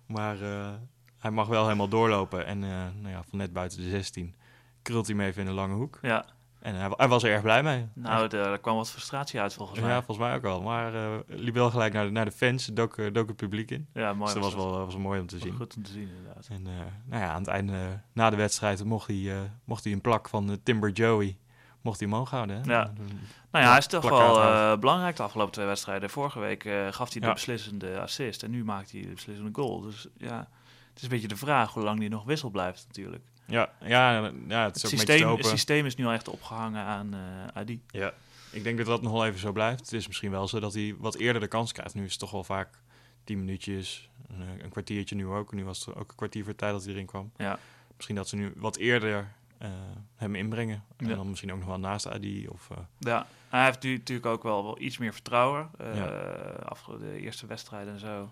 Maar 0.05 0.41
eh, 0.41 0.69
hij 1.17 1.31
mag 1.31 1.47
wel 1.47 1.63
helemaal 1.63 1.87
doorlopen. 1.89 2.45
En 2.45 2.63
eh, 2.63 2.69
nou 2.69 3.09
ja, 3.09 3.23
van 3.29 3.37
net 3.37 3.53
buiten 3.53 3.77
de 3.81 3.89
16 3.89 4.35
krult 4.81 5.07
hij 5.07 5.15
me 5.15 5.25
even 5.25 5.41
in 5.41 5.47
een 5.47 5.53
lange 5.53 5.73
hoek. 5.75 5.99
Ja, 6.01 6.25
En 6.59 6.75
hij, 6.75 6.89
hij 6.95 7.07
was 7.07 7.23
er 7.23 7.31
erg 7.31 7.41
blij 7.41 7.63
mee. 7.63 7.87
nou, 7.93 8.27
de- 8.27 8.37
er 8.37 8.59
kwam 8.59 8.75
wat 8.75 8.89
frustratie 8.91 9.39
uit 9.39 9.53
volgens 9.53 9.79
mij. 9.79 9.89
ja, 9.89 9.95
volgens 10.03 10.17
mij 10.27 10.35
ook 10.35 10.41
wel. 10.41 10.61
Maar 10.61 10.93
eh 10.95 11.19
liep 11.27 11.53
wel 11.53 11.69
gelijk 11.69 11.93
naar 11.93 12.05
de, 12.05 12.11
naar 12.11 12.25
de 12.25 12.31
fans, 12.31 12.65
dook, 12.65 12.97
eh, 12.97 13.13
dook 13.13 13.27
het 13.27 13.35
publiek 13.37 13.71
in. 13.71 13.87
Ja, 13.93 14.13
mooi. 14.13 14.33
dus 14.33 14.33
dat 14.33 14.53
was 14.53 14.63
wel, 14.65 14.85
was 14.85 14.97
mooi 14.97 15.19
om 15.19 15.27
te 15.27 15.35
was 15.35 15.43
zien. 15.43 15.55
goed 15.55 15.75
om 15.75 15.83
te 15.83 15.91
zien 15.91 16.07
inderdaad. 16.17 16.47
En 16.51 16.67
eh, 16.67 16.73
nou 17.05 17.23
ja, 17.23 17.29
aan 17.31 17.39
het 17.41 17.47
einde, 17.47 17.73
eh, 17.73 17.79
na 18.13 18.29
de 18.29 18.35
wedstrijd, 18.35 18.83
mocht 18.83 19.07
hij, 19.07 19.31
eh, 19.35 19.37
mocht 19.63 19.83
hij 19.83 19.93
een 19.93 20.01
plak 20.01 20.29
van 20.29 20.49
eh, 20.49 20.55
Timber 20.63 20.89
Joey 20.91 21.37
mocht 21.89 21.99
hij 21.99 22.09
omhoog 22.09 22.29
houden. 22.29 22.55
Hè? 22.55 22.71
Ja. 22.73 22.91
Nou 23.51 23.63
ja, 23.65 23.69
hij 23.69 23.77
is 23.77 23.87
toch 23.87 24.09
wel 24.09 24.41
eh, 24.41 24.77
belangrijk 24.77 25.15
de 25.15 25.23
afgelopen 25.23 25.53
twee 25.53 25.65
wedstrijden. 25.65 26.09
Vorige 26.09 26.39
week 26.39 26.65
eh, 26.65 26.87
gaf 26.91 27.11
hij 27.11 27.21
de 27.21 27.27
Ja. 27.27 27.33
beslissende 27.33 27.99
assist 27.99 28.43
en 28.43 28.51
nu 28.51 28.63
maakt 28.63 28.91
hij 28.91 29.01
de 29.01 29.07
beslissende 29.07 29.51
goal. 29.53 29.81
Dus 29.81 30.07
ja, 30.17 30.37
het 30.89 30.97
is 30.97 31.03
een 31.03 31.09
beetje 31.09 31.27
de 31.27 31.35
vraag 31.35 31.73
hoe 31.73 31.83
lang 31.83 31.99
hij 31.99 32.07
nog 32.07 32.23
wissel 32.23 32.49
blijft 32.49 32.85
natuurlijk. 32.87 33.23
Ja, 33.45 33.69
ja, 33.81 34.31
ja, 34.47 34.63
het 34.63 34.75
is 34.75 34.81
Het 34.81 34.91
ook 34.91 34.97
systeem, 34.99 35.19
te 35.29 35.35
het 35.35 35.45
systeem 35.45 35.85
is 35.85 35.95
nu 35.95 36.05
al 36.05 36.11
echt 36.11 36.27
opgehangen 36.27 36.83
aan 36.83 37.13
eh 37.13 37.19
Adi. 37.61 37.81
Ja. 37.87 38.13
Ik 38.51 38.63
denk 38.63 38.77
dat 38.77 38.85
dat 38.85 39.01
nog 39.01 39.11
wel 39.11 39.25
even 39.25 39.39
zo 39.39 39.51
blijft. 39.51 39.79
Het 39.79 39.93
is 39.93 40.07
misschien 40.07 40.31
wel 40.31 40.47
zo 40.47 40.59
dat 40.59 40.73
hij 40.73 40.95
wat 40.99 41.15
eerder 41.15 41.41
de 41.41 41.47
kans 41.47 41.71
krijgt. 41.71 41.93
Nu 41.93 42.03
is 42.05 42.11
het 42.11 42.19
toch 42.19 42.31
wel 42.31 42.43
vaak 42.43 42.69
tien 43.23 43.39
minuutjes, 43.39 44.09
een, 44.27 44.63
een 44.63 44.69
kwartiertje 44.69 45.15
nu 45.15 45.27
ook. 45.27 45.53
Nu 45.53 45.65
was 45.65 45.85
het 45.85 45.95
ook 45.95 46.09
een 46.09 46.15
kwartier 46.15 46.43
voor 46.43 46.55
tijd 46.55 46.71
dat 46.71 46.83
hij 46.83 46.93
erin 46.93 47.05
kwam. 47.05 47.31
Ja. 47.37 47.59
Misschien 47.95 48.15
dat 48.15 48.27
ze 48.29 48.35
nu 48.35 48.53
wat 48.55 48.77
eerder 48.77 49.31
eh, 49.59 49.69
hem 50.15 50.35
inbrengen. 50.35 50.83
En 50.97 51.07
dan 51.07 51.27
misschien 51.29 51.51
ook 51.51 51.57
nog 51.59 51.67
wel 51.67 51.79
naast 51.79 52.07
Adi. 52.07 52.47
Of, 52.47 52.69
eh, 52.69 52.77
Ja, 52.97 53.27
hij 53.49 53.65
heeft 53.65 53.83
nu 53.83 53.93
natuurlijk 53.97 54.27
ook 54.27 54.43
wel, 54.43 54.63
wel 54.63 54.81
iets 54.81 54.97
meer 54.97 55.13
vertrouwen. 55.13 55.69
Eh 55.77 55.95
Ja. 55.95 56.07
afge- 56.65 56.97
de 56.97 57.19
eerste 57.19 57.47
wedstrijden 57.47 57.93
en 57.93 57.99
zo 57.99 58.31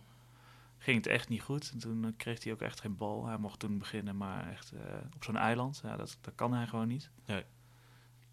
ging 0.78 0.98
het 0.98 1.08
echt 1.08 1.30
niet 1.30 1.42
goed. 1.42 1.70
En 1.74 1.80
toen 1.80 2.04
eh, 2.06 2.12
kreeg 2.18 2.44
hij 2.44 2.54
ook 2.54 2.62
echt 2.62 2.82
geen 2.82 2.98
bal. 2.98 3.26
Hij 3.26 3.38
mocht 3.38 3.60
toen 3.60 3.78
beginnen, 3.78 4.18
maar 4.18 4.52
echt 4.52 4.72
eh, 4.72 4.80
op 5.16 5.24
zo'n 5.24 5.38
eiland. 5.38 5.80
Ja, 5.84 5.96
dat, 5.98 6.18
dat 6.22 6.36
kan 6.36 6.54
hij 6.54 6.68
gewoon 6.68 6.88
niet. 6.88 7.10
Nee. 7.26 7.44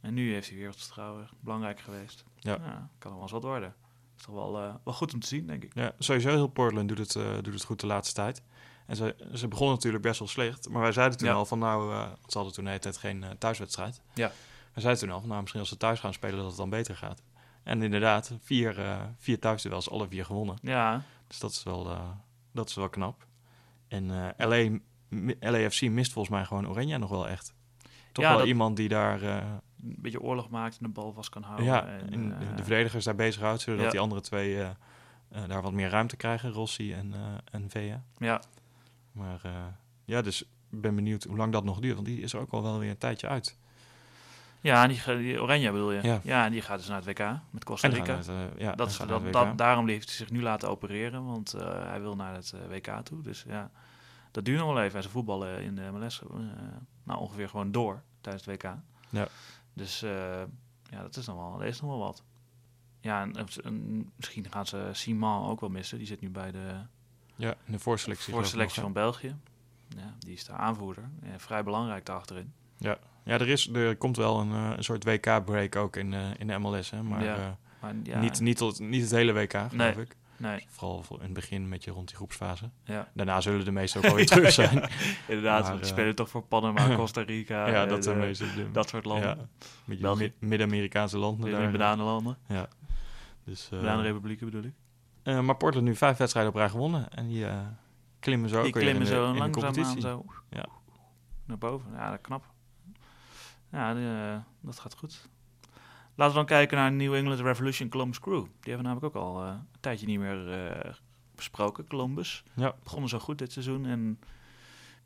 En 0.00 0.14
nu 0.14 0.32
heeft 0.32 0.48
hij 0.48 0.58
weer 0.58 0.66
wat 0.66 0.76
vertrouwen. 0.76 1.28
Belangrijk 1.40 1.80
geweest. 1.80 2.24
Ja. 2.38 2.88
kan 2.98 3.12
wel 3.12 3.22
eens 3.22 3.30
wat 3.30 3.42
worden. 3.42 3.74
is 4.18 4.22
toch 4.24 4.34
wel, 4.34 4.58
eh, 4.62 4.74
wel 4.84 4.94
goed 4.94 5.14
om 5.14 5.20
te 5.20 5.26
zien, 5.26 5.46
denk 5.46 5.64
ik. 5.64 5.74
ja, 5.74 5.92
sowieso 5.98 6.28
heel 6.28 6.46
Portland 6.46 6.88
doet 6.88 6.98
het, 6.98 7.16
eh, 7.16 7.34
doet 7.34 7.54
het 7.54 7.64
goed 7.64 7.80
de 7.80 7.86
laatste 7.86 8.14
tijd. 8.14 8.42
En 8.86 8.96
ze, 8.96 9.16
ze 9.34 9.48
begonnen 9.48 9.74
natuurlijk 9.74 10.02
best 10.02 10.18
wel 10.18 10.28
slecht. 10.28 10.68
Maar 10.68 10.82
wij 10.82 10.92
zeiden 10.92 11.18
toen 11.18 11.28
Ja. 11.28 11.34
al 11.34 11.46
van 11.46 11.58
nou, 11.58 11.86
want 11.88 12.18
ze 12.32 12.36
hadden 12.36 12.52
toen 12.54 12.64
de 12.64 12.70
hele 12.70 12.82
tijd 12.82 12.96
geen 12.96 13.24
eh, 13.24 13.30
thuiswedstrijd. 13.38 14.00
Ja. 14.14 14.30
Wij 14.72 14.82
zeiden 14.82 15.02
toen 15.02 15.12
al 15.12 15.18
van 15.20 15.28
nou, 15.28 15.40
misschien 15.40 15.60
als 15.60 15.70
ze 15.70 15.76
thuis 15.76 16.00
gaan 16.00 16.12
spelen 16.12 16.36
dat 16.36 16.46
het 16.46 16.56
dan 16.56 16.70
beter 16.70 16.96
gaat. 16.96 17.22
En 17.62 17.82
inderdaad, 17.82 18.32
vier, 18.42 18.78
eh 18.80 19.00
vier 19.18 19.38
thuisduels, 19.38 19.90
alle 19.90 20.08
vier 20.08 20.24
gewonnen. 20.24 20.56
Ja, 20.62 21.02
Dus 21.26 21.38
dat 21.38 21.50
is 21.50 21.62
wel, 21.62 21.96
dat 22.52 22.68
is 22.68 22.74
wel 22.74 22.88
knap. 22.88 23.26
En 23.88 24.06
LA, 24.36 24.78
LAFC 25.40 25.82
mist 25.82 26.12
volgens 26.12 26.34
mij 26.34 26.44
gewoon 26.44 26.68
Oranje 26.68 26.98
nog 26.98 27.10
wel 27.10 27.28
echt. 27.28 27.54
Toch 28.12 28.24
Ja, 28.24 28.30
wel 28.30 28.38
dat- 28.38 28.46
iemand 28.48 28.76
die 28.76 28.88
daar 28.88 29.22
een 29.22 29.60
beetje 29.78 30.20
oorlog 30.20 30.48
maakt 30.48 30.76
en 30.78 30.86
de 30.86 30.92
bal 30.92 31.12
vast 31.12 31.28
kan 31.30 31.42
houden. 31.42 31.66
ja, 31.66 31.86
en, 31.86 32.12
en 32.12 32.32
eh, 32.40 32.56
de 32.56 32.62
verdedigers 32.64 33.04
daar 33.04 33.14
bezig 33.14 33.42
houdt, 33.42 33.60
zodat 33.60 33.84
ja. 33.84 33.90
die 33.90 34.00
andere 34.00 34.20
twee 34.20 34.66
daar 35.46 35.62
wat 35.62 35.72
meer 35.72 35.88
ruimte 35.88 36.16
krijgen, 36.16 36.50
Rossi 36.50 36.92
en, 36.92 37.14
en 37.50 37.70
Vea. 37.70 38.02
ja, 38.18 38.40
Maar 39.14 39.40
eh, 39.42 39.52
ja, 40.04 40.22
dus 40.22 40.42
ik 40.42 40.80
ben 40.80 40.94
benieuwd 40.94 41.24
hoe 41.24 41.36
lang 41.36 41.52
dat 41.52 41.64
nog 41.64 41.80
duurt, 41.80 41.94
want 41.94 42.06
die 42.06 42.20
is 42.20 42.32
er 42.32 42.40
ook 42.40 42.50
al 42.50 42.62
wel 42.62 42.78
weer 42.78 42.90
een 42.90 42.98
tijdje 42.98 43.28
uit. 43.28 43.56
ja, 44.60 44.86
die, 44.86 45.16
die 45.16 45.42
Oranje 45.42 45.72
bedoel 45.72 45.92
je? 45.92 46.02
Ja. 46.02 46.20
Ja. 46.22 46.44
en 46.44 46.52
die 46.52 46.62
gaat 46.62 46.78
dus 46.78 46.88
naar 46.88 47.02
het 47.04 47.18
WK 47.18 47.38
met 47.50 47.64
Costa 47.64 47.88
Rica. 47.88 48.16
het, 48.16 48.28
eh, 48.28 48.34
ja, 48.56 48.74
dat 48.74 48.90
is, 48.90 48.96
dat, 49.30 49.58
daarom 49.58 49.88
heeft 49.88 50.08
hij 50.08 50.16
zich 50.16 50.30
nu 50.30 50.42
laten 50.42 50.68
opereren, 50.68 51.24
want 51.24 51.52
eh, 51.52 51.86
hij 51.86 52.00
wil 52.00 52.16
naar 52.16 52.34
het 52.34 52.54
WK 52.68 53.00
toe. 53.02 53.22
Dus 53.22 53.44
ja, 53.46 53.70
dat 54.30 54.44
duurt 54.44 54.58
nog 54.58 54.72
wel 54.72 54.82
even. 54.82 54.96
En 54.96 55.02
ze 55.02 55.08
voetballen 55.08 55.62
in 55.62 55.74
de 55.74 55.90
MLS 55.92 56.22
nou 57.02 57.20
ongeveer 57.20 57.48
gewoon 57.48 57.72
door 57.72 58.02
tijdens 58.20 58.46
het 58.46 58.62
WK. 58.62 58.74
Ja. 59.08 59.28
Dus 59.72 60.00
ja, 60.90 61.02
dat 61.02 61.16
is 61.16 61.26
nog 61.26 61.36
wel, 61.36 61.58
dat 61.58 61.68
is 61.68 61.80
nog 61.80 61.90
wel 61.90 61.98
wat. 61.98 62.22
Ja, 63.00 63.22
en, 63.22 63.46
en 63.64 64.10
misschien 64.16 64.50
gaan 64.50 64.66
ze 64.66 64.88
Simon 64.92 65.46
ook 65.46 65.60
wel 65.60 65.70
missen. 65.70 65.98
Die 65.98 66.06
zit 66.06 66.20
nu 66.20 66.30
bij 66.30 66.50
de 66.50 66.80
Ja, 67.36 67.54
de 67.66 67.78
voorselectie. 67.78 68.32
voorselectie 68.32 68.82
van 68.82 68.92
België. 68.92 69.36
Ja, 69.96 70.14
die 70.18 70.32
is 70.34 70.44
de 70.44 70.52
aanvoerder. 70.52 71.04
Ja, 71.22 71.38
vrij 71.38 71.62
belangrijk 71.64 72.06
daarachterin. 72.06 72.52
hè. 72.78 72.88
Ja, 72.88 72.98
er, 73.24 73.48
is, 73.48 73.68
er 73.68 73.96
komt 73.96 74.16
wel 74.16 74.40
een, 74.40 74.52
eh, 74.52 74.70
een 74.76 74.84
soort 74.84 75.04
WK-break 75.04 75.76
ook 75.76 75.96
in, 75.96 76.14
eh, 76.14 76.20
in 76.38 76.46
de 76.46 76.58
MLS, 76.58 76.90
hè, 76.90 77.02
maar 77.02 77.24
Ja. 77.24 77.36
eh, 77.36 77.48
Maar 77.80 77.94
ja, 78.02 78.20
niet, 78.20 78.40
niet, 78.40 78.56
tot, 78.56 78.78
niet 78.80 79.02
het 79.02 79.10
hele 79.10 79.32
WK, 79.32 79.50
geloof 79.52 79.72
Nee. 79.72 79.90
ik. 79.92 80.16
nee, 80.36 80.66
Vooral 80.68 81.02
voor- 81.02 81.16
in 81.18 81.24
het 81.24 81.32
begin 81.32 81.68
met 81.68 81.84
je 81.84 81.90
rond 81.90 82.06
die 82.06 82.16
groepsfase. 82.16 82.70
ja. 82.84 83.08
Daarna 83.14 83.40
zullen 83.40 83.64
de 83.64 83.70
meesten 83.70 84.02
ook 84.04 84.10
alweer 84.10 84.26
terug 84.26 84.52
zijn. 84.62 84.88
Inderdaad, 85.28 85.62
Maar, 85.68 85.78
we 85.78 85.84
spelen 85.84 86.14
toch 86.14 86.28
voor 86.28 86.42
Panama, 86.42 86.94
Costa 86.96 87.22
Rica. 87.22 87.66
ja, 87.68 87.86
dat 87.86 88.02
de, 88.02 88.68
dat 88.72 88.88
soort 88.88 89.04
landen. 89.04 89.48
Ja, 89.86 90.14
Midden-Amerikaanse 90.38 91.18
landen. 91.18 91.50
Weer 91.50 91.60
in 91.60 91.72
bananenlanden. 91.72 92.36
Ja. 92.48 92.68
Dus, 93.44 93.68
Bananenrepublieken 93.70 94.46
bedoel 94.46 94.62
ik. 94.64 94.72
Eh, 95.24 95.40
maar 95.40 95.56
Portland 95.56 95.86
nu 95.86 95.96
vijf 95.96 96.16
wedstrijden 96.16 96.52
op 96.52 96.58
rij 96.58 96.68
gewonnen. 96.68 97.10
En 97.12 97.26
die 97.28 97.46
eh, 97.46 97.58
klimmen 98.18 98.48
zo 98.48 98.56
Die 98.58 98.66
ook 98.66 98.74
weer 98.74 98.82
klimmen 98.82 99.02
in 99.02 99.08
de, 99.08 99.14
zo 99.14 99.32
de 99.32 99.38
langzaam 99.38 99.84
aan 99.84 100.00
zo 100.00 100.24
Ja. 100.50 100.66
naar 101.44 101.58
boven. 101.58 101.92
Ja, 101.92 102.10
dat 102.10 102.20
knap. 102.20 102.52
Ja, 103.70 103.96
eh, 103.96 104.40
dat 104.60 104.78
gaat 104.78 104.94
goed. 104.96 105.28
Laten 106.14 106.32
we 106.34 106.38
dan 106.38 106.46
kijken 106.48 106.76
naar 106.76 106.92
New 106.92 107.14
England 107.14 107.40
Revolution 107.40 107.88
Columbus 107.88 108.20
Crew. 108.20 108.42
Die 108.44 108.72
hebben 108.72 108.76
we 108.76 108.82
namelijk 108.82 109.16
ook 109.16 109.22
al 109.22 109.42
een 109.42 109.66
tijdje 109.80 110.06
niet 110.06 110.18
meer 110.18 110.96
besproken. 111.34 111.86
Columbus 111.86 112.44
Ja. 112.54 112.74
begonnen 112.82 113.08
zo 113.08 113.18
goed 113.18 113.38
dit 113.38 113.52
seizoen. 113.52 113.86
En 113.86 114.18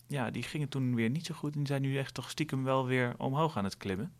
ja, 0.06 0.30
die 0.30 0.42
gingen 0.42 0.68
toen 0.68 0.94
weer 0.94 1.10
niet 1.10 1.26
zo 1.26 1.34
goed. 1.34 1.52
En 1.52 1.58
die 1.58 1.66
zijn 1.66 1.82
nu 1.82 1.98
echt 1.98 2.14
toch 2.14 2.30
stiekem 2.30 2.64
wel 2.64 2.86
weer 2.86 3.14
omhoog 3.18 3.56
aan 3.56 3.64
het 3.64 3.76
klimmen. 3.76 4.12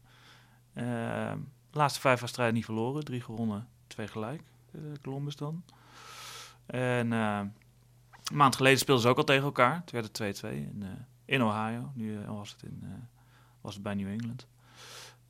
De 0.72 1.38
laatste 1.72 2.00
vijf 2.00 2.20
wedstrijden 2.20 2.54
niet 2.54 2.64
verloren. 2.64 3.04
Drie 3.04 3.20
gewonnen, 3.20 3.68
twee 3.86 4.08
gelijk. 4.08 4.42
Columbus 5.02 5.36
dan. 5.36 5.62
En 6.68 7.12
eh, 7.12 7.40
een 8.30 8.36
maand 8.36 8.56
geleden 8.56 8.78
speelden 8.78 9.02
ze 9.02 9.08
ook 9.10 9.16
al 9.16 9.24
tegen 9.24 9.44
elkaar. 9.44 9.74
Het 9.74 9.90
werd 9.90 10.18
het 10.18 10.42
2-2 10.44 10.48
in, 10.48 10.82
eh, 10.82 10.88
in 11.24 11.42
Ohio. 11.42 11.92
Nu 11.94 12.22
eh, 12.22 12.28
was, 12.28 12.50
het 12.50 12.62
in, 12.62 12.84
was 13.60 13.74
het 13.74 13.82
bij 13.82 13.94
New 13.94 14.08
England. 14.08 14.46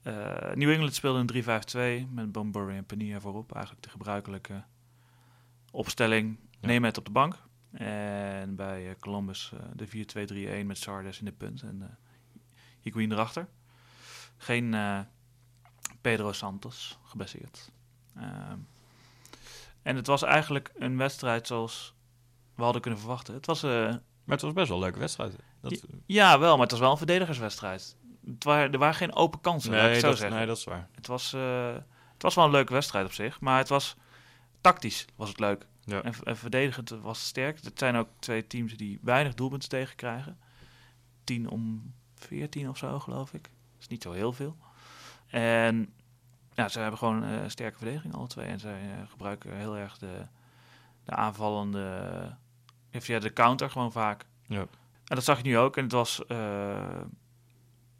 Eh, 0.02 0.54
New 0.54 0.70
England 0.70 0.94
speelde 0.94 1.18
een 1.18 2.02
3-5-2 2.06 2.08
met 2.12 2.32
Bombury 2.32 2.76
en 2.76 2.86
Pania 2.86 3.20
voorop. 3.20 3.52
Eigenlijk 3.52 3.84
de 3.84 3.90
gebruikelijke 3.90 4.64
opstelling. 5.70 6.38
Ja. 6.60 6.66
Neem 6.66 6.84
het 6.84 6.98
op 6.98 7.04
de 7.04 7.10
bank. 7.10 7.46
En 7.72 8.54
bij 8.56 8.96
Columbus 9.00 9.52
de 9.74 9.86
4-2-3-1 10.62 10.66
met 10.66 10.78
Sardes 10.78 11.18
in 11.18 11.24
de 11.24 11.32
punt 11.32 11.62
en 11.62 11.78
uh, 11.80 11.86
Higuain 12.80 13.12
erachter. 13.12 13.48
Geen 14.36 14.76
Pedro 16.00 16.32
Santos 16.32 16.98
gebaseerd. 17.04 17.72
En 19.88 19.96
het 19.96 20.06
was 20.06 20.22
eigenlijk 20.22 20.70
een 20.78 20.96
wedstrijd 20.96 21.46
zoals 21.46 21.94
we 22.54 22.62
hadden 22.62 22.82
kunnen 22.82 23.00
verwachten. 23.00 23.34
Het 23.34 23.46
was, 23.46 23.62
eh, 23.62 23.70
Maar 23.70 24.36
het 24.36 24.40
was 24.40 24.52
best 24.52 24.68
wel 24.68 24.76
een 24.76 24.82
leuke 24.82 24.98
wedstrijd. 24.98 25.36
Dat, 25.60 25.82
ja, 26.06 26.38
wel, 26.38 26.52
maar 26.52 26.62
het 26.62 26.70
was 26.70 26.80
wel 26.80 26.90
een 26.90 26.96
verdedigerswedstrijd. 26.96 27.96
Het 28.24 28.44
waren, 28.44 28.72
er 28.72 28.78
waren 28.78 28.94
geen 28.94 29.14
open 29.14 29.40
kansen, 29.40 29.72
ik 29.72 29.80
nee, 29.80 29.90
het 29.90 30.00
zo 30.00 30.08
dat, 30.08 30.30
nee, 30.30 30.46
dat 30.46 30.56
is 30.56 30.64
waar. 30.64 30.88
Het, 30.92 31.06
was, 31.06 31.32
eh, 31.32 31.74
het 32.12 32.22
was 32.22 32.34
wel 32.34 32.44
een 32.44 32.50
leuke 32.50 32.72
wedstrijd 32.72 33.06
op 33.06 33.12
zich, 33.12 33.40
maar 33.40 33.58
het 33.58 33.68
was 33.68 33.96
tactisch 34.60 35.04
was 35.16 35.28
het 35.28 35.40
leuk. 35.40 35.66
Ja. 35.84 36.02
En, 36.02 36.14
en 36.24 36.36
verdedigend 36.36 36.90
was 36.90 37.26
sterk. 37.26 37.62
Het 37.62 37.78
zijn 37.78 37.96
ook 37.96 38.08
twee 38.18 38.46
teams 38.46 38.76
die 38.76 38.98
weinig 39.02 39.34
doelpunten 39.34 39.68
tegenkrijgen. 39.68 40.38
10 41.24 41.50
om 41.50 41.94
14 42.14 42.68
of 42.68 42.78
zo, 42.78 42.98
geloof 42.98 43.32
ik. 43.32 43.42
Dat 43.42 43.80
is 43.80 43.88
niet 43.88 44.02
zo 44.02 44.12
heel 44.12 44.32
veel. 44.32 44.56
En 45.26 45.92
ja, 46.58 46.68
ze 46.68 46.80
hebben 46.80 46.98
gewoon 46.98 47.22
een 47.22 47.50
sterke 47.50 47.76
verdediging, 47.76 48.14
alle 48.14 48.26
twee. 48.26 48.46
En 48.46 48.60
zij 48.60 48.80
eh, 48.80 49.10
gebruiken 49.10 49.56
heel 49.56 49.76
erg 49.76 49.98
de, 49.98 50.26
de 51.04 51.12
aanvallende... 51.12 52.36
Of 52.92 53.06
ja, 53.06 53.18
de 53.18 53.32
counter 53.32 53.70
gewoon 53.70 53.92
vaak. 53.92 54.26
Ja. 54.46 54.60
En 55.04 55.14
dat 55.14 55.24
zag 55.24 55.36
je 55.36 55.42
nu 55.42 55.58
ook. 55.58 55.76
En 55.76 55.82
het 55.82 55.92
was 55.92 56.22
uh, 56.28 57.00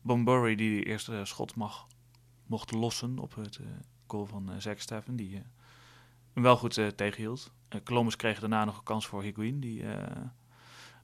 Bombury 0.03 0.55
die 0.55 0.81
de 0.81 0.87
eerste 0.87 1.25
schot 1.25 1.55
mag, 1.55 1.87
mocht 2.47 2.71
lossen 2.71 3.19
op 3.19 3.35
het 3.35 3.59
uh, 3.59 3.67
goal 4.07 4.27
van 4.27 4.51
uh, 4.51 4.55
Zack 4.59 4.79
Steffen. 4.79 5.17
Die 5.17 5.31
uh, 5.31 5.41
hem 6.33 6.43
wel 6.43 6.57
goed 6.57 6.97
tegenhield. 6.97 7.53
Columbus 7.85 8.17
kreeg 8.17 8.41
daarna 8.41 8.65
nog 8.65 8.79
een 8.79 8.83
kans 8.85 9.07
voor 9.07 9.23
Higuain. 9.23 9.61
Die, 9.61 9.85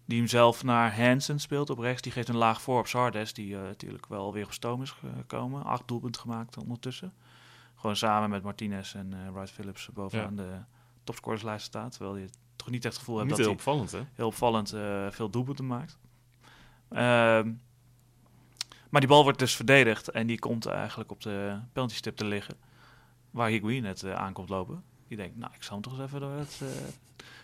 die 0.04 0.18
hem 0.18 0.28
zelf 0.28 0.62
naar 0.62 0.96
Hansen 1.00 1.40
speelt 1.40 1.70
op 1.70 1.78
rechts. 1.78 2.02
Die 2.02 2.12
geeft 2.12 2.28
een 2.28 2.36
laag 2.36 2.62
voor 2.62 2.78
op 2.78 2.86
Sardes. 2.86 3.32
Die 3.32 3.56
natuurlijk 3.56 4.06
wel 4.06 4.32
weer 4.32 4.44
op 4.44 4.52
stoom 4.52 4.82
is 4.82 4.90
gekomen. 4.90 5.64
Acht 5.64 5.88
doelpunten 5.88 6.20
gemaakt 6.20 6.56
ondertussen. 6.56 7.12
Gewoon 7.84 7.98
samen 7.98 8.30
met 8.30 8.42
Martinez 8.42 8.94
en 8.94 9.32
Wright 9.32 9.50
Phillips 9.50 9.88
bovenaan 9.92 10.36
ja. 10.36 10.42
de 10.42 10.58
topscorerslijst 11.04 11.64
staat. 11.64 11.92
Terwijl 11.92 12.16
je 12.16 12.28
toch 12.56 12.70
niet 12.70 12.84
echt 12.84 12.92
het 12.94 13.02
gevoel 13.02 13.16
hebt 13.16 13.28
niet 13.28 13.36
dat 13.36 13.46
heel 13.46 13.56
hij 13.56 13.64
opvallend, 13.64 13.92
hè? 13.92 14.00
heel 14.14 14.26
opvallend 14.26 14.74
uh, 14.74 15.06
veel 15.10 15.30
doelpunten 15.30 15.66
maakt. 15.66 15.98
Uh, 16.90 16.98
maar 18.90 19.00
die 19.00 19.06
bal 19.06 19.22
wordt 19.22 19.38
dus 19.38 19.56
verdedigd 19.56 20.10
en 20.10 20.26
die 20.26 20.38
komt 20.38 20.66
eigenlijk 20.66 21.10
op 21.10 21.20
de 21.20 21.58
penaltystip 21.72 22.16
te 22.16 22.24
liggen. 22.24 22.56
waar 23.30 23.48
Higuain 23.48 23.82
net 23.82 24.02
uh, 24.02 24.14
aankomt 24.14 24.48
lopen. 24.48 24.82
Die 25.08 25.16
denkt, 25.16 25.36
nou, 25.36 25.52
ik 25.54 25.62
zal 25.62 25.72
hem 25.72 25.82
toch 25.82 25.92
eens 25.92 26.02
even 26.02 26.20
door 26.20 26.32
het, 26.32 26.60
uh, 26.62 26.68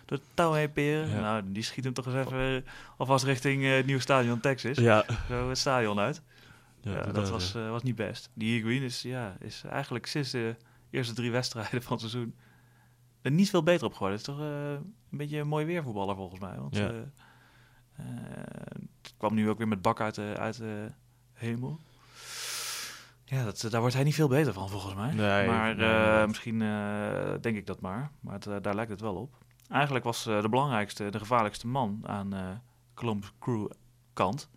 door 0.05 0.17
het 0.17 0.27
touw 0.33 0.53
heen 0.53 0.71
peren. 0.71 1.09
Ja. 1.09 1.19
Nou, 1.19 1.51
die 1.51 1.63
schiet 1.63 1.83
hem 1.83 1.93
toch 1.93 2.05
eens 2.05 2.15
even 2.15 2.51
uh, 2.51 2.61
alvast 2.97 3.23
richting 3.23 3.63
het 3.63 3.85
nieuwe 3.85 4.01
stadion 4.01 4.39
Texas. 4.39 4.77
Ja. 4.77 5.05
Zo 5.27 5.49
het 5.49 5.57
stadion 5.57 5.99
uit. 5.99 6.21
Ja, 6.81 6.91
Ja, 6.91 7.11
dat 7.11 7.29
was, 7.29 7.55
eh, 7.55 7.69
was 7.69 7.83
niet 7.83 7.95
best. 7.95 8.29
Die 8.33 8.53
Higuain 8.53 8.81
is, 8.81 9.01
ja, 9.01 9.35
is 9.39 9.63
eigenlijk 9.63 10.05
sinds 10.05 10.31
de 10.31 10.55
eerste 10.89 11.13
drie 11.13 11.31
wedstrijden 11.39 11.81
van 11.81 11.91
het 11.91 12.09
seizoen 12.09 12.35
er 13.21 13.31
niet 13.31 13.49
veel 13.49 13.63
beter 13.63 13.85
op 13.85 13.93
geworden. 13.93 14.17
Het 14.17 14.27
is 14.27 14.33
toch 14.35 14.43
eh, 14.45 14.71
een 15.11 15.17
beetje 15.17 15.37
een 15.39 15.47
mooi 15.47 15.65
weervoetballer 15.65 16.15
volgens 16.15 16.39
mij. 16.39 16.57
Want 16.57 16.75
Ja. 16.75 16.89
eh, 16.89 16.97
eh, 16.97 18.05
het 19.01 19.13
kwam 19.17 19.33
nu 19.33 19.49
ook 19.49 19.57
weer 19.57 19.67
met 19.67 19.81
bak 19.81 20.01
uit 20.01 20.15
de, 20.15 20.33
uit 20.37 20.57
de 20.57 20.91
hemel. 21.33 21.79
Ja, 23.25 23.43
dat, 23.43 23.67
daar 23.69 23.79
wordt 23.79 23.95
hij 23.95 24.03
niet 24.03 24.15
veel 24.15 24.27
beter 24.27 24.53
van 24.53 24.69
volgens 24.69 24.93
mij. 24.95 25.13
Nee, 25.13 25.47
maar 25.47 25.75
nee, 25.75 25.87
eh, 25.89 26.27
misschien 26.27 26.61
eh, 26.61 27.33
denk 27.41 27.57
ik 27.57 27.65
dat 27.67 27.81
maar. 27.81 28.11
Maar 28.19 28.33
het, 28.33 28.47
eh, 28.47 28.55
daar 28.61 28.75
lijkt 28.75 28.91
het 28.91 29.01
wel 29.01 29.15
op. 29.15 29.37
Eigenlijk 29.69 30.05
was 30.05 30.25
eh, 30.25 30.41
de 30.41 30.49
belangrijkste, 30.49 31.09
de 31.09 31.19
gevaarlijkste 31.19 31.67
man 31.67 32.01
aan 32.05 32.33
eh 32.33 32.49
Columbus 32.93 33.31
Crew 33.39 33.69
kant 34.13 34.49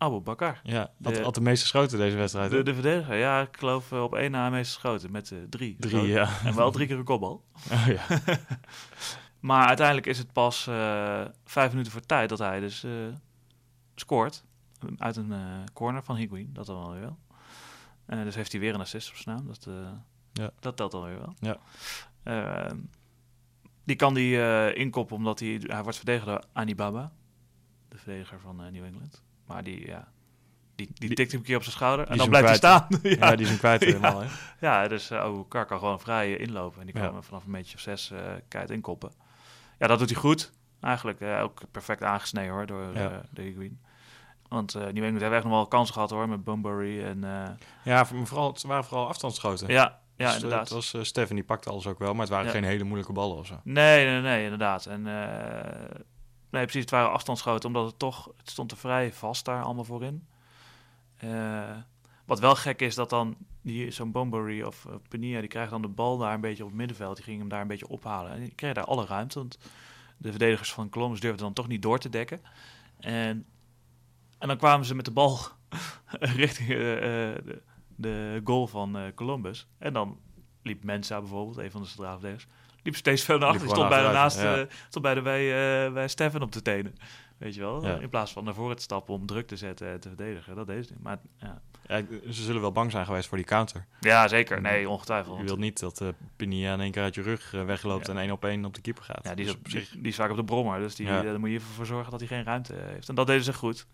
Abu 0.00 0.20
Bakar. 0.20 0.60
Ja, 0.62 0.90
had, 1.02 1.14
De- 1.14 1.22
had 1.22 1.34
de 1.34 1.40
meeste 1.40 1.66
schoten 1.66 1.98
deze 1.98 2.16
wedstrijd. 2.16 2.50
De, 2.50 2.62
de 2.62 2.74
verdediger, 2.74 3.16
ja, 3.16 3.40
ik 3.40 3.56
geloof 3.56 3.92
eh, 3.92 4.02
op 4.02 4.14
één 4.14 4.30
na 4.30 4.50
meest 4.50 4.72
geschoten 4.72 5.10
met 5.10 5.30
eh, 5.30 5.38
drie. 5.48 5.76
Drie, 5.78 6.06
ja. 6.06 6.28
En 6.44 6.54
wel 6.56 6.70
drie 6.70 6.86
keer 6.86 6.98
een 6.98 7.04
kopbal. 7.04 7.44
Oh, 7.72 7.86
ja. 7.86 8.06
Maar 9.40 9.66
uiteindelijk 9.66 10.06
is 10.06 10.18
het 10.18 10.32
pas 10.32 10.66
eh, 10.66 11.24
vijf 11.44 11.70
minuten 11.70 11.92
voor 11.92 12.00
tijd 12.00 12.28
dat 12.28 12.38
hij 12.38 12.60
dus 12.60 12.86
scoort. 13.94 14.44
Uit 14.98 15.16
een 15.16 15.34
corner 15.72 16.02
van 16.02 16.16
Higuain, 16.16 16.50
dat 16.52 16.66
dan 16.66 16.78
wel 16.78 16.92
weer 16.92 17.00
wel. 17.00 17.18
Dus 18.24 18.34
heeft 18.34 18.52
hij 18.52 18.60
weer 18.60 18.74
een 18.74 18.80
assist 18.80 19.10
op 19.10 19.16
zijn 19.16 19.36
naam. 19.36 19.46
Dat, 19.46 19.66
Ja. 20.32 20.50
dat 20.60 20.76
telt 20.76 20.90
dan 20.92 21.04
weer 21.04 21.18
wel. 21.18 21.34
Ja. 21.40 21.56
Eh, 22.22 22.76
die 23.84 23.96
kan 23.96 24.14
die 24.14 24.74
inkoppen 24.74 25.16
omdat 25.16 25.40
hij, 25.40 25.60
hij 25.66 25.82
wordt 25.82 25.96
verdedigd 25.96 26.26
door 26.26 26.44
Anibaba. 26.52 27.12
De 27.88 27.96
verdediger 27.98 28.40
van 28.40 28.56
New 28.56 28.84
England. 28.84 29.22
Maar 29.52 29.62
die, 29.64 29.86
ja, 29.86 30.08
die, 30.74 30.90
die, 30.94 31.06
Die- 31.08 31.16
tikt 31.16 31.30
hem 31.30 31.40
een 31.40 31.46
keer 31.46 31.56
op 31.56 31.62
zijn 31.62 31.74
schouder 31.74 32.04
en 32.06 32.10
die 32.12 32.20
dan 32.20 32.28
blijft 32.28 32.48
hij 32.48 32.56
staan. 32.56 32.86
ja, 33.20 33.30
die 33.36 33.44
is 33.44 33.48
hem 33.48 33.58
kwijt 33.58 33.84
helemaal. 33.84 34.20
Hè? 34.20 34.26
Ja, 34.60 34.88
dus 34.88 35.10
uh, 35.10 35.38
Kar 35.48 35.66
kan 35.66 35.78
gewoon 35.78 36.00
vrij 36.00 36.34
eh, 36.36 36.40
inlopen. 36.40 36.78
En 36.80 36.84
die 36.86 36.94
kan 36.94 37.04
Ja. 37.04 37.12
hem 37.12 37.22
vanaf 37.22 37.44
een 37.44 37.50
meter 37.50 37.74
of 37.74 37.80
zes 37.80 38.10
eh 38.10 38.18
keihard 38.48 38.74
inkoppen. 38.74 39.10
Ja, 39.78 39.86
dat 39.86 39.98
doet 39.98 40.10
hij 40.10 40.18
goed. 40.18 40.52
Eigenlijk 40.80 41.20
eh, 41.20 41.40
ook 41.42 41.60
perfect 41.70 42.02
aangesneden 42.02 42.52
hoor, 42.52 42.66
door 42.66 42.82
Ja. 42.94 43.10
eh, 43.10 43.16
de 43.30 43.42
Higuain. 43.42 43.80
Want 44.48 44.74
eh 44.74 44.82
New 44.82 44.96
England 45.04 45.20
heeft 45.20 45.32
echt 45.32 45.42
nog 45.44 45.52
wel 45.52 45.66
kansen 45.66 45.94
gehad 45.94 46.10
hoor, 46.10 46.28
met 46.28 46.44
Bunbury 46.44 47.02
en... 47.04 47.24
eh, 47.24 47.48
Ja, 47.84 48.06
vooral, 48.06 48.52
het 48.52 48.62
waren 48.62 48.84
vooral 48.84 49.08
afstandsschoten. 49.08 49.68
ja, 49.68 49.98
ja, 50.16 50.26
Dus, 50.26 50.28
eh, 50.28 50.34
inderdaad. 50.34 50.60
Het 50.60 50.70
was, 50.70 50.94
eh, 50.94 51.02
Stefan 51.02 51.36
die 51.36 51.44
pakte 51.44 51.70
alles 51.70 51.86
ook 51.86 51.98
wel, 51.98 52.12
maar 52.12 52.20
het 52.20 52.28
waren 52.30 52.46
Ja. 52.46 52.52
geen 52.52 52.64
hele 52.64 52.84
moeilijke 52.84 53.12
ballen 53.12 53.36
of 53.36 53.46
zo. 53.46 53.60
Nee, 53.64 54.06
nee, 54.06 54.20
nee, 54.20 54.42
inderdaad. 54.44 54.86
En, 54.86 55.06
eh, 55.06 56.00
nee, 56.50 56.62
precies, 56.62 56.80
het 56.80 56.90
waren 56.90 57.10
afstandsschoten, 57.10 57.68
omdat 57.68 57.86
het 57.86 57.98
toch... 57.98 58.32
Het 58.36 58.50
stond 58.50 58.70
er 58.70 58.76
vrij 58.76 59.12
vast 59.12 59.44
daar 59.44 59.62
allemaal 59.62 59.84
voorin. 59.84 60.26
Eh, 61.16 61.76
wat 62.24 62.40
wel 62.40 62.54
gek 62.54 62.80
is, 62.80 62.94
dat 62.94 63.10
dan 63.10 63.36
zo'n 63.88 64.12
Bunbury 64.12 64.62
of 64.62 64.86
uh, 65.10 65.20
die 65.20 65.46
krijgen 65.46 65.70
dan 65.70 65.82
de 65.82 65.88
bal 65.88 66.18
daar 66.18 66.34
een 66.34 66.40
beetje 66.40 66.62
op 66.62 66.68
het 66.68 66.78
middenveld. 66.78 67.16
Die 67.16 67.24
gingen 67.24 67.40
hem 67.40 67.48
daar 67.48 67.60
een 67.60 67.66
beetje 67.66 67.88
ophalen. 67.88 68.32
En 68.32 68.40
die 68.40 68.54
kregen 68.54 68.76
daar 68.76 68.84
alle 68.84 69.06
ruimte, 69.06 69.38
want 69.38 69.58
de 70.16 70.30
verdedigers 70.30 70.72
van 70.72 70.88
Columbus 70.88 71.20
durfden 71.20 71.44
dan 71.44 71.52
toch 71.52 71.68
niet 71.68 71.82
door 71.82 71.98
te 71.98 72.08
dekken. 72.08 72.40
En, 72.98 73.46
en 74.38 74.48
dan 74.48 74.56
kwamen 74.56 74.86
ze 74.86 74.94
met 74.94 75.04
de 75.04 75.10
bal 75.10 75.38
richting 76.42 76.68
eh, 76.68 76.76
de, 77.96 78.40
goal 78.44 78.66
van 78.66 79.12
Columbus. 79.14 79.66
En 79.78 79.92
dan 79.92 80.18
liep 80.62 80.84
Mensa 80.84 81.20
bijvoorbeeld, 81.20 81.56
een 81.56 81.70
van 81.70 81.82
de 81.82 81.88
centrale 81.88 82.18
verdedigers... 82.18 82.52
liep 82.82 82.96
steeds 82.96 83.22
verder 83.24 83.48
Liep 83.48 83.56
achter. 83.60 83.74
Stond 83.74 83.88
bijna 83.88 84.12
naast, 84.12 84.36
achteruit, 84.36 84.68
eh, 84.68 84.74
stond 84.88 85.04
bijna 85.04 85.20
bij, 85.22 85.84
eh, 85.86 85.92
bij 85.92 86.08
Stefan 86.08 86.42
op 86.42 86.52
de 86.52 86.62
tenen. 86.62 86.94
Weet 87.38 87.54
je 87.54 87.60
wel? 87.60 87.86
Ja. 87.86 87.98
In 87.98 88.08
plaats 88.08 88.32
van 88.32 88.44
naar 88.44 88.54
voren 88.54 88.76
te 88.76 88.82
stappen 88.82 89.14
om 89.14 89.26
druk 89.26 89.46
te 89.46 89.56
zetten 89.56 89.90
en 89.90 90.00
te 90.00 90.08
verdedigen. 90.08 90.54
Dat 90.56 90.66
deed 90.66 90.86
ze 90.86 90.92
niet. 90.92 91.02
Maar 91.02 91.18
ja, 91.38 91.60
Ja, 91.86 92.02
ze 92.30 92.42
zullen 92.42 92.60
wel 92.60 92.72
bang 92.72 92.90
zijn 92.90 93.06
geweest 93.06 93.28
voor 93.28 93.36
die 93.36 93.46
counter. 93.46 93.86
ja 94.00 94.28
zeker. 94.28 94.60
Nee, 94.60 94.88
ongetwijfeld. 94.88 95.38
Je 95.38 95.44
wilt 95.44 95.58
niet 95.58 95.80
dat 95.80 96.00
eh 96.00 96.08
Pinia 96.36 96.72
in 96.74 96.80
één 96.80 96.90
keer 96.90 97.02
uit 97.02 97.14
je 97.14 97.22
rug 97.22 97.50
wegloopt 97.50 98.06
Ja. 98.06 98.12
en 98.12 98.18
één 98.18 98.30
op 98.30 98.44
één 98.44 98.64
op 98.64 98.74
de 98.74 98.80
keeper 98.80 99.02
gaat. 99.04 99.20
Ja, 99.24 99.34
die 99.34 99.44
is, 99.44 99.50
Dus 99.50 99.58
op, 99.60 99.64
op 99.66 99.72
die, 99.72 100.00
die 100.02 100.10
is 100.10 100.16
vaak 100.16 100.30
op 100.30 100.36
de 100.36 100.44
brommer. 100.44 100.78
Dus 100.80 100.94
die, 100.94 101.06
Ja. 101.06 101.22
daar 101.22 101.40
moet 101.40 101.48
je 101.48 101.54
even 101.54 101.68
voor 101.68 101.86
zorgen 101.86 102.10
dat 102.10 102.20
hij 102.20 102.28
geen 102.28 102.44
ruimte 102.44 102.74
heeft. 102.74 103.08
En 103.08 103.14
dat 103.14 103.26
deden 103.26 103.44
ze 103.44 103.52
goed. 103.52 103.86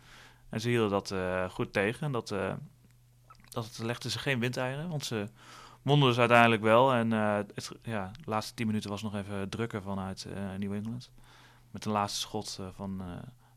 En 0.49 0.61
ze 0.61 0.68
hielden 0.68 0.90
dat 0.90 1.14
goed 1.53 1.72
tegen. 1.72 2.07
En 2.07 2.12
dat, 2.12 2.31
eh 2.31 2.53
dat 3.49 3.79
legden 3.83 4.11
ze 4.11 4.18
geen 4.18 4.40
windeieren. 4.40 4.88
Want 4.88 5.05
ze 5.05 5.27
wonnen 5.87 6.09
dus 6.09 6.18
uiteindelijk 6.18 6.62
wel. 6.62 6.92
En 6.92 7.12
eh, 7.12 7.37
het, 7.37 7.72
ja, 7.83 8.11
de 8.25 8.31
laatste 8.31 8.55
tien 8.55 8.66
minuten 8.66 8.90
was 8.90 9.03
nog 9.03 9.14
even 9.14 9.49
drukken 9.49 9.83
vanuit 9.83 10.25
eh, 10.25 10.55
New 10.59 10.72
England. 10.72 11.11
Met 11.70 11.85
een 11.85 11.92
laatste 11.92 12.20
schot 12.20 12.57
eh, 12.61 12.66
van 12.75 13.03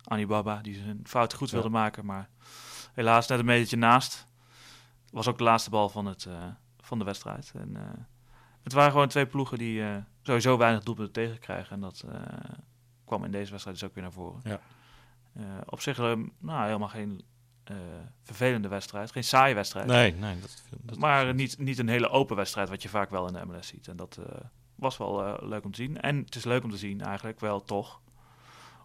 Anibaba. 0.03 0.61
Die 0.61 0.75
zijn 0.75 0.99
fout 1.03 1.33
goed 1.33 1.49
Ja. 1.49 1.53
wilde 1.53 1.69
maken. 1.69 2.05
Maar 2.05 2.29
helaas 2.93 3.27
net 3.27 3.39
een 3.39 3.45
metertje 3.45 3.77
naast. 3.77 4.27
Was 5.11 5.27
ook 5.27 5.37
de 5.37 5.43
laatste 5.43 5.69
bal 5.69 5.89
van, 5.89 6.05
het, 6.05 6.27
van 6.79 6.99
de 6.99 7.05
wedstrijd. 7.05 7.51
En 7.55 7.77
het 8.63 8.73
waren 8.73 8.91
gewoon 8.91 9.07
twee 9.07 9.25
ploegen 9.25 9.57
die 9.57 9.83
sowieso 10.21 10.57
weinig 10.57 10.83
doelpunten 10.83 11.13
tegenkrijgen. 11.13 11.75
En 11.75 11.81
dat 11.81 12.05
kwam 13.05 13.23
in 13.23 13.31
deze 13.31 13.51
wedstrijd 13.51 13.79
dus 13.79 13.87
ook 13.87 13.93
weer 13.93 14.03
naar 14.03 14.13
voren. 14.13 14.41
Ja. 14.43 14.59
Op 15.65 15.81
zich 15.81 15.97
nou, 15.97 16.65
helemaal 16.65 16.87
geen 16.87 17.23
eh, 17.69 17.75
vervelende 18.23 18.67
wedstrijd. 18.67 19.11
Geen 19.11 19.23
saaie 19.23 19.55
wedstrijd. 19.55 19.87
Nee, 19.87 20.13
nee. 20.13 20.39
Dat, 20.39 20.63
dat 20.81 20.97
maar 20.97 21.33
niet, 21.33 21.57
niet 21.57 21.79
een 21.79 21.87
hele 21.87 22.09
open 22.09 22.35
wedstrijd, 22.35 22.69
wat 22.69 22.81
je 22.81 22.89
vaak 22.89 23.09
wel 23.09 23.27
in 23.27 23.33
de 23.33 23.45
MLS 23.45 23.67
ziet. 23.67 23.87
En 23.87 23.95
dat 23.95 24.17
eh, 24.17 24.39
was 24.75 24.97
wel 24.97 25.25
eh, 25.25 25.49
leuk 25.49 25.63
om 25.63 25.71
te 25.71 25.81
zien. 25.81 26.01
En 26.01 26.17
het 26.17 26.35
is 26.35 26.43
leuk 26.43 26.63
om 26.63 26.69
te 26.69 26.77
zien 26.77 27.01
eigenlijk 27.01 27.39
wel 27.39 27.63
toch, 27.63 28.01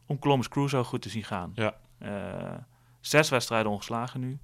om 0.07 0.19
Columbus 0.19 0.49
Crew 0.49 0.69
zo 0.69 0.85
goed 0.85 1.03
te 1.03 1.09
zien 1.09 1.25
gaan. 1.25 1.53
Ja. 1.55 1.77
Zes 3.01 3.29
wedstrijden 3.29 3.73
ongeslagen 3.73 4.21
nu. 4.21 4.39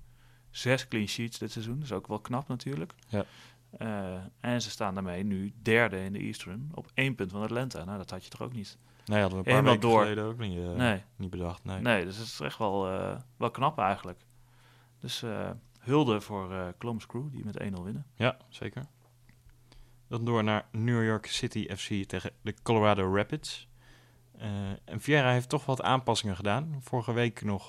Zes 0.50 0.88
clean 0.88 1.06
sheets 1.06 1.38
dit 1.38 1.52
seizoen. 1.52 1.74
Dat 1.74 1.84
is 1.84 1.92
ook 1.92 2.06
wel 2.06 2.20
knap 2.20 2.48
natuurlijk. 2.48 2.92
Ja. 3.08 3.24
En 4.40 4.62
ze 4.62 4.70
staan 4.70 4.94
daarmee 4.94 5.24
nu 5.24 5.52
derde 5.62 6.04
in 6.04 6.12
de 6.12 6.18
Eastern. 6.18 6.70
Op 6.74 6.90
één 6.94 7.14
punt 7.14 7.30
van 7.30 7.42
Atlanta. 7.42 7.84
Nou, 7.84 7.98
dat 7.98 8.10
had 8.10 8.24
je 8.24 8.30
toch 8.30 8.42
ook 8.42 8.52
niet? 8.52 8.78
Nee, 9.04 9.20
hadden 9.20 9.42
we 9.42 9.50
een 9.50 9.54
paar 9.54 9.62
Helemaal 9.62 9.72
weken 9.72 9.88
door. 9.88 10.00
geleden 10.00 10.24
ook 10.24 10.38
niet, 10.38 10.76
nee. 10.76 11.02
niet 11.16 11.30
bedacht. 11.30 11.64
Nee. 11.64 11.80
Nee, 11.80 12.04
dus 12.04 12.16
het 12.16 12.26
is 12.26 12.40
echt 12.40 12.58
wel, 12.58 12.82
wel 13.36 13.50
knap 13.50 13.78
eigenlijk. 13.78 14.20
Dus 15.00 15.22
eh, 15.22 15.50
hulde 15.78 16.20
voor 16.20 16.52
eh 16.54 16.66
Columbus 16.78 17.06
Crew, 17.06 17.30
die 17.32 17.44
met 17.44 17.58
1-0 17.62 17.62
winnen. 17.82 18.06
Ja, 18.14 18.36
zeker. 18.48 18.84
Dan 20.08 20.24
door 20.24 20.44
naar 20.44 20.66
New 20.72 21.04
York 21.04 21.26
City 21.26 21.68
FC 21.76 22.08
tegen 22.08 22.30
de 22.42 22.54
Colorado 22.62 23.14
Rapids. 23.16 23.68
Eh, 24.38 24.48
en 24.84 25.00
Vieira 25.00 25.30
heeft 25.32 25.48
toch 25.48 25.64
wat 25.66 25.82
aanpassingen 25.82 26.36
gedaan. 26.36 26.78
Vorige 26.80 27.12
week 27.12 27.42
nog 27.42 27.68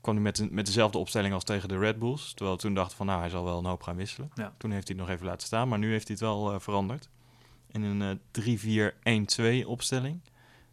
kwam 0.00 0.14
hij 0.14 0.24
met, 0.24 0.38
een- 0.38 0.48
met 0.54 0.66
dezelfde 0.66 0.98
opstelling 0.98 1.34
als 1.34 1.44
tegen 1.44 1.68
de 1.68 1.78
Red 1.78 1.98
Bulls. 1.98 2.34
Terwijl 2.34 2.56
toen 2.56 2.74
dachten 2.74 2.96
van 2.96 3.06
nou, 3.06 3.20
hij 3.20 3.28
zal 3.28 3.44
wel 3.44 3.58
een 3.58 3.64
hoop 3.64 3.82
gaan 3.82 3.96
wisselen. 3.96 4.30
Ja. 4.34 4.54
Toen 4.58 4.70
heeft 4.70 4.88
hij 4.88 4.96
het 4.96 5.06
nog 5.06 5.14
even 5.14 5.26
laten 5.26 5.46
staan, 5.46 5.68
maar 5.68 5.78
nu 5.78 5.90
heeft 5.90 6.08
hij 6.08 6.16
het 6.20 6.24
wel 6.26 6.60
veranderd. 6.60 7.08
In 7.70 7.82
een 7.82 8.02
eh 8.02 9.60
3-4-1-2 9.62 9.66
opstelling. 9.68 10.20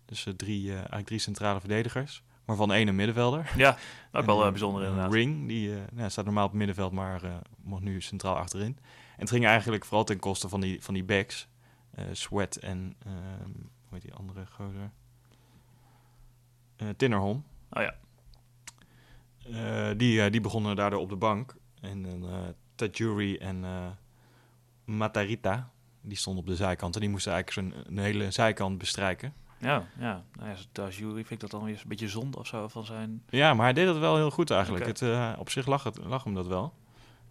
Dus 0.06 0.28
drie, 0.38 0.72
eigenlijk 0.74 1.06
drie 1.06 1.20
centrale 1.20 1.60
verdedigers, 1.60 2.24
waarvan 2.58 2.76
één 2.76 2.88
een 2.88 2.96
middenvelder. 2.96 3.52
Ja, 3.56 3.78
ook 4.12 4.26
wel 4.32 4.46
eh, 4.46 4.50
bijzonder 4.50 4.84
inderdaad. 4.84 5.14
Ring, 5.14 5.48
die 5.48 5.74
eh, 5.74 5.82
nou, 5.92 6.10
staat 6.10 6.26
normaal 6.26 6.44
op 6.44 6.50
het 6.50 6.58
middenveld, 6.58 6.92
maar 6.92 7.24
eh 7.24 7.36
mocht 7.64 7.82
nu 7.82 8.02
centraal 8.02 8.36
achterin. 8.36 8.78
En 9.16 9.20
het 9.28 9.30
ging 9.30 9.46
eigenlijk 9.46 9.86
vooral 9.86 10.04
ten 10.04 10.20
koste 10.20 10.50
van 10.50 10.62
die, 10.62 10.84
van 10.84 10.94
die 10.94 11.04
backs. 11.04 11.50
Sweat 12.12 12.56
en, 12.56 12.96
ehm, 13.06 13.52
hoe 13.82 13.90
heet 13.90 14.02
die 14.02 14.14
andere 14.14 14.46
gozer? 14.46 14.92
Tinnerholm. 16.98 17.44
Oh 17.70 17.84
ja, 17.84 17.94
die, 19.94 20.30
die 20.30 20.42
begonnen 20.42 20.76
daardoor 20.76 21.00
op 21.00 21.10
de 21.10 21.16
bank. 21.16 21.56
En 21.82 22.04
dan 22.04 22.56
Tajuri 22.76 23.38
en 23.38 23.66
Matarita, 24.86 25.72
die 26.02 26.18
stonden 26.18 26.44
op 26.44 26.50
de 26.50 26.56
zijkant. 26.56 26.96
En 26.96 27.02
die 27.02 27.10
moesten 27.10 27.34
eigenlijk 27.34 27.74
zo'n 27.88 27.98
hele 27.98 28.32
zijkant 28.32 28.78
bestrijken. 28.78 29.34
Ja, 29.62 29.88
ja. 30.00 30.24
Nou 30.34 30.50
ja, 30.50 30.84
als 30.84 30.98
jury 30.98 31.14
vind 31.14 31.32
ik 31.32 31.40
dat 31.40 31.52
dan 31.52 31.64
weer 31.64 31.80
een 31.82 31.88
beetje 31.88 32.10
zonde 32.10 32.38
of 32.38 32.48
zo 32.48 32.68
van 32.68 32.86
zijn... 32.86 33.24
Ja, 33.30 33.54
maar 33.54 33.66
hij 33.66 33.74
deed 33.74 33.86
dat 33.86 33.98
wel 33.98 34.16
heel 34.16 34.32
goed 34.32 34.52
eigenlijk. 34.52 34.86
Het, 34.86 35.02
eh, 35.02 35.34
op 35.38 35.50
zich 35.50 35.66
lag, 35.66 35.84
het, 35.84 35.98
lag 36.06 36.24
hem 36.24 36.34
dat 36.34 36.48
wel. 36.48 36.74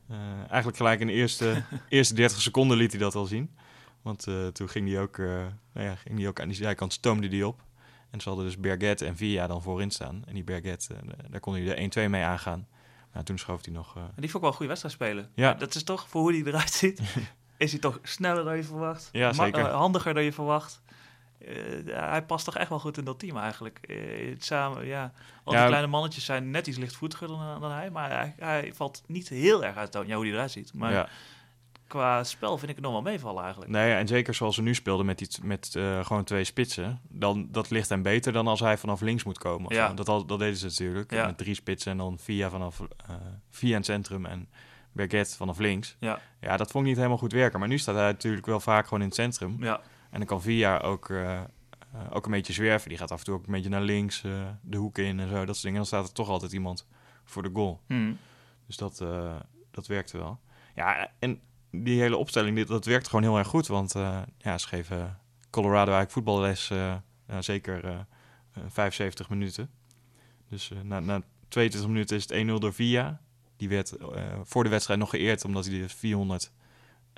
Eh, 0.08 0.16
eigenlijk 0.48 0.76
gelijk 0.76 1.00
in 1.00 1.06
de 1.06 1.12
eerste, 1.12 1.62
eerste 1.88 2.14
30 2.14 2.40
seconden 2.40 2.76
liet 2.76 2.90
hij 2.90 3.00
dat 3.00 3.14
al 3.14 3.24
zien. 3.24 3.56
Want 4.02 4.26
eh, 4.26 4.46
toen 4.46 4.68
ging 4.68 4.88
hij, 4.88 5.00
ook, 5.00 5.18
nou 5.18 5.86
ja, 5.86 5.94
ging 5.94 6.18
hij 6.18 6.28
ook 6.28 6.40
aan 6.40 6.48
die 6.48 6.56
zijkant, 6.56 6.92
stoomde 6.92 7.28
hij 7.28 7.42
op. 7.42 7.62
En 8.10 8.20
ze 8.20 8.28
hadden 8.28 8.46
dus 8.46 8.58
Berget 8.58 9.02
en 9.02 9.16
Villa 9.16 9.46
dan 9.46 9.62
voorin 9.62 9.90
staan. 9.90 10.22
En 10.26 10.34
die 10.34 10.44
Berget, 10.44 10.88
daar 11.28 11.40
kon 11.40 11.54
hij 11.54 11.90
de 11.90 12.06
1-2 12.06 12.10
mee 12.10 12.24
aangaan. 12.24 12.66
Maar 13.12 13.24
toen 13.24 13.38
schoof 13.38 13.64
hij 13.64 13.74
nog... 13.74 13.96
En 13.96 14.02
die 14.02 14.30
vond 14.30 14.34
ik 14.34 14.40
wel 14.40 14.48
een 14.48 14.56
goede 14.56 14.68
wedstrijd 14.68 14.94
spelen. 14.94 15.30
Ja. 15.34 15.54
Dat 15.54 15.74
is 15.74 15.82
toch, 15.82 16.08
voor 16.08 16.20
hoe 16.20 16.32
hij 16.32 16.42
eruit 16.44 16.70
ziet, 16.70 17.00
is 17.56 17.70
hij 17.70 17.80
toch 17.80 17.98
sneller 18.02 18.44
dan 18.44 18.56
je 18.56 18.64
verwacht. 18.64 19.08
Ja, 19.12 19.32
zeker. 19.32 19.66
handiger 19.66 20.14
dan 20.14 20.22
je 20.22 20.32
verwacht. 20.32 20.82
Eh, 21.46 21.54
hij 22.10 22.22
past 22.24 22.44
toch 22.44 22.56
echt 22.56 22.68
wel 22.68 22.80
goed 22.80 22.98
in 22.98 23.04
dat 23.04 23.18
team 23.18 23.36
eigenlijk. 23.36 23.78
Eh, 23.82 24.30
het 24.30 24.44
samen, 24.44 24.86
ja. 24.86 25.12
Al 25.44 25.52
die 25.52 25.60
Ja. 25.62 25.66
kleine 25.66 25.86
mannetjes 25.86 26.24
zijn 26.24 26.50
net 26.50 26.66
iets 26.66 26.78
lichtvoetiger 26.78 27.28
dan, 27.28 27.60
dan 27.60 27.70
hij. 27.72 27.90
Maar 27.90 28.10
hij, 28.10 28.34
hij 28.38 28.74
valt 28.74 29.02
niet 29.06 29.28
heel 29.28 29.64
erg 29.64 29.76
uit. 29.76 29.92
Ja, 30.06 30.14
hoe 30.14 30.24
hij 30.24 30.34
eruit 30.34 30.50
ziet. 30.50 30.74
Maar 30.74 30.92
ja. 30.92 31.08
qua 31.86 32.24
spel 32.24 32.58
vind 32.58 32.70
ik 32.70 32.76
het 32.76 32.84
nog 32.84 32.92
wel 32.92 33.02
meevallen 33.02 33.42
eigenlijk. 33.42 33.72
Nee, 33.72 33.92
en 33.94 34.06
zeker 34.08 34.34
zoals 34.34 34.54
ze 34.54 34.62
nu 34.62 34.74
speelden 34.74 35.06
met, 35.06 35.18
die, 35.18 35.28
met 35.42 35.74
eh, 35.76 36.04
gewoon 36.04 36.24
twee 36.24 36.44
spitsen. 36.44 37.00
Dan, 37.08 37.48
dat 37.50 37.70
ligt 37.70 37.88
hem 37.88 38.02
beter 38.02 38.32
dan 38.32 38.46
als 38.46 38.60
hij 38.60 38.78
vanaf 38.78 39.00
links 39.00 39.24
moet 39.24 39.38
komen. 39.38 39.74
Ja. 39.74 39.92
Dat, 39.92 40.06
dat 40.06 40.38
deden 40.38 40.56
ze 40.56 40.66
natuurlijk. 40.66 41.12
Ja. 41.12 41.26
Met 41.26 41.38
drie 41.38 41.54
spitsen 41.54 41.92
en 41.92 41.98
dan 41.98 42.18
via 42.18 42.50
vanaf 42.50 42.80
eh, 42.80 43.14
via 43.50 43.76
het 43.76 43.84
centrum 43.84 44.26
en 44.26 44.48
Berget 44.92 45.36
vanaf 45.36 45.58
links. 45.58 45.96
Ja. 46.00 46.20
ja, 46.40 46.56
dat 46.56 46.70
vond 46.70 46.82
ik 46.82 46.88
niet 46.88 46.98
helemaal 46.98 47.18
goed 47.18 47.32
werken. 47.32 47.58
Maar 47.58 47.68
nu 47.68 47.78
staat 47.78 47.94
hij 47.94 48.04
natuurlijk 48.10 48.46
wel 48.46 48.60
vaak 48.60 48.84
gewoon 48.84 49.00
in 49.00 49.06
het 49.06 49.14
centrum. 49.16 49.56
Ja, 49.60 49.80
En 50.10 50.18
dan 50.18 50.26
kan 50.26 50.42
Via 50.42 50.78
ook, 50.78 51.10
eh, 51.10 51.36
eh, 51.36 51.44
ook 52.10 52.24
een 52.24 52.30
beetje 52.30 52.52
zwerven. 52.52 52.88
Die 52.88 52.98
gaat 52.98 53.10
af 53.10 53.18
en 53.18 53.24
toe 53.24 53.34
ook 53.34 53.46
een 53.46 53.52
beetje 53.52 53.68
naar 53.68 53.82
links, 53.82 54.24
eh, 54.24 54.48
de 54.62 54.76
hoeken 54.76 55.04
in 55.04 55.20
en 55.20 55.28
zo. 55.28 55.34
Dat 55.34 55.46
soort 55.46 55.62
dingen. 55.62 55.76
Dan 55.76 55.86
staat 55.86 56.06
er 56.06 56.12
toch 56.12 56.28
altijd 56.28 56.52
iemand 56.52 56.86
voor 57.24 57.42
de 57.42 57.50
goal. 57.52 57.80
Hm. 57.86 58.12
Dus 58.66 58.76
dat, 58.76 59.00
eh, 59.00 59.36
dat 59.70 59.86
werkte 59.86 60.18
wel. 60.18 60.40
Ja, 60.74 61.10
en 61.18 61.40
die 61.70 62.00
hele 62.00 62.16
opstelling, 62.16 62.56
dit, 62.56 62.68
dat 62.68 62.84
werkt 62.84 63.08
gewoon 63.08 63.22
heel 63.22 63.38
erg 63.38 63.48
goed. 63.48 63.66
Want 63.66 63.92
ja, 64.38 64.58
ze 64.58 64.68
geven 64.68 65.18
Colorado 65.50 65.92
eigenlijk 65.92 66.10
voetballes, 66.10 66.72
zeker 67.38 67.84
eh, 67.84 67.98
eh, 68.52 68.62
75 68.68 69.30
minuten. 69.30 69.70
Dus 70.48 70.72
na, 70.82 71.00
na 71.00 71.22
22 71.48 71.90
minuten 71.90 72.16
is 72.16 72.22
het 72.22 72.32
1-0 72.32 72.58
door 72.58 72.72
Via. 72.72 73.20
Die 73.56 73.68
werd 73.68 73.94
voor 74.42 74.64
de 74.64 74.70
wedstrijd 74.70 75.00
nog 75.00 75.10
geëerd 75.10 75.44
omdat 75.44 75.66
hij 75.66 75.78
de 75.78 75.88
400 75.88 76.52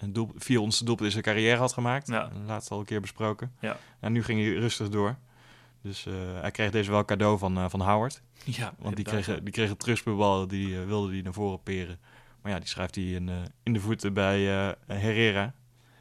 een 0.03 0.13
doel, 0.13 0.33
400ste 0.35 0.85
doelpunt 0.85 1.01
in 1.01 1.11
zijn 1.11 1.23
carrière 1.23 1.57
had 1.57 1.73
gemaakt. 1.73 2.09
Ja. 2.09 2.31
Laatst 2.47 2.71
al 2.71 2.79
een 2.79 2.85
keer 2.85 3.01
besproken. 3.01 3.53
Ja. 3.61 3.77
En 4.01 4.13
nu 4.13 4.25
ging 4.25 4.41
hij 4.41 4.53
rustig 4.53 4.89
door. 4.89 5.17
Dus 5.83 6.07
eh, 6.07 6.13
hij 6.41 6.51
kreeg 6.51 6.71
deze 6.71 6.91
wel 6.91 7.05
cadeau 7.05 7.39
van, 7.39 7.59
eh, 7.59 7.65
van 7.69 7.81
Howard. 7.81 8.23
ja 8.45 8.75
Want 8.79 8.97
die 8.97 9.05
kreeg, 9.05 9.27
die 9.27 9.53
kreeg 9.53 9.71
een 9.71 9.77
terugbal, 9.77 10.47
die 10.47 10.81
eh, 10.81 10.87
wilde 10.87 11.13
die 11.13 11.23
naar 11.23 11.33
voren 11.33 11.63
peren. 11.63 12.01
Maar 12.43 12.53
ja, 12.53 12.59
die 12.59 12.69
schrijft 12.69 12.95
hij 12.95 13.05
in, 13.05 13.31
in 13.63 13.73
de 13.73 13.81
voeten 13.81 14.15
bij 14.15 14.41
Herrera. 14.87 15.55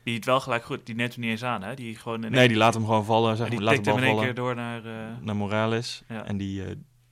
Die 0.03 0.15
het 0.15 0.25
wel 0.25 0.39
gelijk 0.39 0.63
goed, 0.63 0.85
die 0.85 0.95
net 0.95 1.17
niet 1.17 1.29
eens 1.29 1.43
aan, 1.43 1.63
hè? 1.63 1.75
Die 1.75 1.95
gewoon 1.95 2.19
Nee, 2.19 2.47
die 2.47 2.57
laat 2.57 2.73
hem 2.73 2.85
gewoon 2.85 3.05
vallen, 3.05 3.37
zeg 3.37 3.49
die. 3.49 3.61
Laat 3.61 3.83
de 3.83 3.89
hem 3.89 3.99
in 3.99 4.03
één 4.03 4.11
vallen 4.11 4.25
keer 4.25 4.35
door 4.35 4.55
naar... 4.55 4.81
naar 5.21 5.35
Morales. 5.35 6.03
Ja. 6.07 6.25
En, 6.25 6.37
die, 6.37 6.63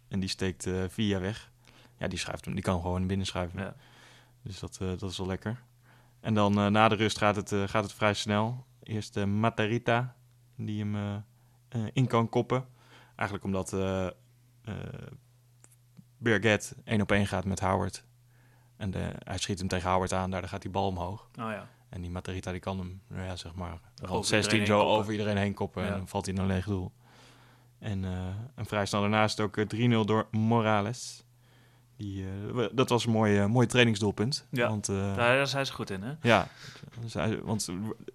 en 0.07 0.19
die 0.19 0.29
steekt 0.29 0.69
via 0.87 1.19
weg. 1.19 1.51
Ja, 1.97 2.07
die, 2.07 2.19
schrijft 2.19 2.45
hem, 2.45 2.53
die 2.53 2.63
kan 2.63 2.81
gewoon 2.81 3.07
binnen 3.07 3.25
schuiven. 3.25 3.59
Ja. 3.59 3.75
Dus 4.43 4.59
dat, 4.59 4.77
dat 4.77 5.11
is 5.11 5.17
wel 5.17 5.27
lekker. 5.27 5.63
En 6.21 6.33
dan 6.33 6.59
eh, 6.59 6.67
na 6.67 6.87
de 6.87 6.95
rust 6.95 7.17
gaat 7.17 7.35
het, 7.35 7.51
eh, 7.51 7.63
gaat 7.67 7.83
het 7.83 7.93
vrij 7.93 8.13
snel. 8.13 8.65
Eerst 8.83 9.17
uh, 9.17 9.23
Matarita, 9.23 10.15
die 10.55 10.79
hem 10.79 10.95
eh, 10.95 11.15
eh, 11.69 11.87
in 11.93 12.07
kan 12.07 12.29
koppen. 12.29 12.65
Eigenlijk 13.15 13.43
omdat 13.43 13.73
eh 13.73 14.07
eh, 14.63 14.73
Birget 16.17 16.75
één 16.83 17.01
op 17.01 17.11
één 17.11 17.27
gaat 17.27 17.45
met 17.45 17.59
Howard. 17.59 18.03
En 18.77 18.91
de, 18.91 19.11
hij 19.19 19.37
schiet 19.37 19.59
hem 19.59 19.67
tegen 19.67 19.89
Howard 19.89 20.13
aan, 20.13 20.31
daardoor 20.31 20.49
gaat 20.49 20.61
die 20.61 20.71
bal 20.71 20.87
omhoog. 20.87 21.29
oh 21.39 21.51
ja. 21.51 21.67
En 21.89 22.01
die 22.01 22.11
Matarita 22.11 22.51
die 22.51 22.59
kan 22.59 22.77
hem, 22.79 23.01
nou 23.07 23.23
ja, 23.23 23.35
zeg 23.35 23.55
maar, 23.55 23.79
rond 23.95 24.11
Over 24.11 24.25
16 24.25 24.59
iedereen 24.59 24.65
zo 24.67 24.77
koppen. 24.77 24.97
over 24.97 25.11
iedereen 25.11 25.37
heen 25.37 25.53
koppen. 25.53 25.83
Ja. 25.83 25.89
En 25.91 25.97
dan 25.97 26.07
valt 26.07 26.25
hij 26.25 26.35
in 26.35 26.41
een 26.41 26.47
leeg 26.47 26.65
doel. 26.65 26.91
En, 27.79 28.05
eh, 28.05 28.27
en 28.55 28.65
vrij 28.65 28.85
snel 28.85 29.01
daarna 29.01 29.23
is 29.23 29.31
het 29.31 29.39
ook 29.39 29.57
eh, 29.57 29.65
3-0 30.01 30.05
door 30.05 30.27
Morales. 30.31 31.25
Die, 31.99 32.25
eh, 32.25 32.65
dat 32.71 32.89
was 32.89 33.05
een 33.05 33.11
mooi, 33.11 33.37
eh, 33.37 33.45
mooi 33.45 33.67
trainingsdoelpunt. 33.67 34.47
Ja. 34.51 34.67
Want, 34.69 34.89
eh, 34.89 35.15
Daar, 35.15 35.47
zijn 35.47 35.65
ze 35.65 35.73
goed 35.73 35.89
in, 35.89 36.01
hè? 36.01 36.13
ja, 36.21 36.47
dus 36.99 37.13
want 37.43 37.69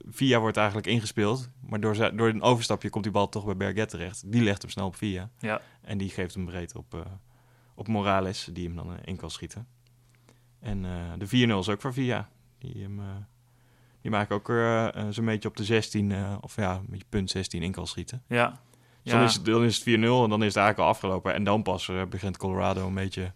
Via 0.09 0.39
wordt 0.39 0.57
eigenlijk 0.57 0.87
ingespeeld. 0.87 1.49
Maar 1.61 1.81
door, 1.81 2.17
door 2.17 2.29
een 2.29 2.43
overstapje 2.43 2.91
komt 2.91 3.05
die 3.05 3.13
bal 3.13 3.29
toch 3.29 3.45
bij 3.45 3.57
Berget 3.57 3.89
terecht. 3.89 4.33
Die 4.33 4.43
legt 4.43 4.63
hem 4.63 4.71
snel 4.71 4.87
op 4.87 4.97
Via. 4.97 5.31
Ja. 5.39 5.61
En 5.83 5.99
die 5.99 6.11
geeft 6.11 6.35
hem 6.35 6.45
breed 6.45 6.75
op, 6.75 7.07
op 7.75 7.89
Morales, 7.89 8.49
die 8.53 8.67
hem 8.67 8.77
dan 8.77 8.97
in 9.05 9.17
kan 9.17 9.31
schieten. 9.31 9.67
En 10.61 10.83
de 11.19 11.27
4-0 11.27 11.59
is 11.59 11.69
ook 11.69 11.81
voor 11.81 11.93
Via. 11.93 12.29
Die, 12.59 12.83
hem, 12.83 13.01
die 14.01 14.11
maakt 14.11 14.33
ook 14.33 14.47
zo'n 15.11 15.25
beetje 15.25 15.49
op 15.49 15.57
de 15.57 15.65
16, 15.65 16.13
eh, 16.13 16.37
of 16.41 16.57
ja, 16.57 16.75
een 16.75 16.87
beetje 16.89 17.07
punt 17.09 17.31
16 17.31 17.63
in 17.63 17.73
kan 17.73 17.87
schieten. 17.87 18.23
Ja. 18.29 18.49
Dus 19.03 19.13
ja. 19.13 19.19
dan, 19.19 19.29
is 19.29 19.35
het, 19.35 19.45
dan 19.45 19.65
is 19.65 19.77
het 19.77 19.87
4-0 19.87 19.91
en 19.91 19.99
dan 20.01 20.43
is 20.43 20.55
het 20.55 20.57
eigenlijk 20.57 20.79
al 20.79 20.87
afgelopen. 20.87 21.35
En 21.35 21.45
dan 21.45 21.63
pas 21.63 21.91
begint 22.09 22.37
Colorado 22.37 22.87
een 22.87 22.95
beetje 22.95 23.33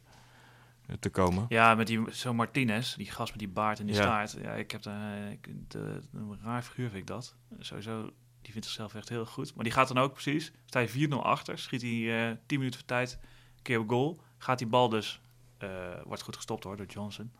te 1.00 1.10
komen. 1.10 1.46
Ja, 1.48 1.74
met 1.74 1.86
die 1.86 2.04
zo'n 2.10 2.36
Martinez, 2.36 2.94
die 2.94 3.10
gast 3.10 3.30
met 3.30 3.38
die 3.38 3.48
baard 3.48 3.78
en 3.80 3.86
die 3.86 3.94
Ja. 3.94 4.00
staart. 4.02 4.36
Ja, 4.44 4.52
ik 4.52 4.70
heb 4.70 4.82
daar 4.82 5.30
ik, 5.30 5.48
de, 5.70 6.00
een 6.12 6.38
raar 6.42 6.62
figuur 6.62 6.88
vind 6.88 7.00
ik 7.00 7.06
dat. 7.06 7.34
Sowieso, 7.58 8.02
die 8.42 8.52
vindt 8.52 8.66
zichzelf 8.66 8.94
echt 8.94 9.08
heel 9.08 9.26
goed. 9.26 9.54
Maar 9.54 9.64
die 9.64 9.72
gaat 9.72 9.88
dan 9.88 9.98
ook 9.98 10.12
precies, 10.12 10.52
sta 10.66 10.80
je 10.80 11.08
4-0 11.08 11.22
achter, 11.22 11.58
schiet 11.58 11.82
hij 11.82 12.28
eh 12.30 12.36
10 12.46 12.58
minuten 12.58 12.78
voor 12.78 12.88
tijd, 12.88 13.18
een 13.56 13.62
keer 13.62 13.78
op 13.78 13.88
goal. 13.88 14.20
Gaat 14.38 14.58
die 14.58 14.66
bal 14.66 14.88
dus, 14.88 15.20
eh, 15.58 15.68
wordt 16.04 16.22
goed 16.22 16.36
gestopt 16.36 16.64
hoor, 16.64 16.76
door 16.76 16.86
Johnson. 16.86 17.32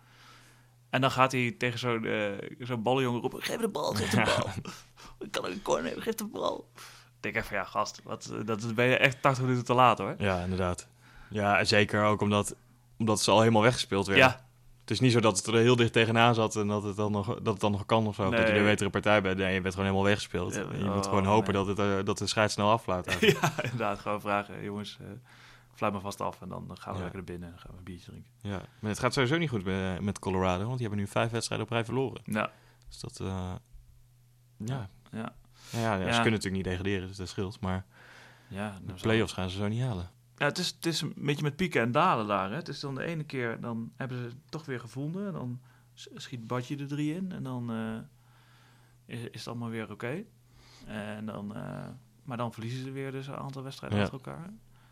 En 0.91 1.01
dan 1.01 1.11
gaat 1.11 1.33
hij 1.33 1.55
tegen 1.59 1.79
zo'n 1.79 2.05
eh 2.05 2.33
zo'n 2.59 2.83
ballenjongen 2.83 3.21
roepen, 3.21 3.43
geef 3.43 3.57
de 3.61 3.69
bal, 3.69 3.95
geef 3.95 4.11
de 4.11 4.23
bal. 4.37 4.49
Ik 5.19 5.31
kan 5.31 5.45
ook 5.45 5.51
een 5.51 5.63
corner 5.63 5.85
hebben, 5.85 6.03
geef 6.03 6.15
de 6.15 6.27
bal. 6.27 6.71
Ik 6.77 6.83
denk 7.21 7.37
even, 7.37 7.57
ja 7.57 7.65
gast, 7.65 8.01
wat, 8.05 8.27
eh, 8.33 8.45
dat 8.45 8.75
ben 8.75 8.87
je 8.87 8.97
echt 8.97 9.23
80 9.23 9.43
minuten 9.45 9.65
te 9.65 9.75
laat 9.75 9.99
hoor. 9.99 10.15
Ja, 10.19 10.41
inderdaad. 10.43 10.89
Ja, 11.31 11.65
zeker 11.65 12.05
ook 12.05 12.21
omdat, 12.21 12.55
omdat 12.99 13.21
ze 13.21 13.31
al 13.31 13.39
helemaal 13.41 13.63
weggespeeld 13.63 14.07
werden. 14.07 14.25
Ja, 14.25 14.47
Het 14.81 14.91
is 14.91 15.01
niet 15.01 15.13
zo 15.13 15.21
dat 15.21 15.37
het 15.37 15.47
er 15.47 15.55
heel 15.55 15.77
dicht 15.77 15.93
tegenaan 15.93 16.35
zat 16.35 16.57
en 16.57 16.67
dat 16.67 16.83
het 16.83 16.97
dan 16.97 17.13
nog, 17.13 17.27
dat 17.27 17.53
het 17.53 17.61
dan 17.61 17.73
nog 17.73 17.87
kan 17.87 18.07
of 18.07 18.15
zo. 18.15 18.31
Dat 18.31 18.49
je 18.49 18.55
de 18.55 18.63
betere 18.63 18.91
partij 18.91 19.23
bent. 19.23 19.39
Nee, 19.39 19.55
je 19.55 19.61
bent 19.61 19.75
gewoon 19.75 19.89
helemaal 19.89 20.09
weggespeeld. 20.09 20.55
Ja, 20.55 20.61
je 20.79 20.85
moet 20.85 20.97
oh, 20.97 21.03
gewoon 21.13 21.25
hopen 21.27 21.55
nee. 21.55 21.65
dat, 21.65 21.77
het, 21.77 21.99
eh, 21.99 22.05
dat 22.05 22.19
de 22.19 22.27
scheids 22.27 22.53
snel 22.55 22.71
aflaat. 22.71 23.07
eigenlijk. 23.09 23.41
ja, 23.41 23.63
inderdaad. 23.63 23.99
Gewoon 23.99 24.21
vragen, 24.21 24.63
jongens, 24.65 24.99
eh 25.01 25.07
fluit 25.75 25.93
me 25.93 26.01
vast 26.01 26.21
af 26.21 26.41
en 26.43 26.49
dan 26.49 26.71
gaan 26.79 26.93
we 26.93 26.99
Ja. 26.99 27.05
lekker 27.05 27.15
naar 27.23 27.25
binnen 27.25 27.53
en 27.53 27.59
gaan 27.59 27.71
we 27.71 27.79
een 27.79 27.85
biertje 27.85 28.11
drinken. 28.11 28.31
ja. 28.41 28.61
Maar 28.81 28.91
het 28.91 28.99
gaat 28.99 29.13
sowieso 29.13 29.37
niet 29.39 29.49
goed 29.49 29.65
met, 29.65 30.01
met 30.01 30.19
Colorado, 30.19 30.65
want 30.65 30.79
die 30.79 30.87
hebben 30.87 30.99
nu 31.05 31.11
vijf 31.11 31.31
wedstrijden 31.31 31.67
op 31.67 31.73
rij 31.73 31.85
verloren. 31.85 32.21
Ja, 32.25 32.51
Dus 32.89 33.01
dat, 33.01 33.21
eh, 33.21 33.53
ja. 34.57 34.91
ja, 35.11 35.33
Ja, 35.71 35.81
ja, 35.81 35.95
Ja. 35.95 35.99
ze 35.99 36.21
kunnen 36.21 36.31
natuurlijk 36.41 36.55
niet 36.55 36.65
degraderen, 36.65 37.09
dus 37.09 37.17
dat 37.17 37.29
scheelt. 37.29 37.61
Maar 37.61 37.85
ja. 38.49 38.69
de 38.81 38.87
dan 38.87 38.99
zal- 38.99 39.09
play-offs 39.09 39.33
gaan 39.33 39.51
ze 39.51 39.57
zo 39.57 39.69
niet 39.69 39.83
halen. 39.83 40.11
Ja, 40.39 40.47
het 40.47 40.59
is, 40.59 40.67
het 40.69 40.87
is 40.87 41.01
een 41.01 41.13
beetje 41.17 41.43
met 41.43 41.57
pieken 41.57 41.81
en 41.83 41.93
dalen 41.93 42.27
daar. 42.27 42.51
Hè. 42.51 42.57
Het 42.57 42.69
is 42.69 42.81
dan 42.81 42.95
de 42.95 43.03
ene 43.05 43.25
keer, 43.25 43.61
dan 43.61 43.93
hebben 43.97 44.19
ze 44.19 44.25
het 44.25 44.35
toch 44.49 44.65
weer 44.65 44.81
gevonden. 44.81 45.27
En 45.27 45.33
dan 45.33 45.61
schiet 45.95 46.47
Badje 46.47 46.77
er 46.77 46.87
drie 46.87 47.15
in. 47.15 47.33
En 47.33 47.43
dan 47.43 47.71
eh, 47.73 49.17
is, 49.17 49.21
is 49.21 49.39
het 49.39 49.49
allemaal 49.49 49.69
weer 49.69 49.91
oké. 49.91 50.25
En 50.87 51.27
dan, 51.27 51.55
eh, 51.57 51.87
maar 52.25 52.37
dan 52.37 52.53
verliezen 52.53 52.85
ze 52.85 52.91
weer 52.91 53.13
dus 53.13 53.27
een 53.27 53.37
aantal 53.37 53.63
wedstrijden 53.63 53.99
Ja. 53.99 54.05
achter 54.05 54.19
elkaar. 54.25 54.51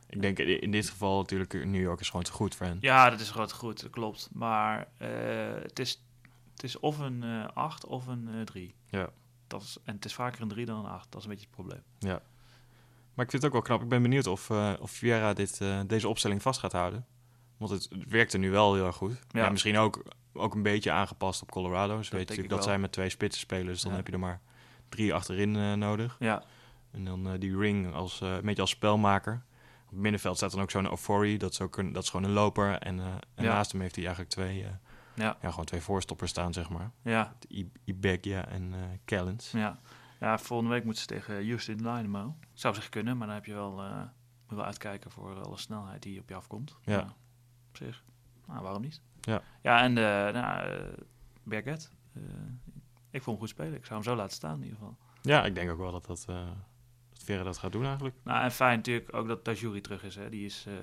Ik 0.09 0.21
denk 0.23 0.39
in 0.39 0.71
dit 0.71 0.91
geval 0.91 1.19
natuurlijk, 1.19 1.53
New 1.65 1.83
York 1.83 2.01
is 2.01 2.09
gewoon 2.09 2.25
te 2.25 2.33
goed 2.33 2.55
voor 2.55 2.67
hen. 2.67 2.79
Ja, 2.81 3.11
dat 3.11 3.21
is 3.21 3.31
gewoon 3.31 3.51
goed, 3.51 3.81
dat 3.83 3.91
klopt. 3.91 4.29
Maar 4.33 4.89
eh, 4.97 5.09
het, 5.63 5.79
is, 5.79 6.03
het 6.53 6.63
is 6.63 6.79
of 6.79 6.99
een 6.99 7.23
eh 7.23 7.45
8 7.55 7.87
of 7.87 8.07
een 8.07 8.29
eh 8.29 8.41
3. 8.41 8.75
Ja. 8.89 9.09
Dat 9.47 9.63
is, 9.63 9.79
en 9.85 9.95
het 9.95 10.05
is 10.05 10.15
vaker 10.15 10.43
een 10.43 10.49
3 10.49 10.67
dan 10.67 10.79
een 10.85 10.91
8. 10.91 11.13
Dat 11.13 11.21
is 11.21 11.27
een 11.27 11.31
beetje 11.33 11.47
het 11.47 11.55
probleem. 11.57 11.83
Maar 13.17 13.25
ik 13.25 13.31
vind 13.31 13.43
het 13.43 13.45
ook 13.45 13.53
wel 13.53 13.63
knap. 13.63 13.83
Ik 13.83 13.89
ben 13.89 14.03
benieuwd 14.03 14.27
of, 14.27 14.51
eh 14.51 14.73
of 14.81 14.91
Vieira 14.91 15.33
dit, 15.33 15.61
eh, 15.61 15.81
deze 15.87 16.09
opstelling 16.09 16.43
vast 16.43 16.61
gaat 16.61 16.73
houden. 16.73 17.07
Want 17.57 17.71
het, 17.71 17.89
het 17.91 18.09
werkte 18.11 18.39
nu 18.39 18.51
wel 18.51 18.75
heel 18.75 18.87
erg 18.87 18.97
goed. 18.97 19.19
Ja. 19.31 19.41
Ja. 19.45 19.51
misschien 19.51 19.77
ook, 19.79 20.03
ook 20.33 20.55
een 20.55 20.63
beetje 20.63 20.91
aangepast 20.93 21.43
op 21.43 21.51
Colorado. 21.51 21.95
Ze 22.03 22.11
weten 22.11 22.19
natuurlijk 22.19 22.49
dat 22.49 22.59
wel. 22.59 22.69
zij 22.69 22.79
met 22.79 22.93
twee 22.93 23.09
spitsen 23.09 23.41
spelen. 23.41 23.67
Dus 23.67 23.83
dan 23.83 23.91
Ja. 23.91 23.97
heb 23.97 24.07
je 24.07 24.13
er 24.13 24.19
maar 24.19 24.41
drie 24.89 25.15
achterin 25.15 25.57
eh, 25.57 25.73
nodig. 25.73 26.17
Ja, 26.19 26.43
En 26.93 27.05
dan 27.05 27.37
die 27.39 27.57
ring 27.59 27.95
als, 27.95 28.21
een 28.21 28.41
beetje 28.45 28.61
als 28.63 28.71
spelmaker. 28.71 29.43
Op 29.85 29.91
het 29.93 30.01
middenveld 30.01 30.37
staat 30.37 30.51
dan 30.53 30.61
ook 30.61 30.71
zo'n 30.71 30.91
Ofori. 30.91 31.37
Dat 31.37 31.53
is, 31.53 31.61
ook 31.61 31.77
een, 31.77 31.93
dat 31.93 32.03
is 32.03 32.11
gewoon 32.11 32.27
een 32.27 32.33
loper. 32.35 32.79
En, 32.79 33.01
en 33.01 33.21
Ja. 33.35 33.43
naast 33.43 33.73
hem 33.73 33.81
heeft 33.81 33.95
hij 33.95 34.05
eigenlijk 34.05 34.35
twee, 34.35 34.59
ja, 35.15 35.37
ja, 35.43 35.51
gewoon 35.51 35.65
twee 35.65 35.81
voorstoppers 35.81 36.31
staan, 36.31 36.53
zeg 36.53 36.69
maar. 36.71 36.91
ja, 37.03 37.37
Ibegia 37.85 38.49
en 38.49 38.75
Callens. 39.05 39.51
ja. 39.51 39.79
Ja, 40.21 40.39
volgende 40.39 40.73
week 40.73 40.85
moeten 40.85 41.03
ze 41.03 41.09
tegen 41.09 41.47
Houston 41.49 41.77
Dynamo. 41.77 42.37
Zou 42.53 42.75
zich 42.75 42.89
kunnen, 42.89 43.17
maar 43.17 43.27
dan 43.27 43.37
heb 43.37 43.45
je 43.45 43.53
wel, 43.55 43.83
eh, 43.83 44.01
moet 44.49 44.57
wel 44.57 44.65
uitkijken 44.65 45.11
voor 45.11 45.43
alle 45.43 45.59
snelheid 45.59 46.03
die 46.03 46.21
op 46.21 46.29
je 46.29 46.35
afkomt. 46.35 46.77
Ja. 46.83 46.97
Maar 46.97 47.15
op 47.69 47.77
zich, 47.77 48.05
nou, 48.47 48.63
waarom 48.63 48.83
niet? 48.83 49.01
Ja. 49.21 49.43
Ja, 49.63 49.83
en 49.83 49.95
de, 49.95 50.31
nou, 50.33 50.69
eh, 50.71 50.99
Berget. 51.43 51.93
eh, 52.13 52.23
ik 53.11 53.23
vond 53.23 53.27
hem 53.27 53.39
goed 53.39 53.49
spelen. 53.49 53.75
Ik 53.75 53.85
zou 53.87 53.95
hem 54.01 54.09
zo 54.11 54.17
laten 54.17 54.35
staan 54.37 54.55
in 54.57 54.63
ieder 54.63 54.79
geval. 54.79 54.97
Ja, 55.23 55.45
ik 55.45 55.55
denk 55.55 55.71
ook 55.71 55.79
wel 55.79 55.93
dat, 55.93 56.07
dat, 56.07 56.25
eh 56.29 56.49
dat 57.27 57.45
dat 57.45 57.59
gaat 57.59 57.73
doen 57.73 57.85
eigenlijk. 57.85 58.15
Nou, 58.25 58.43
en 58.45 58.53
fijn 58.53 58.77
natuurlijk 58.77 59.15
ook 59.15 59.29
dat 59.29 59.45
Tajuri 59.45 59.81
terug 59.81 60.03
is. 60.05 60.15
Hè. 60.17 60.29
Die 60.29 60.45
is... 60.45 60.65
eh, 60.69 60.75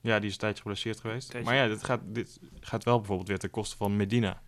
Ja, 0.00 0.18
die 0.18 0.26
is 0.26 0.32
een 0.32 0.38
tijdje 0.40 0.62
geblesseerd 0.62 1.00
geweest. 1.00 1.30
Tijdje. 1.30 1.50
Maar 1.50 1.58
ja, 1.60 1.68
dit 1.68 1.84
gaat, 1.84 2.00
dit 2.04 2.40
gaat 2.60 2.84
wel 2.84 2.96
bijvoorbeeld 2.98 3.28
weer 3.28 3.38
ten 3.38 3.50
koste 3.50 3.76
van 3.76 3.96
Medina. 3.96 4.42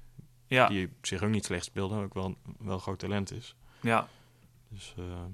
ja, 0.47 0.69
Die 0.69 0.87
op 0.87 1.07
zich 1.07 1.23
ook 1.23 1.31
niet 1.31 1.45
slecht 1.45 1.65
speelde, 1.65 2.03
ook 2.03 2.15
wel, 2.15 2.37
wel 2.59 2.79
groot 2.79 2.99
talent 2.99 3.33
is. 3.33 3.57
ja, 3.81 4.09
Dus 4.69 4.95
eh, 4.99 5.25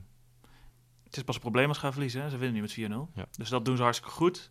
Het 1.05 1.17
is 1.17 1.23
pas 1.23 1.35
een 1.35 1.41
probleem 1.41 1.69
als 1.69 1.77
ze 1.77 1.83
gaan 1.83 1.93
verliezen. 1.93 2.23
Hè? 2.23 2.31
Ze 2.31 2.37
winnen 2.37 2.55
nu 2.55 2.61
met 2.61 3.11
4-0. 3.11 3.15
Ja. 3.15 3.27
Dus 3.31 3.49
dat 3.49 3.65
doen 3.65 3.77
ze 3.77 3.83
hartstikke 3.83 4.15
goed. 4.15 4.51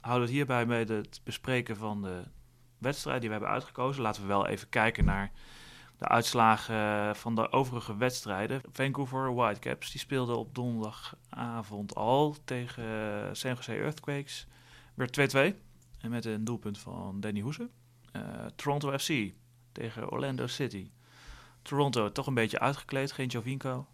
Houden 0.00 0.28
we 0.28 0.34
het 0.34 0.36
hierbij 0.36 0.66
bij 0.66 0.96
het 0.96 1.20
bespreken 1.24 1.76
van 1.76 2.02
de 2.02 2.24
wedstrijd 2.78 3.20
die 3.20 3.28
we 3.28 3.34
hebben 3.34 3.54
uitgekozen. 3.54 4.02
Laten 4.02 4.22
we 4.22 4.28
wel 4.28 4.46
even 4.46 4.68
kijken 4.68 5.04
naar 5.04 5.32
de 5.98 6.08
uitslagen 6.08 7.16
van 7.16 7.34
de 7.34 7.52
overige 7.52 7.96
wedstrijden. 7.96 8.60
Vancouver 8.72 9.34
Whitecaps 9.34 9.90
die 9.90 10.00
speelden 10.00 10.38
op 10.38 10.54
donderdagavond 10.54 11.94
al 11.94 12.36
tegen 12.44 12.84
eh, 12.84 13.28
San 13.32 13.54
Jose 13.54 13.74
Earthquakes. 13.74 14.46
Werd 14.94 15.34
2-2. 15.36 15.54
En 16.00 16.10
met 16.10 16.24
een 16.24 16.44
doelpunt 16.44 16.78
van 16.78 17.20
Danny 17.20 17.40
Hoese. 17.40 17.68
Eh, 18.12 18.22
Toronto 18.54 18.98
FC 18.98 19.32
tegen 19.72 20.10
Orlando 20.10 20.46
City. 20.46 20.90
Toronto 21.62 22.12
toch 22.12 22.26
een 22.26 22.34
beetje 22.34 22.58
uitgekleed, 22.58 23.12
geen 23.12 23.26
Jovinko. 23.26 23.86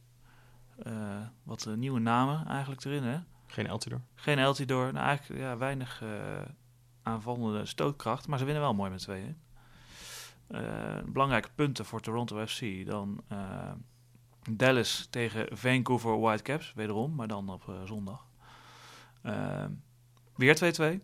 Eh, 0.83 1.21
wat 1.43 1.67
eh, 1.67 1.75
nieuwe 1.75 2.01
namen 2.01 2.47
eigenlijk 2.47 2.85
erin, 2.85 3.03
hè? 3.03 3.19
Geen 3.47 3.69
Altidor. 3.69 4.01
Geen 4.15 4.39
Eltidoor. 4.39 4.93
Nou, 4.93 5.07
eigenlijk 5.07 5.41
ja, 5.41 5.57
weinig 5.57 6.03
eh, 6.03 6.11
aanvallende 7.03 7.67
stootkracht. 7.67 8.27
Maar 8.27 8.39
ze 8.39 8.45
winnen 8.45 8.63
wel 8.63 8.75
mooi 8.75 8.91
met 8.91 9.01
tweeën. 9.01 9.37
Belangrijke 11.05 11.49
punten 11.55 11.85
voor 11.85 12.01
Toronto 12.01 12.47
FC. 12.47 12.87
Dan 12.87 13.25
Dallas 14.51 15.07
tegen 15.11 15.57
Vancouver 15.57 16.21
Whitecaps. 16.21 16.73
Wederom, 16.75 17.15
maar 17.15 17.29
dan 17.29 17.49
op 17.49 17.73
zondag. 17.85 18.27
Weer 20.37 21.01
2-2. 21.01 21.03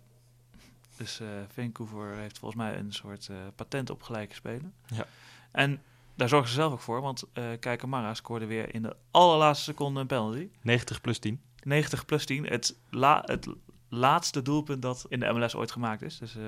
Dus 0.96 1.20
Vancouver 1.48 2.14
heeft 2.14 2.38
volgens 2.38 2.62
mij 2.62 2.78
een 2.78 2.92
soort 2.92 3.30
patent 3.54 3.90
op 3.90 4.02
gelijke 4.02 4.34
spelen. 4.34 4.74
Ja. 4.86 5.06
En 5.50 5.82
daar 6.20 6.28
zorgen 6.28 6.48
ze 6.48 6.54
zelf 6.54 6.72
ook 6.72 6.80
voor. 6.80 7.00
Want 7.00 7.22
eh 7.32 7.44
Kijkamara 7.60 8.14
scoorde 8.14 8.46
weer 8.46 8.74
in 8.74 8.82
de 8.82 8.96
allerlaatste 9.10 9.64
seconde 9.64 10.00
een 10.00 10.06
penalty. 10.06 10.48
90 10.62 11.00
plus 11.00 11.18
10. 11.18 11.40
90 11.62 12.04
plus 12.04 12.24
10. 12.24 12.46
Het, 12.46 12.78
la, 12.90 13.22
het 13.26 13.46
laatste 13.88 14.42
doelpunt 14.42 14.82
dat 14.82 15.06
in 15.08 15.20
de 15.20 15.32
MLS 15.32 15.54
ooit 15.54 15.70
gemaakt 15.70 16.02
is. 16.02 16.18
Dus 16.18 16.36
eh, 16.36 16.42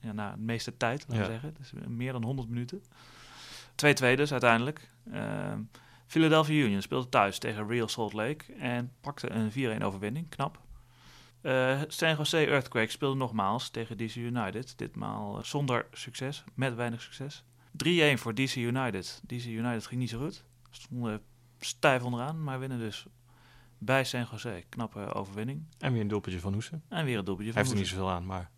ja, 0.00 0.12
na 0.12 0.30
de 0.32 0.40
meeste 0.40 0.76
tijd, 0.76 1.00
laten 1.00 1.16
we 1.16 1.22
Ja. 1.22 1.26
zeggen. 1.40 1.54
Dus 1.58 1.72
meer 1.86 2.12
dan 2.12 2.24
100 2.24 2.48
minuten. 2.48 2.82
2-2 3.74 4.16
dus 4.16 4.32
uiteindelijk. 4.32 4.90
Ehm, 5.12 5.60
Philadelphia 6.06 6.64
Union 6.64 6.82
speelde 6.82 7.08
thuis 7.08 7.38
tegen 7.38 7.68
Real 7.68 7.88
Salt 7.88 8.12
Lake 8.12 8.52
en 8.52 8.92
pakte 9.00 9.30
een 9.30 9.50
4-1 9.52 9.82
overwinning. 9.82 10.28
Knap. 10.28 10.60
Eh, 11.40 11.80
San 11.88 12.16
Jose 12.16 12.46
Earthquake 12.46 12.90
speelde 12.90 13.16
nogmaals 13.16 13.70
tegen 13.70 13.96
DC 13.96 14.14
United. 14.14 14.78
Ditmaal 14.78 15.38
eh, 15.38 15.44
zonder 15.44 15.86
succes, 15.92 16.44
met 16.54 16.74
weinig 16.74 17.02
succes. 17.02 17.44
3-1 17.72 18.18
voor 18.18 18.34
DC 18.34 18.54
United. 18.54 19.22
DC 19.26 19.44
United 19.44 19.86
ging 19.86 20.00
niet 20.00 20.10
zo 20.10 20.18
goed. 20.18 20.44
Stonden 20.70 21.22
stijf 21.58 22.02
onderaan, 22.02 22.42
maar 22.44 22.58
winnen 22.58 22.78
dus 22.78 23.06
bij 23.78 24.04
San 24.04 24.26
Jose. 24.30 24.64
Knappe 24.68 25.12
overwinning. 25.14 25.64
En 25.78 25.92
weer 25.92 26.00
een 26.00 26.08
doelpuntje 26.08 26.40
van 26.40 26.52
Hoesen. 26.52 26.82
En 26.88 27.04
weer 27.04 27.18
een 27.18 27.24
doelpuntje 27.24 27.52
Hij 27.52 27.64
van 27.64 27.72
heeft 27.76 27.88
er 27.88 27.94
niet 27.94 28.00
zoveel 28.00 28.16
aan, 28.16 28.26
maar 28.26 28.50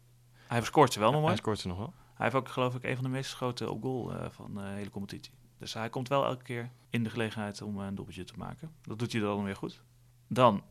Hij 0.46 0.62
scoort 0.62 0.92
ze 0.92 0.98
wel 0.98 1.08
nog 1.10 1.18
hij 1.18 1.26
mooi. 1.28 1.40
scoort 1.40 1.58
ze 1.58 1.68
nog 1.68 1.78
wel. 1.78 1.92
Hij 2.14 2.24
heeft 2.30 2.34
ook 2.34 2.48
geloof 2.48 2.74
ik 2.74 2.82
een 2.84 2.94
van 2.94 3.04
de 3.04 3.10
meest 3.10 3.30
geschoten 3.30 3.70
op 3.70 3.82
goal 3.82 4.12
eh, 4.12 4.30
van 4.30 4.54
de 4.54 4.62
hele 4.62 4.90
competitie. 4.90 5.32
Dus 5.58 5.74
hij 5.74 5.88
komt 5.88 6.08
wel 6.08 6.24
elke 6.24 6.42
keer 6.42 6.70
in 6.90 7.02
de 7.02 7.10
gelegenheid 7.10 7.62
om 7.62 7.80
eh, 7.80 7.86
een 7.86 7.94
doelpuntje 7.94 8.24
te 8.24 8.34
maken. 8.36 8.70
Dat 8.82 8.98
doet 8.98 9.12
hij 9.12 9.20
dan 9.20 9.44
weer 9.44 9.56
goed. 9.56 9.82
Dan 10.28 10.62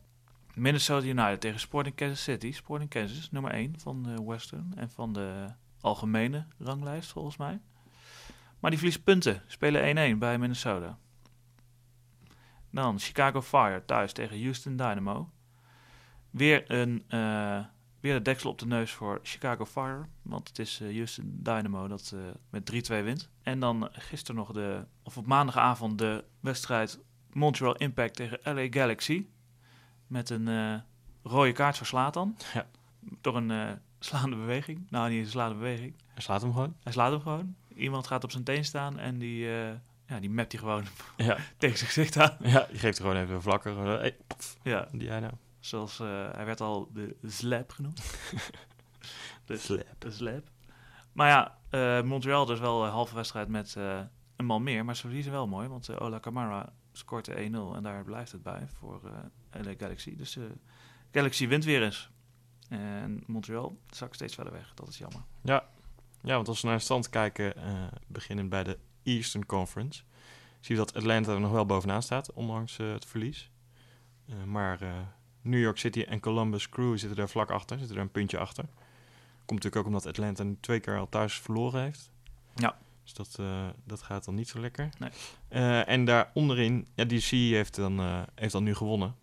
Minnesota 0.54 1.06
United 1.06 1.40
tegen 1.40 1.60
Sporting 1.60 1.94
Kansas 1.94 2.22
City. 2.22 2.52
Sporting 2.52 2.90
Kansas, 2.90 3.30
nummer 3.30 3.50
1 3.50 3.80
van 3.80 4.02
de 4.02 4.24
Western 4.24 4.72
en 4.76 4.90
van 4.90 5.12
de 5.12 5.46
algemene 5.80 6.46
ranglijst 6.58 7.10
volgens 7.10 7.36
mij. 7.36 7.60
Maar 8.60 8.70
die 8.70 8.78
verliest 8.78 9.04
punten. 9.04 9.42
Spelen 9.46 10.14
1-1 10.14 10.18
bij 10.18 10.38
Minnesota. 10.38 10.98
Dan 12.70 12.98
Chicago 12.98 13.42
Fire 13.42 13.84
thuis 13.84 14.12
tegen 14.12 14.42
Houston 14.42 14.76
Dynamo. 14.76 15.30
Weer, 16.30 16.70
een, 16.70 17.04
eh, 17.08 17.64
weer 18.00 18.14
de 18.14 18.22
deksel 18.22 18.50
op 18.50 18.58
de 18.58 18.66
neus 18.66 18.92
voor 18.92 19.20
Chicago 19.22 19.66
Fire. 19.66 20.06
Want 20.22 20.48
het 20.48 20.58
is 20.58 20.80
eh, 20.80 20.94
Houston 20.94 21.38
Dynamo 21.42 21.88
dat 21.88 22.12
eh, 22.14 22.20
met 22.50 22.90
3-2 22.90 23.04
wint. 23.04 23.30
En 23.42 23.60
dan 23.60 23.88
gisteren 23.92 24.36
nog 24.36 24.52
de, 24.52 24.86
of 25.02 25.16
op 25.16 25.26
maandagavond 25.26 25.98
de 25.98 26.24
wedstrijd 26.40 27.00
Montreal 27.32 27.76
Impact 27.76 28.14
tegen 28.16 28.38
LA 28.42 28.66
Galaxy. 28.70 29.26
Met 30.06 30.30
een 30.30 30.82
rode 31.22 31.52
kaart 31.52 31.76
voor 31.76 31.86
Slatan. 31.86 32.36
Ja. 32.52 32.66
Door 33.20 33.36
een 33.36 33.78
slaande 33.98 34.36
beweging. 34.36 34.86
Nou, 34.90 35.10
niet 35.10 35.24
een 35.24 35.30
slaande 35.30 35.54
beweging. 35.54 35.94
Hij 36.06 36.22
slaat 36.22 36.42
hem 36.42 36.52
gewoon. 36.52 36.76
Hij 36.82 36.92
slaat 36.92 37.10
hem 37.10 37.20
gewoon. 37.20 37.56
Iemand 37.80 38.06
gaat 38.06 38.24
op 38.24 38.30
zijn 38.30 38.44
teen 38.44 38.64
staan 38.64 38.98
en 38.98 39.18
die, 39.18 39.46
eh 39.52 39.72
ja, 40.06 40.20
die 40.20 40.30
mapt 40.30 40.52
hij 40.52 40.60
gewoon 40.60 40.84
Ja. 41.16 41.36
tegen 41.58 41.76
zijn 41.78 41.90
gezicht 41.90 42.16
aan. 42.16 42.36
ja, 42.40 42.66
je 42.72 42.78
geeft 42.78 42.98
er 42.98 43.04
gewoon 43.04 43.20
even 43.22 43.34
een 43.34 43.42
vlakker. 43.42 43.76
Hey, 43.76 44.16
Ja, 44.62 44.88
die 44.92 45.02
jij 45.02 45.20
nou. 45.20 45.32
zoals 45.60 46.00
eh, 46.00 46.30
hij 46.32 46.44
werd 46.44 46.60
al 46.60 46.90
de 46.92 47.16
slap 47.26 47.70
genoemd. 47.72 48.02
de, 49.46 49.56
Slap. 49.56 49.86
de 49.98 50.10
slap. 50.10 50.48
Maar 51.12 51.28
ja, 51.28 51.58
eh, 51.70 52.02
Montreal 52.06 52.44
dus 52.46 52.58
wel 52.58 52.84
een 52.84 52.90
halve 52.90 53.14
wedstrijd 53.14 53.48
met 53.48 53.76
eh, 53.76 54.00
een 54.36 54.44
man 54.44 54.62
meer. 54.62 54.84
Maar 54.84 54.96
ze 54.96 55.00
verliezen 55.02 55.32
wel 55.32 55.46
mooi, 55.46 55.68
want 55.68 55.88
eh, 55.88 56.00
Ola 56.00 56.18
Kamara 56.18 56.72
scoort 56.92 57.24
de 57.24 57.32
1-0 57.34 57.76
en 57.76 57.82
daar 57.82 58.04
blijft 58.04 58.32
het 58.32 58.42
bij 58.42 58.66
voor 58.78 59.00
eh 59.52 59.64
LA 59.64 59.72
Galaxy. 59.78 60.16
Dus 60.16 60.36
eh 60.36 60.44
Galaxy 61.12 61.48
wint 61.48 61.64
weer 61.64 61.82
eens. 61.82 62.10
En 62.68 63.22
Montreal 63.26 63.78
zakt 63.90 64.14
steeds 64.14 64.34
verder 64.34 64.52
weg. 64.52 64.72
Dat 64.74 64.88
is 64.88 64.98
jammer. 64.98 65.20
Ja, 65.42 65.64
want 66.20 66.48
als 66.48 66.60
we 66.60 66.68
naar 66.68 66.76
de 66.76 66.82
stand 66.82 67.08
kijken, 67.08 67.56
eh 67.56 67.86
beginnen 68.06 68.48
bij 68.48 68.64
de 68.64 68.78
Eastern 69.02 69.46
Conference, 69.46 70.02
zie 70.60 70.74
je 70.74 70.80
dat 70.80 70.94
Atlanta 70.94 71.32
er 71.32 71.40
nog 71.40 71.50
wel 71.50 71.66
bovenaan 71.66 72.02
staat, 72.02 72.32
ondanks 72.32 72.78
eh, 72.78 72.92
het 72.92 73.06
verlies. 73.06 73.50
Eh, 74.28 74.44
maar 74.44 74.78
New 75.42 75.60
York 75.60 75.78
City 75.78 76.02
en 76.02 76.20
Columbus 76.20 76.68
Crew 76.68 76.98
zitten 76.98 77.16
daar 77.16 77.28
vlak 77.28 77.50
achter, 77.50 77.78
zitten 77.78 77.96
er 77.96 78.02
een 78.02 78.10
puntje 78.10 78.38
achter. 78.38 78.64
Komt 79.44 79.62
natuurlijk 79.62 79.76
ook 79.76 79.86
omdat 79.86 80.06
Atlanta 80.06 80.42
nu 80.42 80.56
twee 80.60 80.80
keer 80.80 80.98
al 80.98 81.08
thuis 81.08 81.34
verloren 81.34 81.82
heeft. 81.82 82.12
Ja. 82.54 82.78
Dus 83.02 83.12
dat, 83.12 83.38
dat 83.84 84.02
gaat 84.02 84.24
dan 84.24 84.34
niet 84.34 84.48
zo 84.48 84.60
lekker. 84.60 84.88
Nee. 84.98 85.10
En 85.84 86.04
daar 86.04 86.30
onderin, 86.34 86.86
ja, 86.94 87.04
DC 87.04 87.30
heeft 87.30 87.74
dan, 87.76 88.26
heeft 88.34 88.52
dan 88.52 88.64
nu 88.64 88.74
gewonnen. 88.74 89.14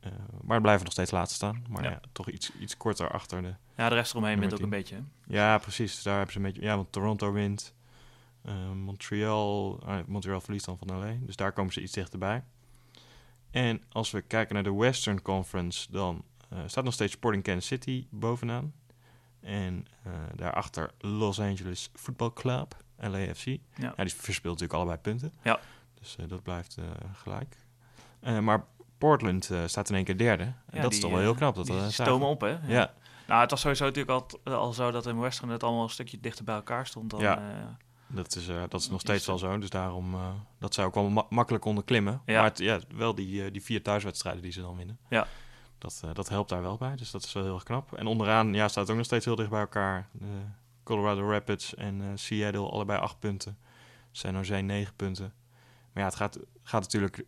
Eh, 0.00 0.12
maar 0.42 0.60
blijven 0.60 0.84
nog 0.84 0.92
steeds 0.92 1.10
laatst 1.10 1.34
staan. 1.34 1.64
Maar 1.68 1.82
Ja. 1.84 1.90
ja. 1.90 2.00
toch 2.12 2.28
iets, 2.30 2.52
iets 2.58 2.76
korter 2.76 3.10
achter 3.10 3.42
de, 3.42 3.54
Ja, 3.76 3.88
de 3.88 3.94
rest 3.94 4.10
eromheen 4.12 4.38
wint 4.40 4.52
ook 4.52 4.58
een 4.58 4.70
10. 4.70 4.78
beetje. 4.78 4.94
hè? 4.94 5.02
ja, 5.26 5.58
precies. 5.58 6.02
Daar 6.02 6.14
hebben 6.16 6.32
ze 6.32 6.38
een 6.38 6.44
beetje... 6.44 6.62
Ja, 6.62 6.76
want 6.76 6.92
Toronto 6.92 7.32
wint. 7.32 7.74
Eh, 8.42 8.70
Montreal... 8.72 9.80
ah, 9.84 10.06
Montreal 10.06 10.40
verliest 10.40 10.64
dan 10.64 10.78
van 10.78 10.98
LA. 10.98 11.14
Dus 11.20 11.36
daar 11.36 11.52
komen 11.52 11.72
ze 11.72 11.80
iets 11.82 11.92
dichterbij. 11.92 12.44
En 13.50 13.82
als 13.88 14.10
we 14.10 14.20
kijken 14.22 14.54
naar 14.54 14.62
de 14.64 14.74
Western 14.74 15.22
Conference... 15.22 15.90
dan 15.90 16.24
eh, 16.48 16.58
staat 16.66 16.84
nog 16.84 16.92
steeds 16.94 17.12
Sporting 17.12 17.42
Kansas 17.42 17.66
City 17.66 18.06
bovenaan. 18.10 18.72
En 19.40 19.86
daarachter 20.34 20.90
Los 20.98 21.40
Angeles 21.40 21.90
Football 21.94 22.32
Club, 22.32 22.76
LAFC. 22.96 23.44
Ja. 23.46 23.58
Ja, 23.96 24.04
die 24.04 24.14
verspeelt 24.14 24.60
natuurlijk 24.60 24.72
allebei 24.72 24.98
punten. 24.98 25.32
Ja. 25.42 25.60
Dus 25.94 26.16
dat 26.26 26.42
blijft 26.42 26.76
gelijk. 27.12 27.56
Maar 28.40 28.64
Portland 28.98 29.50
eh, 29.50 29.58
staat 29.66 29.88
in 29.88 29.94
één 29.94 30.04
keer 30.04 30.18
derde. 30.18 30.42
En 30.42 30.54
Ja, 30.70 30.80
dat 30.82 30.92
is 30.92 31.00
die, 31.00 31.00
toch 31.00 31.10
wel 31.10 31.20
eh, 31.20 31.26
heel 31.26 31.34
knap. 31.36 31.54
Dat 31.54 31.66
die 31.66 31.76
dat 31.76 31.92
stomen 31.92 32.28
op, 32.28 32.40
hè? 32.40 32.56
Ja. 32.66 32.92
Nou, 33.26 33.40
het 33.40 33.50
was 33.50 33.60
sowieso 33.60 33.84
natuurlijk 33.84 34.38
al, 34.44 34.52
al 34.54 34.72
zo 34.72 34.90
dat 34.90 35.06
in 35.06 35.18
Western 35.20 35.50
het 35.50 35.62
allemaal 35.62 35.82
een 35.82 35.90
stukje 35.90 36.20
dichter 36.20 36.44
bij 36.44 36.54
elkaar 36.54 36.86
stond 36.86 37.10
dan... 37.10 37.20
Ja. 37.20 37.38
eh, 37.38 37.44
Dat 38.06 38.36
is, 38.36 38.48
eh, 38.48 38.62
dat 38.68 38.80
is 38.80 38.86
nog 38.88 38.96
Is 38.96 39.00
steeds 39.02 39.26
wel 39.26 39.38
zo. 39.38 39.58
Dus 39.58 39.70
daarom, 39.70 40.14
eh, 40.14 40.28
dat 40.58 40.74
zou 40.74 40.86
ook 40.88 40.94
wel 40.94 41.08
ma- 41.08 41.26
makkelijk 41.28 41.64
onderklimmen. 41.64 42.20
Ja. 42.26 42.34
Maar 42.40 42.44
het, 42.48 42.58
ja, 42.58 42.80
wel 42.94 43.14
die, 43.14 43.44
eh, 43.44 43.52
die 43.52 43.62
vier 43.62 43.82
thuiswedstrijden 43.82 44.42
die 44.42 44.52
ze 44.52 44.60
dan 44.60 44.76
winnen. 44.76 44.98
Ja. 45.08 45.26
Dat, 45.78 46.00
eh, 46.04 46.10
dat 46.14 46.28
helpt 46.28 46.48
daar 46.48 46.62
wel 46.62 46.76
bij. 46.76 46.96
Dus 46.96 47.10
dat 47.10 47.24
is 47.24 47.32
wel 47.32 47.42
heel 47.42 47.54
erg 47.54 47.62
knap. 47.62 47.92
En 47.92 48.06
onderaan 48.06 48.54
ja, 48.54 48.68
staat 48.68 48.90
ook 48.90 48.96
nog 48.96 49.04
steeds 49.04 49.24
heel 49.24 49.36
dicht 49.36 49.50
bij 49.50 49.60
elkaar. 49.60 50.08
Eh, 50.20 50.26
Colorado 50.82 51.30
Rapids 51.30 51.74
en 51.74 52.00
eh, 52.00 52.06
Seattle 52.14 52.68
allebei 52.70 53.00
acht 53.00 53.18
punten. 53.18 53.58
San 54.10 54.34
Jose 54.34 54.54
negen 54.56 54.94
punten. 54.96 55.32
Maar 55.92 56.02
ja, 56.02 56.08
het 56.08 56.14
gaat, 56.18 56.38
gaat 56.62 56.80
natuurlijk... 56.82 57.24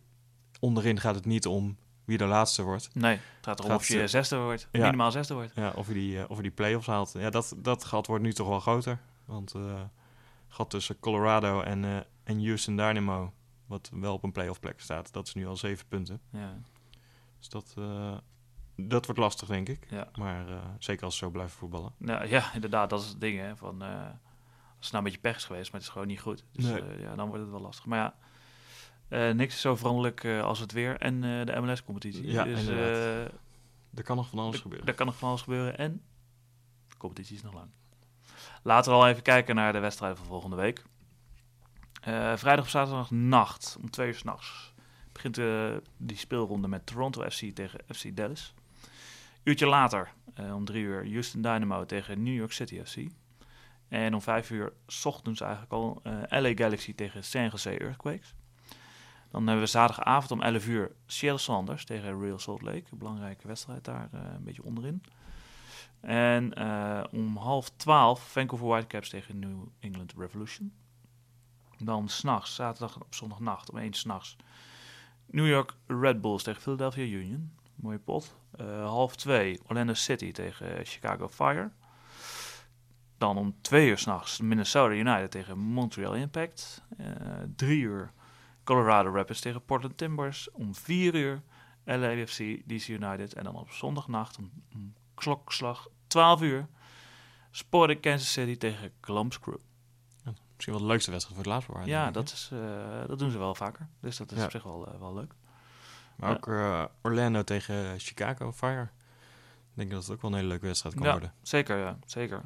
Onderin 0.61 0.99
gaat 0.99 1.15
het 1.15 1.25
niet 1.25 1.45
om 1.45 1.77
wie 2.05 2.17
de 2.17 2.25
laatste 2.25 2.63
wordt. 2.63 2.95
Nee, 2.95 3.11
het 3.11 3.21
gaat 3.45 3.57
erom 3.59 3.71
Gaat 3.71 3.79
of 3.79 3.87
je 3.87 3.97
het- 3.97 4.09
zesde 4.09 4.37
wordt. 4.37 4.67
Ja. 4.71 4.83
Minimaal 4.83 5.11
zesde 5.11 5.33
wordt. 5.33 5.51
Ja, 5.55 5.71
of 5.75 5.87
je 5.87 5.93
die, 5.93 6.19
eh, 6.19 6.29
of 6.29 6.35
je 6.35 6.41
die 6.41 6.51
play-offs 6.51 6.87
haalt. 6.87 7.11
Ja, 7.17 7.29
dat, 7.29 7.53
dat 7.57 7.83
gat 7.83 8.07
wordt 8.07 8.23
nu 8.23 8.33
toch 8.33 8.47
wel 8.47 8.59
groter. 8.59 8.99
Want 9.25 9.53
eh 9.55 9.81
gat 10.47 10.69
tussen 10.69 10.99
Colorado 10.99 11.61
en, 11.61 11.83
eh, 11.85 11.97
en 12.23 12.45
Houston 12.45 12.75
Dynamo, 12.75 13.33
wat 13.65 13.89
wel 13.93 14.13
op 14.13 14.23
een 14.23 14.31
play-off 14.31 14.59
plek 14.59 14.79
staat, 14.79 15.13
dat 15.13 15.27
is 15.27 15.33
nu 15.33 15.47
al 15.47 15.57
zeven 15.57 15.87
punten. 15.87 16.21
Ja. 16.31 16.57
Dus 17.37 17.49
dat, 17.49 17.73
eh, 17.77 18.17
dat 18.75 19.05
wordt 19.05 19.21
lastig, 19.21 19.47
denk 19.47 19.69
ik. 19.69 19.87
Ja. 19.89 20.07
Maar 20.15 20.49
eh, 20.49 20.57
zeker 20.79 21.03
als 21.05 21.17
ze 21.17 21.23
zo 21.25 21.31
blijven 21.31 21.57
voetballen. 21.57 21.93
Nou, 21.97 22.27
ja, 22.27 22.53
inderdaad, 22.53 22.89
dat 22.89 23.01
is 23.01 23.07
het 23.07 23.19
ding. 23.21 23.39
Hè, 23.39 23.55
van, 23.57 23.81
eh, 23.83 23.89
als 24.77 24.89
het 24.89 24.91
nou 24.91 24.97
een 24.97 25.03
beetje 25.03 25.19
pech 25.19 25.35
is 25.35 25.45
geweest, 25.45 25.71
maar 25.71 25.79
het 25.79 25.89
is 25.89 25.93
gewoon 25.95 26.07
niet 26.07 26.21
goed. 26.21 26.43
Dus 26.51 26.65
Nee. 26.65 26.81
eh, 26.81 26.99
ja, 27.01 27.15
dan 27.15 27.27
wordt 27.27 27.41
het 27.43 27.51
wel 27.51 27.61
lastig. 27.61 27.85
Maar 27.85 27.99
ja, 27.99 28.05
eh, 28.05 28.29
niks 29.11 29.53
is 29.53 29.61
zo 29.61 29.75
veranderlijk 29.75 30.23
eh, 30.23 30.43
als 30.43 30.59
het 30.59 30.71
weer 30.71 30.97
en 30.97 31.23
eh, 31.23 31.45
de 31.45 31.61
MLS-competitie. 31.61 32.31
Ja, 32.31 32.43
dus 32.43 32.67
eh, 32.67 33.21
Er 33.93 34.03
kan 34.03 34.15
nog 34.15 34.27
van 34.29 34.39
alles 34.39 34.59
gebeuren. 34.59 34.87
er 34.87 34.93
kan 34.93 35.05
nog 35.05 35.17
van 35.17 35.29
alles 35.29 35.41
gebeuren 35.41 35.77
en 35.77 36.01
de 36.87 36.97
competitie 36.97 37.35
is 37.35 37.41
nog 37.41 37.53
lang. 37.53 37.69
Laten 38.63 38.91
we 38.91 38.97
al 38.97 39.07
even 39.07 39.21
kijken 39.21 39.55
naar 39.55 39.73
de 39.73 39.79
wedstrijden 39.79 40.17
van 40.17 40.25
volgende 40.27 40.55
week. 40.55 40.83
Eh, 42.01 42.35
vrijdag 42.37 42.63
op 42.63 42.69
zaterdag 42.69 43.11
nacht, 43.11 43.77
om 43.81 43.89
twee 43.89 44.07
uur 44.07 44.15
s'nachts, 44.15 44.73
begint 45.11 45.37
eh, 45.37 45.75
die 45.97 46.17
speelronde 46.17 46.67
met 46.67 46.85
Toronto 46.85 47.29
FC 47.29 47.43
tegen 47.53 47.79
FC 47.95 48.15
Dallas. 48.15 48.53
Uurtje 49.43 49.65
later, 49.67 50.11
eh, 50.33 50.55
om 50.55 50.65
drie 50.65 50.83
uur, 50.83 51.09
Houston 51.11 51.41
Dynamo 51.41 51.85
tegen 51.85 52.23
New 52.23 52.35
York 52.35 52.51
City 52.51 52.83
FC. 52.83 52.97
En 53.87 54.13
om 54.13 54.21
vijf 54.21 54.49
uur, 54.49 54.73
s 54.87 55.05
ochtends 55.05 55.41
eigenlijk 55.41 55.71
al, 55.71 55.99
eh, 56.03 56.13
LA 56.41 56.51
Galaxy 56.55 56.95
tegen 56.95 57.23
San 57.23 57.47
Jose 57.49 57.77
Earthquakes. 57.79 58.33
Dan 59.31 59.47
hebben 59.47 59.63
we 59.63 59.69
zaterdagavond 59.69 60.31
om 60.31 60.41
11 60.41 60.67
uur 60.67 60.91
Seattle 61.05 61.39
Sounders 61.39 61.85
tegen 61.85 62.21
Real 62.21 62.39
Salt 62.39 62.61
Lake. 62.61 62.83
Een 62.91 62.97
belangrijke 62.97 63.47
wedstrijd 63.47 63.83
daar, 63.85 64.09
eh, 64.11 64.19
een 64.33 64.43
beetje 64.43 64.63
onderin. 64.63 65.03
En 65.99 66.53
eh, 66.53 67.03
om 67.11 67.37
half 67.37 67.69
twaalf 67.69 68.31
Vancouver 68.31 68.67
Whitecaps 68.67 69.09
tegen 69.09 69.39
New 69.39 69.67
England 69.79 70.13
Revolution. 70.17 70.73
Dan 71.77 72.09
s'nachts, 72.09 72.55
zaterdag 72.55 72.95
op 72.95 73.13
zondagnacht 73.13 73.71
om 73.71 73.77
1 73.77 73.93
s'nachts. 73.93 74.35
New 75.25 75.47
York 75.47 75.73
Red 75.87 76.21
Bulls 76.21 76.43
tegen 76.43 76.61
Philadelphia 76.61 77.03
Union. 77.03 77.51
Mooie 77.75 77.99
pot. 77.99 78.35
Uh, 78.61 78.85
half 78.85 79.15
2 79.15 79.59
Orlando 79.67 79.93
City 79.93 80.31
tegen 80.31 80.85
Chicago 80.85 81.27
Fire. 81.27 81.71
Dan 83.17 83.37
om 83.37 83.55
2 83.61 83.89
uur 83.89 83.97
s'nachts 83.97 84.39
Minnesota 84.39 84.93
United 84.93 85.31
tegen 85.31 85.57
Montreal 85.57 86.15
Impact. 86.15 86.83
3 87.55 87.81
uur 87.81 88.11
Colorado 88.71 89.11
Rapids 89.11 89.39
tegen 89.39 89.65
Portland 89.65 89.97
Timbers. 89.97 90.51
Om 90.51 90.75
4 90.75 91.15
uur 91.15 91.41
LAFC 91.83 92.37
DC 92.65 92.87
United. 92.87 93.33
En 93.33 93.43
dan 93.43 93.55
op 93.55 93.71
zondagnacht 93.71 94.37
om, 94.37 94.51
om 94.73 94.93
klokslag 95.13 95.87
12 96.07 96.41
uur 96.41 96.67
Sporting 97.51 98.01
Kansas 98.01 98.31
City 98.31 98.57
tegen 98.57 98.91
Columbus 98.99 99.39
Crew. 99.39 99.57
Ja, 100.23 100.33
misschien 100.53 100.73
wel 100.73 100.81
de 100.81 100.87
leukste 100.87 101.11
wedstrijd 101.11 101.37
voor 101.37 101.51
het 101.51 101.53
laatste 101.53 101.71
waar. 101.71 101.87
Ja, 101.87 102.11
dat, 102.11 102.31
is, 102.31 102.49
uh, 102.53 103.07
dat 103.07 103.19
doen 103.19 103.31
ze 103.31 103.37
wel 103.37 103.55
vaker. 103.55 103.87
Dus 103.99 104.17
dat 104.17 104.31
is 104.31 104.37
ja. 104.37 104.43
op 104.43 104.51
zich 104.51 104.63
wel, 104.63 104.87
uh, 104.93 104.99
wel 104.99 105.13
leuk. 105.13 105.33
Maar 106.15 106.31
ook 106.31 106.47
uh, 106.47 106.85
Orlando 107.01 107.43
tegen 107.43 107.99
Chicago 107.99 108.51
Fire. 108.51 108.83
Ik 108.83 108.89
denk 109.73 109.91
dat 109.91 110.01
het 110.01 110.11
ook 110.11 110.21
wel 110.21 110.31
een 110.31 110.37
hele 110.37 110.49
leuke 110.49 110.65
wedstrijd 110.65 110.95
kan 110.95 111.05
ja, 111.05 111.11
worden. 111.11 111.33
Zeker, 111.41 111.77
ja, 111.77 111.97
zeker. 112.05 112.41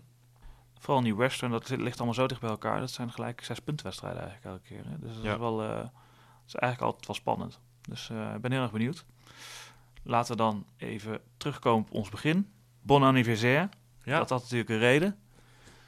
Vooral 0.80 1.02
New 1.02 1.18
Western, 1.18 1.52
dat 1.52 1.70
ligt 1.70 1.98
allemaal 1.98 2.16
zo 2.16 2.28
dicht 2.28 2.42
bij 2.42 2.50
elkaar. 2.50 2.80
Dat 2.80 2.92
zijn 2.92 3.12
gelijk 3.12 3.44
zes 3.44 3.60
puntenwedstrijden 3.60 4.22
eigenlijk 4.22 4.56
elke 4.56 4.68
keer. 4.68 4.92
Hè? 4.92 5.00
Dus 5.00 5.16
dat, 5.16 5.24
ja. 5.24 5.34
is 5.34 5.40
wel, 5.40 5.92
is 6.48 6.56
eigenlijk 6.56 6.82
altijd 6.82 7.08
wel 7.08 7.16
spannend. 7.16 7.60
Dus 7.82 8.10
ik 8.36 8.42
ben 8.42 8.52
heel 8.52 8.62
erg 8.62 8.72
benieuwd. 8.72 9.06
Laten 10.04 10.32
we 10.32 10.38
dan 10.38 10.66
even 10.78 11.22
terugkomen 11.38 11.88
op 11.88 11.94
ons 11.94 12.10
begin. 12.10 12.52
Bon 12.82 13.04
anniversaire. 13.04 13.70
Ja. 14.04 14.18
Dat 14.18 14.30
had 14.30 14.42
natuurlijk 14.42 14.70
een 14.70 14.80
reden. 14.80 15.18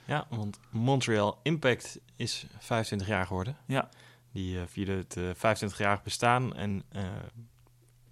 Ja, 0.05 0.27
want 0.29 0.59
Montreal 0.69 1.39
Impact 1.43 1.99
is 2.15 2.45
25 2.59 3.07
jaar 3.07 3.25
geworden. 3.25 3.57
Ja. 3.65 3.89
Die 4.31 4.55
uh, 4.55 4.61
vierde 4.65 4.91
het 4.91 5.15
uh, 5.15 5.29
25-jarig 5.35 6.03
bestaan. 6.03 6.55
En 6.55 6.83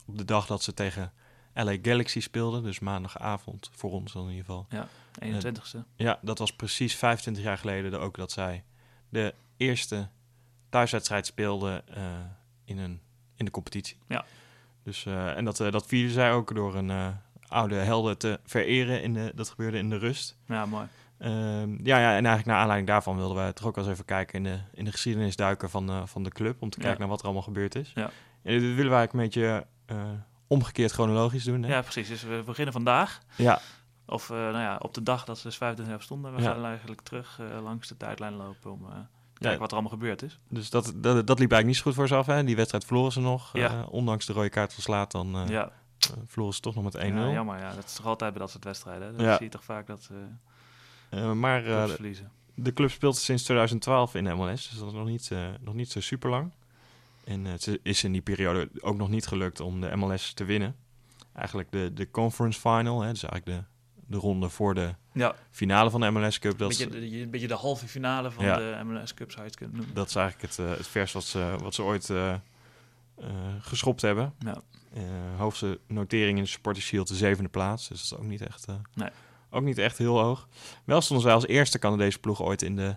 op 0.06 0.18
de 0.18 0.26
dag 0.26 0.46
dat 0.46 0.64
ze 0.64 0.74
tegen 0.74 1.12
LA 1.54 1.78
Galaxy 1.82 2.20
speelden, 2.20 2.64
dus 2.64 2.80
maandagavond 2.80 3.70
voor 3.74 3.91
ons 3.91 4.14
dan 4.14 4.24
in 4.24 4.36
ieder 4.36 4.46
geval. 4.46 4.68
Ja, 4.70 4.88
21ste. 5.24 5.78
ja, 5.96 6.20
dat 6.22 6.38
was 6.38 6.56
precies 6.56 6.96
25 6.96 7.43
jaar 7.43 7.58
geleden 7.58 8.00
ook 8.00 8.18
dat 8.18 8.32
zij 8.32 8.64
de 9.10 9.34
eerste 9.58 10.10
thuiswedstrijd 10.70 11.26
speelden 11.26 11.84
in, 12.66 12.78
een, 12.78 12.99
in 13.36 13.45
de 13.45 13.51
competitie. 13.51 13.97
Ja. 14.07 14.26
Dus, 14.84 15.05
en 15.05 15.45
dat, 15.45 15.57
dat 15.57 15.88
vierden 15.88 16.11
zij 16.11 16.34
ook 16.34 16.55
door 16.55 16.76
een 16.76 17.16
oude 17.47 17.76
helden 17.76 18.18
te 18.18 18.39
vereren. 18.43 19.01
In 19.01 19.13
de, 19.13 19.32
dat 19.36 19.49
gebeurde 19.49 19.78
in 19.78 19.89
de 19.89 19.97
rust. 19.97 20.38
Ja, 20.47 20.66
mooi. 20.66 20.88
Um, 21.20 21.80
ja, 21.84 21.99
ja, 21.99 22.09
en 22.09 22.26
eigenlijk 22.26 22.45
naar 22.45 22.57
aanleiding 22.57 22.88
daarvan 22.88 23.16
wilden 23.18 23.36
wij 23.36 23.53
toch 23.53 23.68
ook 23.68 23.76
wel 23.76 23.84
eens 23.84 23.93
even 23.93 24.05
kijken 24.05 24.36
in 24.38 24.43
de, 24.43 24.59
in 24.74 24.86
de 24.86 24.91
geschiedenis 24.91 25.36
duiken 25.36 25.70
van, 25.70 25.89
uh, 25.89 26.01
van 26.05 26.24
de 26.24 26.30
club. 26.30 26.61
Om 26.61 26.70
te 26.70 26.78
kijken 26.78 26.93
ja. 26.93 26.99
naar 26.99 27.09
wat 27.09 27.20
er 27.20 27.26
allemaal 27.26 27.43
gebeurd 27.43 27.76
is. 27.76 27.91
Ja. 27.95 28.09
En 28.41 28.51
dit 28.51 28.61
willen 28.61 28.91
wij 28.91 28.97
eigenlijk 28.97 29.13
een 29.13 29.20
beetje 29.20 29.66
uh, 29.91 30.11
omgekeerd 30.47 30.91
chronologisch 30.91 31.43
doen. 31.43 31.63
Hè? 31.63 31.70
Ja, 31.70 31.82
precies. 31.82 32.07
Dus 32.07 32.24
we 32.24 32.43
beginnen 32.45 32.74
vandaag. 32.74 33.22
Ja. 33.36 33.59
Of 34.05 34.30
uh, 34.30 34.38
nou 34.38 34.57
ja, 34.57 34.78
op 34.82 34.93
de 34.93 35.03
dag 35.03 35.26
dat 35.26 35.38
ze 35.38 35.43
dus 35.47 35.57
25 35.57 35.95
jaar 35.95 36.03
stonden. 36.03 36.36
We 36.36 36.41
ja. 36.41 36.51
gaan 36.51 36.66
eigenlijk 36.66 37.01
terug 37.01 37.39
langs 37.63 37.88
de 37.88 37.97
tijdlijn 37.97 38.34
lopen 38.34 38.72
om 38.72 38.88
kijken 39.46 39.52
ja. 39.52 39.60
wat 39.60 39.72
er 39.72 39.78
allemaal 39.78 39.98
gebeurd 39.98 40.22
is. 40.22 40.39
Dus 40.50 40.70
dat, 40.70 40.86
dat, 40.96 41.28
dat 41.28 41.39
liep 41.39 41.52
eigenlijk 41.52 41.66
niet 41.66 41.76
zo 41.76 41.82
goed 41.82 41.93
voor 41.93 42.08
ze 42.08 42.16
af. 42.16 42.26
Hè? 42.26 42.43
Die 42.43 42.56
wedstrijd 42.56 42.86
verloren 42.86 43.12
ze 43.12 43.20
nog. 43.20 43.50
Ja. 43.54 43.84
ondanks 43.84 44.26
de 44.26 44.34
rode 44.34 44.50
kaart 44.50 44.74
van 44.74 44.84
Slatan. 44.84 45.46
ja. 45.48 45.72
Uh, 46.12 46.18
verloren 46.26 46.54
ze 46.56 46.62
toch 46.62 46.76
nog 46.76 46.84
met 46.84 46.98
1-0. 46.98 47.00
Ja, 47.00 47.32
jammer, 47.32 47.58
ja. 47.58 47.76
Dat 47.76 47.86
is 47.86 47.93
toch 47.93 48.06
altijd 48.06 48.32
bij 48.32 48.41
dat 48.41 48.52
soort 48.52 48.64
wedstrijden. 48.64 49.18
Dan 49.18 49.26
ja. 49.26 49.36
zie 49.36 49.46
je 49.46 49.52
toch 49.52 49.64
vaak 49.64 49.88
dat 49.88 50.10
uh, 50.12 51.20
uh, 51.20 51.32
maar 51.32 51.64
verliezen. 51.89 52.32
de 52.54 52.74
club 52.74 52.91
speelt 52.91 53.18
sinds 53.18 53.43
2012 53.43 54.16
in 54.16 54.24
de 54.24 54.34
MLS, 54.34 54.70
dus 54.70 54.80
dat 54.80 54.88
is 54.88 54.93
nog 54.93 55.06
niet, 55.06 55.32
nog 55.62 55.74
niet 55.74 55.91
zo 55.91 56.00
super 56.00 56.30
lang. 56.30 56.52
En 57.24 57.46
het 57.46 57.80
is 57.84 58.04
in 58.04 58.12
die 58.12 58.22
periode 58.22 58.70
ook 58.80 58.98
nog 58.98 59.10
niet 59.10 59.28
gelukt 59.28 59.60
om 59.60 59.82
de 59.82 59.96
MLS 59.96 60.34
te 60.34 60.46
winnen. 60.46 60.76
Eigenlijk 61.34 61.72
de, 61.72 61.93
de 61.93 62.12
conference 62.12 62.60
final, 62.60 63.02
hè, 63.02 63.12
dus 63.12 63.24
eigenlijk 63.24 63.46
de, 63.46 63.75
de 64.06 64.18
ronde 64.18 64.49
voor 64.49 64.74
de 64.74 64.95
ja. 65.12 65.36
finale 65.51 65.89
van 65.89 66.01
de 66.01 66.12
MLS 66.12 66.39
Cup. 66.39 66.58
Dat 66.58 66.68
beetje, 66.68 66.89
de, 66.89 67.22
een 67.22 67.30
beetje 67.30 67.47
de 67.47 67.53
halve 67.53 67.88
finale 67.88 68.32
van 68.32 68.45
ja. 68.45 68.58
de 68.58 68.84
MLS 68.84 69.14
Cup 69.14 69.32
zou 69.32 69.43
je 69.43 69.49
het 69.49 69.58
kunnen 69.58 69.76
noemen. 69.76 69.95
Dat 69.95 70.08
is 70.08 70.16
eigenlijk 70.16 70.56
het, 70.56 70.78
het 70.78 70.88
vers 70.88 71.12
wat 71.12 71.24
ze, 71.24 71.56
wat 71.62 71.74
ze 71.74 71.84
ooit 71.84 72.12
geschopt 73.60 74.01
hebben. 74.01 74.34
Ja. 74.39 74.62
Uh, 74.97 75.03
hoogste 75.38 75.80
notering 75.88 76.38
in 76.38 76.43
de 76.43 76.49
Supporter 76.49 76.84
Shield 76.84 77.08
de 77.08 77.16
zevende 77.16 77.49
plaats. 77.49 77.88
Dus 77.88 78.10
dat 78.10 78.20
is 78.20 78.26
ook 78.26 78.30
niet 78.30 78.41
echt, 78.41 78.70
uh, 78.70 78.76
nee. 78.93 79.10
ook 79.49 79.64
niet 79.64 79.78
echt 79.78 79.97
heel 79.97 80.20
hoog. 80.20 80.47
Wel 80.84 81.01
stonden 81.01 81.26
zij 81.26 81.34
als 81.34 81.47
eerste 81.47 81.80
Canadese 81.80 82.20
ploeg 82.20 82.41
ooit 82.41 82.62
in 82.62 82.76
de 82.76 82.95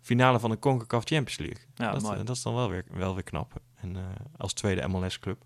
finale 0.00 0.38
van 0.40 0.50
de 0.50 0.58
CONCACAF 0.58 1.04
Champions 1.04 1.38
League. 1.38 1.64
Ja, 1.74 1.92
dat, 1.92 2.26
dat 2.26 2.36
is 2.36 2.42
dan 2.42 2.54
wel 2.54 2.70
weer, 2.70 2.84
wel 2.90 3.14
weer 3.14 3.22
knap. 3.22 3.60
En 3.74 3.94
uh, 3.94 4.02
als 4.36 4.52
tweede 4.52 4.88
MLS-club. 4.88 5.44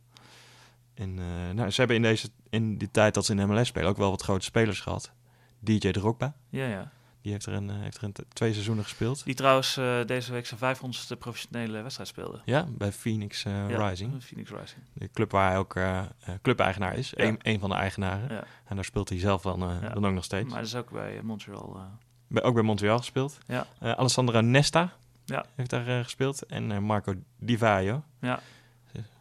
En 0.94 1.14
nou, 1.54 1.70
ze 1.70 1.78
hebben 1.78 1.96
in, 1.96 2.02
deze, 2.02 2.28
in 2.50 2.78
die 2.78 2.90
tijd 2.90 3.14
dat 3.14 3.24
ze 3.24 3.30
in 3.32 3.36
de 3.38 3.46
MLS 3.46 3.68
spelen 3.68 3.88
ook 3.88 3.96
wel 3.96 4.10
wat 4.10 4.22
grote 4.22 4.44
spelers 4.44 4.80
gehad. 4.80 5.12
DJ 5.58 5.90
Drogba. 5.90 6.34
Ja, 6.50 6.66
ja. 6.66 6.92
Die 7.22 7.32
heeft 7.32 7.46
er, 7.46 7.52
een, 7.52 7.70
heeft 7.70 7.96
er 7.96 8.04
een 8.04 8.14
twee 8.32 8.52
seizoenen 8.52 8.84
gespeeld. 8.84 9.24
Die 9.24 9.34
trouwens 9.34 9.78
uh, 9.78 10.04
deze 10.06 10.32
week 10.32 10.46
zijn 10.46 10.76
500ste 10.76 11.18
professionele 11.18 11.82
wedstrijd 11.82 12.08
speelde. 12.08 12.40
Ja, 12.44 12.66
bij 12.70 12.92
Phoenix 12.92 13.44
uh, 13.44 13.70
ja, 13.70 13.88
Rising. 13.88 14.22
Phoenix 14.22 14.50
Rising. 14.50 14.80
De 14.92 15.10
club 15.12 15.30
waar 15.30 15.48
hij 15.48 15.58
ook 15.58 15.74
uh, 15.76 16.02
clubeigenaar 16.42 16.94
is. 16.96 17.10
Ja. 17.16 17.24
Eén 17.24 17.38
een 17.42 17.60
van 17.60 17.68
de 17.70 17.76
eigenaren. 17.76 18.28
Ja. 18.34 18.44
En 18.64 18.74
daar 18.74 18.84
speelt 18.84 19.08
hij 19.08 19.18
zelf 19.18 19.42
dan, 19.42 19.60
dan 19.94 20.06
ook 20.06 20.12
nog 20.14 20.24
steeds. 20.24 20.48
Maar 20.50 20.58
dat 20.58 20.66
is 20.68 20.74
ook 20.74 20.90
bij 20.90 21.20
Montreal. 21.22 21.74
eh, 21.76 21.82
Bij- 22.28 22.42
ook 22.42 22.54
bij 22.54 22.62
Montreal 22.62 22.98
gespeeld. 22.98 23.38
Ja. 23.46 23.66
Eh, 23.80 23.92
Alessandra 23.92 24.40
Nesta 24.40 24.92
Ja. 25.24 25.44
heeft 25.54 25.70
daar 25.70 25.86
eh, 25.88 26.02
gespeeld. 26.02 26.42
En 26.46 26.72
eh, 26.72 26.78
Marco 26.78 27.14
Di 27.38 27.58
Vaio. 27.58 28.02
Ja. 28.20 28.40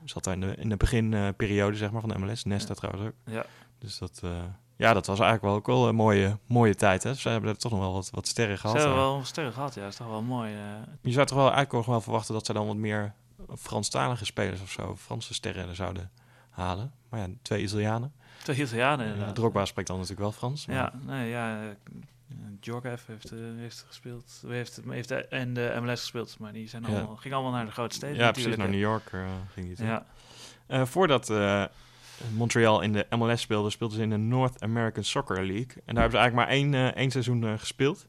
Zat 0.05 0.23
daar 0.23 0.33
in 0.33 0.39
de, 0.41 0.55
in 0.55 0.69
de 0.69 0.77
beginperiode 0.77 1.77
zeg 1.77 1.91
maar, 1.91 2.01
van 2.01 2.09
de 2.09 2.17
MLS. 2.19 2.43
Nesta 2.43 2.67
Ja. 2.69 2.75
trouwens 2.75 3.05
ook. 3.05 3.33
ja. 3.33 3.45
Dus 3.79 3.97
dat, 3.97 4.19
eh, 4.23 4.31
ja, 4.75 4.93
dat 4.93 5.05
was 5.05 5.19
eigenlijk 5.19 5.47
wel 5.47 5.55
ook 5.55 5.67
wel 5.81 5.87
een 5.87 5.95
mooie, 5.95 6.37
mooie 6.47 6.75
tijd. 6.75 7.03
Hè? 7.03 7.13
Ze 7.13 7.29
hebben 7.29 7.49
er 7.49 7.57
toch 7.57 7.71
nog 7.71 7.79
wel 7.81 7.93
wat, 7.93 8.09
wat 8.09 8.27
sterren 8.27 8.55
Ze 8.55 8.61
gehad. 8.61 8.75
hebben 8.77 8.95
daar. 8.95 9.05
wel 9.05 9.23
sterren 9.25 9.53
gehad, 9.53 9.73
ja. 9.73 9.81
Dat 9.81 9.91
is 9.91 9.97
toch 9.97 10.07
wel 10.07 10.21
mooi. 10.21 10.53
eh. 10.53 10.59
Je 11.01 11.11
zou 11.11 11.25
toch 11.25 11.37
wel 11.37 11.45
eigenlijk 11.51 11.73
ook 11.73 11.85
wel 11.85 12.01
verwachten 12.01 12.33
dat 12.33 12.45
ze 12.45 12.53
dan 12.53 12.67
wat 12.67 12.75
meer 12.75 13.13
Franstalige 13.57 14.25
spelers 14.25 14.61
of 14.61 14.71
zo, 14.71 14.95
Franse 14.95 15.33
sterren 15.33 15.67
er 15.69 15.75
zouden 15.75 16.11
halen. 16.49 16.91
Maar 17.09 17.19
ja, 17.19 17.27
twee 17.41 17.61
Italianen. 17.63 18.13
Twee 18.43 18.61
Italianen 18.61 19.05
Uh, 19.05 19.11
inderdaad. 19.11 19.35
Drogba 19.35 19.65
spreekt 19.65 19.87
dan 19.87 19.97
natuurlijk 19.97 20.23
wel 20.23 20.31
Frans. 20.31 20.65
maar- 20.65 20.75
Ja, 20.75 20.93
nee, 21.05 21.29
ja. 21.29 21.59
Djorkaeff 22.59 23.05
heeft, 23.07 23.31
eh, 23.31 23.39
heeft 23.55 23.85
gespeeld. 23.87 24.43
Heeft, 24.47 24.81
heeft 24.89 25.11
en 25.27 25.53
de 25.53 25.77
MLS 25.81 25.99
gespeeld, 25.99 26.35
maar 26.39 26.53
die 26.53 26.67
zijn 26.69 26.83
Ja. 26.83 26.87
allemaal, 26.89 27.15
gingen 27.15 27.37
allemaal 27.37 27.55
naar 27.55 27.65
de 27.65 27.71
grote 27.71 27.95
steden. 27.95 28.15
ja, 28.17 28.31
precies, 28.31 28.45
natuurlijk, 28.57 28.71
naar 28.71 28.89
hè. 28.91 29.01
New 29.01 29.21
York 29.21 29.27
eh, 29.27 29.53
ging 29.53 29.65
hij 29.67 29.75
toen. 29.75 29.85
Ja, 29.85 30.05
Eh, 30.67 30.85
voordat 30.85 31.31
Montreal 32.35 32.81
in 32.81 32.93
de 32.93 33.05
MLS 33.09 33.41
speelde, 33.41 33.69
speelden 33.69 33.97
ze 33.97 34.03
in 34.03 34.09
de 34.09 34.17
North 34.17 34.61
American 34.61 35.03
Soccer 35.03 35.35
League. 35.45 35.73
En 35.85 35.93
daar 35.95 36.01
hebben 36.03 36.11
ze 36.11 36.17
eigenlijk 36.17 36.33
maar 36.35 36.47
één, 36.47 36.95
één 36.95 37.11
seizoen 37.11 37.59
gespeeld. 37.59 38.07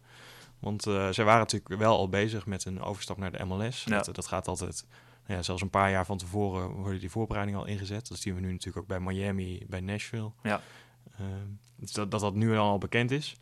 Want 0.59 0.83
zij 0.83 1.25
waren 1.25 1.39
natuurlijk 1.39 1.81
wel 1.81 1.97
al 1.97 2.09
bezig 2.09 2.47
met 2.47 2.65
een 2.65 2.81
overstap 2.81 3.17
naar 3.17 3.33
de 3.33 3.45
MLS. 3.45 3.85
Ja. 3.85 3.97
Dat, 4.03 4.15
dat 4.15 4.27
gaat 4.27 4.49
altijd, 4.49 4.87
nou 5.27 5.39
ja, 5.39 5.43
zelfs 5.43 5.63
een 5.63 5.71
paar 5.71 5.91
jaar 5.91 6.07
van 6.07 6.19
tevoren 6.19 6.69
worden 6.71 7.01
die 7.01 7.11
voorbereidingen 7.11 7.61
al 7.61 7.67
ingezet. 7.67 8.09
Dat 8.09 8.19
zien 8.19 8.35
we 8.35 8.41
nu 8.41 8.51
natuurlijk 8.51 8.77
ook 8.79 8.87
bij 8.87 9.01
Miami, 9.01 9.65
bij 9.69 9.81
Nashville. 9.81 10.31
Ja. 10.43 10.61
Eh, 11.19 11.25
dus 11.77 11.93
dat, 11.93 12.11
dat 12.11 12.21
dat 12.21 12.35
nu 12.35 12.57
al 12.57 12.79
bekend 12.79 13.11
is. 13.11 13.37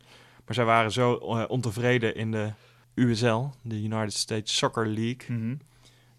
Maar 0.45 0.55
zij 0.55 0.65
waren 0.65 0.91
zo 0.91 1.17
eh, 1.17 1.43
ontevreden 1.47 2.15
in 2.15 2.31
de 2.31 2.51
USL, 2.93 3.43
de 3.61 3.81
United 3.83 4.13
States 4.13 4.57
Soccer 4.57 4.87
League 4.87 5.37
Mhm. 5.37 5.55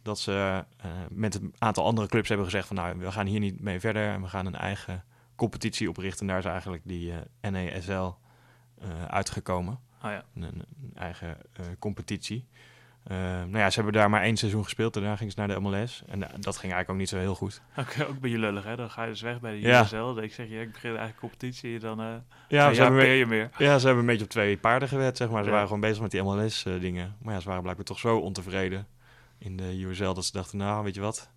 dat 0.02 0.18
ze 0.18 0.64
eh, 0.76 0.90
met 1.10 1.34
een 1.34 1.54
aantal 1.58 1.84
andere 1.84 2.08
clubs 2.08 2.28
hebben 2.28 2.46
gezegd 2.46 2.66
van 2.66 2.76
nou, 2.76 2.98
we 2.98 3.12
gaan 3.12 3.26
hier 3.26 3.40
niet 3.40 3.60
mee 3.60 3.80
verder 3.80 4.08
en 4.08 4.22
we 4.22 4.28
gaan 4.28 4.46
een 4.46 4.54
eigen 4.54 5.04
competitie 5.36 5.88
oprichten. 5.88 6.20
En 6.20 6.26
daar 6.26 6.38
is 6.38 6.44
eigenlijk 6.44 6.82
die 6.84 7.12
NASL 7.40 7.92
eh, 7.92 9.04
uitgekomen. 9.06 9.78
Oh 10.02 10.10
ja. 10.10 10.24
Een, 10.34 10.42
een 10.42 10.64
eigen 10.94 11.36
competitie. 11.78 12.46
Eh, 13.04 13.16
nou 13.18 13.58
ja, 13.58 13.68
ze 13.70 13.74
hebben 13.74 13.92
daar 14.00 14.10
maar 14.10 14.22
één 14.22 14.36
seizoen 14.36 14.64
gespeeld. 14.64 14.94
Daarna 14.94 15.16
gingen 15.16 15.32
ze 15.32 15.38
naar 15.38 15.48
de 15.48 15.60
MLS. 15.60 16.02
En 16.06 16.22
eh, 16.22 16.28
dat 16.40 16.56
ging 16.56 16.72
eigenlijk 16.72 16.90
ook 16.90 16.96
niet 16.96 17.08
zo 17.08 17.16
heel 17.18 17.34
goed. 17.34 17.62
Ook, 17.78 18.08
ook 18.08 18.18
bij 18.20 18.30
je 18.30 18.38
lullig, 18.38 18.64
hè? 18.64 18.76
Dan 18.76 18.90
ga 18.90 19.02
je 19.02 19.10
dus 19.10 19.20
weg 19.20 19.40
bij 19.40 19.52
de 19.52 19.60
Ja. 19.60 19.82
USL. 19.82 19.94
Dan 19.96 20.22
ik 20.22 20.32
zeg 20.34 20.48
je, 20.48 20.60
ik 20.60 20.72
begin 20.72 20.90
een 20.90 20.96
eigen 20.96 21.18
competitie. 21.18 21.78
Dan 21.78 22.00
eh 22.00 22.06
Ja, 22.48 22.72
ze, 22.72 22.82
hebben, 22.82 23.06
je 23.08 23.26
meer. 23.26 23.50
ja, 23.58 23.78
ze 23.78 23.86
hebben 23.86 24.04
een 24.04 24.10
beetje 24.10 24.24
op 24.24 24.30
twee 24.30 24.56
paarden 24.56 24.88
gewet, 24.88 25.16
zeg 25.16 25.30
maar. 25.30 25.40
Ze 25.42 25.44
Ja. 25.48 25.52
waren 25.52 25.66
gewoon 25.66 25.80
bezig 25.82 26.02
met 26.02 26.10
die 26.10 26.22
MLS-dingen. 26.22 27.16
maar 27.22 27.34
ja, 27.34 27.40
ze 27.40 27.46
waren 27.46 27.62
blijkbaar 27.62 27.86
toch 27.86 27.98
zo 27.98 28.18
ontevreden 28.18 28.86
in 29.38 29.56
de 29.56 29.82
USL... 29.84 30.12
dat 30.12 30.24
ze 30.24 30.32
dachten, 30.32 30.58
nou, 30.58 30.84
weet 30.84 30.94
je 30.94 31.00
wat... 31.00 31.32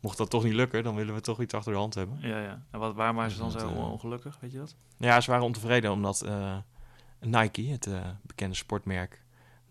Mocht 0.00 0.16
dat 0.18 0.30
toch 0.30 0.44
niet 0.44 0.52
lukken, 0.52 0.82
dan 0.84 0.94
willen 0.94 1.14
we 1.14 1.20
toch 1.20 1.40
iets 1.40 1.54
achter 1.54 1.72
de 1.72 1.78
hand 1.78 1.94
hebben. 1.94 2.18
Ja, 2.20 2.40
ja. 2.40 2.62
En 2.70 2.78
wat, 2.78 2.94
waar 2.94 3.14
waren 3.14 3.30
ze 3.30 3.38
dan 3.38 3.52
Dat, 3.52 3.60
zo 3.60 3.68
eh, 3.68 3.90
ongelukkig, 3.92 4.36
weet 4.40 4.52
je 4.52 4.58
dat? 4.58 4.76
Ja, 4.98 5.20
ze 5.20 5.30
waren 5.30 5.44
ontevreden 5.44 5.92
omdat 5.92 6.20
eh, 6.22 6.56
Nike, 7.20 7.62
het 7.62 7.86
eh, 7.86 8.00
bekende 8.22 8.54
sportmerk, 8.54 9.22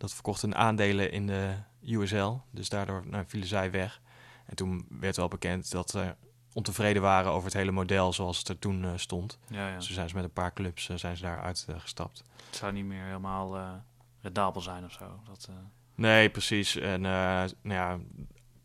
dat 0.02 0.14
verkocht 0.14 0.42
hun 0.42 0.56
aandelen 0.56 1.12
in 1.12 1.28
de 1.28 1.54
USL. 1.86 2.34
Dus 2.52 2.70
daardoor 2.70 3.04
nou, 3.06 3.24
vielen 3.28 3.48
zij 3.48 3.72
weg. 3.72 4.02
En 4.46 4.56
toen 4.56 4.86
werd 4.90 5.16
wel 5.16 5.28
bekend 5.28 5.72
dat 5.72 5.90
ze 5.90 6.16
ontevreden 6.54 7.02
waren 7.02 7.32
over 7.32 7.46
het 7.46 7.58
hele 7.58 7.72
model 7.72 8.14
zoals 8.14 8.38
het 8.38 8.48
er 8.48 8.60
toen 8.60 8.84
eh, 8.84 8.92
stond. 8.96 9.40
Ja, 9.48 9.68
ja. 9.68 9.76
Dus 9.76 9.86
toen 9.86 9.96
zijn 9.96 10.10
ze 10.10 10.16
met 10.16 10.24
een 10.24 10.32
paar 10.32 10.54
clubs 10.54 10.90
eh, 10.90 10.98
zijn 10.98 11.18
ze 11.18 11.24
daaruit 11.24 11.66
eh, 11.70 11.80
gestapt. 11.80 12.24
Het 12.46 12.56
zou 12.56 12.74
niet 12.74 12.86
meer 12.86 13.04
helemaal 13.04 13.82
rendabel 14.22 14.62
zijn 14.62 14.86
of 14.86 14.92
zo. 14.92 15.20
Dat, 15.28 15.50
Nee, 15.96 16.30
precies. 16.30 16.76
En 16.76 17.04
uh, 17.04 17.44
nou 17.44 17.50
ja, 17.62 18.00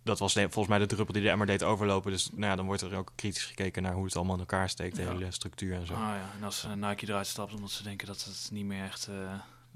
dat 0.03 0.19
was 0.19 0.33
volgens 0.33 0.67
mij 0.67 0.79
de 0.79 0.87
druppel 0.87 1.15
die 1.15 1.23
de 1.23 1.31
emmer 1.31 1.47
deed 1.47 1.63
overlopen. 1.63 2.11
Dus 2.11 2.31
nou 2.31 2.45
ja, 2.45 2.57
dan 2.57 2.67
wordt 2.67 2.83
er 2.83 2.97
ook 2.97 3.13
kritisch 3.15 3.45
gekeken 3.45 3.83
naar 3.83 3.93
hoe 3.93 4.05
het 4.05 4.17
allemaal 4.17 4.35
in 4.35 4.41
elkaar 4.41 4.69
steekt, 4.69 4.97
de 4.97 5.03
hele 5.03 5.31
structuur 5.31 5.75
en 5.75 5.87
zo. 5.87 5.95
Ah 5.95 6.01
ja, 6.01 6.31
en 6.39 6.45
als 6.45 6.67
Nike 6.75 7.07
eruit 7.07 7.27
stapt 7.27 7.55
omdat 7.55 7.71
ze 7.71 7.83
denken 7.83 8.07
dat 8.07 8.25
het 8.25 8.49
niet 8.53 8.65
meer 8.65 8.85
echt 8.85 9.09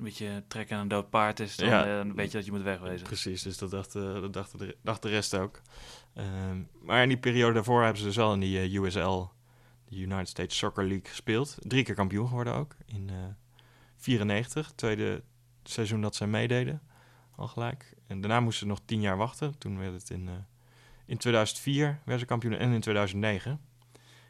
een 0.01 0.07
beetje 0.07 0.43
trekken 0.49 0.77
aan 0.77 0.83
een 0.83 0.89
dood 0.89 1.11
paard 1.11 1.41
is, 1.41 1.57
dan 1.57 1.69
ja. 1.69 2.01
een 2.01 2.15
beetje 2.15 2.37
dat 2.37 2.45
je 2.47 2.53
moet 2.53 2.63
wegwezen. 2.63 3.07
Precies, 3.07 3.43
dus 3.43 3.59
dat 3.59 3.71
dacht, 3.71 3.93
dat 3.93 4.33
dacht, 4.33 4.59
de, 4.59 4.77
dacht 4.83 5.03
de 5.03 5.09
rest 5.09 5.35
ook. 5.35 5.61
Um, 6.15 6.69
maar 6.83 7.03
in 7.03 7.09
die 7.09 7.19
periode 7.19 7.55
daarvoor 7.55 7.83
hebben 7.83 7.99
ze 7.99 8.05
dus 8.05 8.17
wel 8.17 8.33
in 8.33 8.41
die 8.41 8.81
USL, 8.81 9.23
de 9.89 9.97
United 9.97 10.29
States 10.29 10.59
Soccer 10.59 10.85
League, 10.85 11.09
gespeeld. 11.09 11.57
Drie 11.59 11.85
keer 11.85 11.95
kampioen 11.95 12.29
geworden 12.29 12.55
ook, 12.55 12.77
in 12.87 13.09
uh, 13.09 13.17
94, 13.97 14.73
tweede 14.75 15.23
seizoen 15.63 16.01
dat 16.01 16.15
zij 16.15 16.27
meededen, 16.27 16.83
al 17.37 17.49
gelijk. 17.49 17.95
En 18.07 18.21
daarna 18.21 18.41
moesten 18.41 18.67
ze 18.67 18.73
nog 18.73 18.81
tien 18.85 19.01
jaar 19.01 19.17
wachten. 19.17 19.59
Toen 19.59 19.79
werd 19.79 19.93
het 19.93 20.11
in, 20.11 20.29
in 21.07 21.17
2004 21.17 21.85
werden 21.85 22.19
ze 22.19 22.25
kampioen 22.25 22.53
en 22.53 22.73
in 22.73 22.81
2009. 22.81 23.51
En 23.51 23.61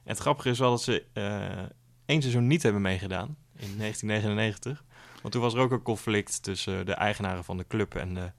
het 0.04 0.18
grappige 0.18 0.50
is 0.50 0.58
wel 0.58 0.70
dat 0.70 0.82
ze 0.82 1.04
uh, 1.14 1.62
één 2.04 2.20
seizoen 2.20 2.46
niet 2.46 2.62
hebben 2.62 2.82
meegedaan, 2.82 3.36
in 3.56 3.76
1999. 3.78 4.84
Want 5.20 5.32
toen 5.34 5.42
was 5.42 5.54
er 5.54 5.60
ook 5.60 5.70
een 5.70 5.82
conflict 5.82 6.42
tussen 6.42 6.86
de 6.86 6.92
eigenaren 6.92 7.44
van 7.44 7.56
de 7.56 7.66
club 7.68 7.94
en 7.94 8.14
de, 8.14 8.30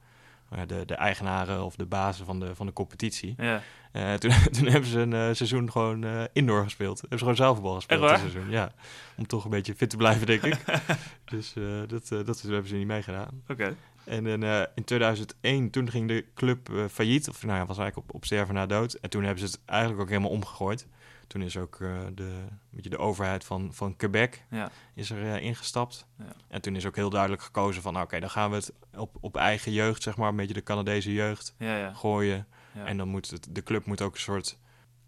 de, 0.66 0.86
de 0.86 0.96
eigenaren 0.96 1.64
of 1.64 1.76
de 1.76 1.86
bazen 1.86 2.26
van 2.26 2.40
de, 2.40 2.56
van 2.56 2.66
de 2.66 2.74
competitie. 2.74 3.34
Ja. 3.38 3.62
Uh, 3.94 4.14
toen, 4.14 4.32
toen 4.58 4.68
hebben 4.68 4.90
ze 4.90 5.00
een 5.00 5.12
uh, 5.12 5.30
seizoen 5.32 5.72
gewoon 5.72 6.06
uh, 6.06 6.24
indoor 6.34 6.64
gespeeld. 6.64 7.00
Hebben 7.00 7.18
ze 7.18 7.24
gewoon 7.24 7.40
zelfbal 7.40 7.76
gespeeld 7.76 8.20
seizoen. 8.20 8.50
Ja, 8.50 8.72
om 9.18 9.28
toch 9.28 9.44
een 9.44 9.50
beetje 9.50 9.76
fit 9.76 9.90
te 9.90 9.98
blijven, 9.98 10.26
denk 10.26 10.44
ik. 10.44 10.60
dus 11.32 11.54
dat, 11.88 12.08
dat 12.08 12.42
hebben 12.42 12.68
ze 12.68 12.76
niet 12.76 12.88
meegedaan. 12.88 13.42
Oké. 13.42 13.52
Okay. 13.52 13.76
En 14.04 14.26
in, 14.26 14.44
in 14.76 14.84
2001, 14.84 15.70
toen 15.70 15.90
ging 15.90 16.08
de 16.08 16.26
club 16.36 16.70
failliet. 16.92 17.30
Of 17.30 17.44
nou 17.44 17.60
ja, 17.60 17.66
was 17.66 17.78
eigenlijk 17.78 18.10
op, 18.10 18.16
op 18.16 18.26
sterven 18.26 18.54
na 18.54 18.66
dood. 18.66 18.94
En 18.94 19.10
toen 19.10 19.24
hebben 19.24 19.40
ze 19.40 19.46
het 19.46 19.60
eigenlijk 19.66 20.02
ook 20.02 20.10
helemaal 20.10 20.30
omgegooid. 20.30 20.88
Toen 21.32 21.42
is 21.42 21.58
ook 21.58 21.80
uh, 21.80 22.00
de, 22.14 22.44
weet 22.70 22.84
je, 22.84 22.90
de 22.90 22.98
overheid 22.98 23.44
van, 23.44 23.74
van 23.74 23.96
Quebec 23.96 24.44
ja. 24.50 24.72
is 24.94 25.10
er 25.10 25.24
uh, 25.24 25.42
ingestapt. 25.42 26.08
Ja. 26.18 26.26
En 26.48 26.62
toen 26.62 26.76
is 26.76 26.86
ook 26.86 26.96
heel 26.96 27.10
duidelijk 27.10 27.42
gekozen 27.42 27.82
van... 27.82 28.02
oké, 28.02 28.20
dan 28.20 28.30
gaan 28.30 28.50
we 28.50 28.56
het 28.56 28.74
op, 28.96 29.18
op 29.20 29.36
eigen 29.36 29.72
jeugd, 29.72 30.04
zeg 30.04 30.18
maar... 30.18 30.30
een 30.30 30.36
beetje 30.36 30.54
de 30.54 30.64
Canadese 30.64 31.14
jeugd 31.14 31.56
ja, 31.58 31.94
gooien. 31.94 32.48
En 32.74 32.98
dan 32.98 33.08
moet 33.08 33.30
het, 33.30 33.48
de 33.50 33.64
club 33.64 33.86
moet 33.86 34.02
ook 34.02 34.14
een 34.14 34.20
soort... 34.20 34.58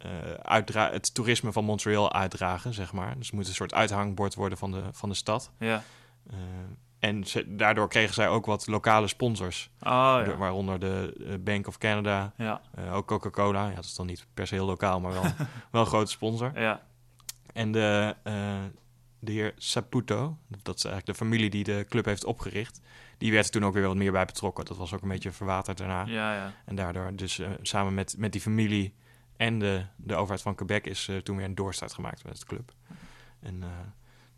Uh, 0.05 0.33
uitdra 0.33 0.91
het 0.91 1.13
toerisme 1.13 1.51
van 1.51 1.65
Montreal 1.65 2.13
uitdragen, 2.13 2.73
zeg 2.73 2.93
maar. 2.93 3.17
Dus 3.17 3.25
het 3.25 3.35
moet 3.35 3.47
een 3.47 3.53
soort 3.53 3.73
uithangbord 3.73 4.35
worden 4.35 4.57
van 4.57 4.71
de, 4.71 4.83
van 4.91 5.09
de 5.09 5.15
stad. 5.15 5.51
Ja. 5.59 5.83
En 7.03 7.23
ze, 7.23 7.55
daardoor 7.55 7.87
kregen 7.87 8.13
zij 8.13 8.29
ook 8.29 8.45
wat 8.45 8.67
lokale 8.67 9.07
sponsors. 9.07 9.69
Oh, 9.79 9.89
ja. 9.89 10.23
de, 10.23 10.35
waaronder 10.35 10.79
de 10.79 11.15
uh, 11.17 11.33
Bank 11.39 11.67
of 11.67 11.77
Canada, 11.77 12.33
ja. 12.37 12.61
uh, 12.79 12.95
ook 12.95 13.07
Coca-Cola. 13.07 13.69
Ja, 13.69 13.75
dat 13.75 13.83
is 13.83 13.95
dan 13.95 14.05
niet 14.05 14.27
per 14.33 14.47
se 14.47 14.53
heel 14.53 14.65
lokaal, 14.65 14.99
maar 14.99 15.11
wel, 15.11 15.21
wel 15.71 15.81
een 15.81 15.87
grote 15.87 16.11
sponsor. 16.11 16.59
Ja. 16.59 16.81
En 17.53 17.71
de, 17.71 18.15
uh, 18.23 18.33
de 19.19 19.31
heer 19.31 19.53
Saputo, 19.57 20.37
dat 20.61 20.77
is 20.77 20.85
eigenlijk 20.85 21.17
de 21.17 21.25
familie 21.25 21.49
die 21.49 21.63
de 21.63 21.85
club 21.89 22.05
heeft 22.05 22.25
opgericht... 22.25 22.81
die 23.17 23.31
werd 23.31 23.45
er 23.45 23.51
toen 23.51 23.65
ook 23.65 23.73
weer 23.73 23.87
wat 23.87 23.95
meer 23.95 24.11
bij 24.11 24.25
betrokken. 24.25 24.65
Dat 24.65 24.77
was 24.77 24.93
ook 24.93 25.01
een 25.01 25.09
beetje 25.09 25.31
verwaterd 25.31 25.77
daarna. 25.77 26.05
Ja, 26.05 26.33
ja. 26.33 26.53
En 26.65 26.75
daardoor 26.75 27.15
dus 27.15 27.41
samen 27.61 27.93
met, 27.93 28.15
met 28.17 28.31
die 28.31 28.41
familie 28.41 28.93
en 29.37 29.59
de, 29.59 29.85
de 29.95 30.15
overheid 30.15 30.41
van 30.41 30.55
Quebec... 30.55 30.85
is 30.85 31.09
toen 31.23 31.37
weer 31.37 31.45
een 31.45 31.55
doorstart 31.55 31.93
gemaakt 31.93 32.23
met 32.23 32.39
de 32.39 32.45
club. 32.45 32.73
En 33.39 33.63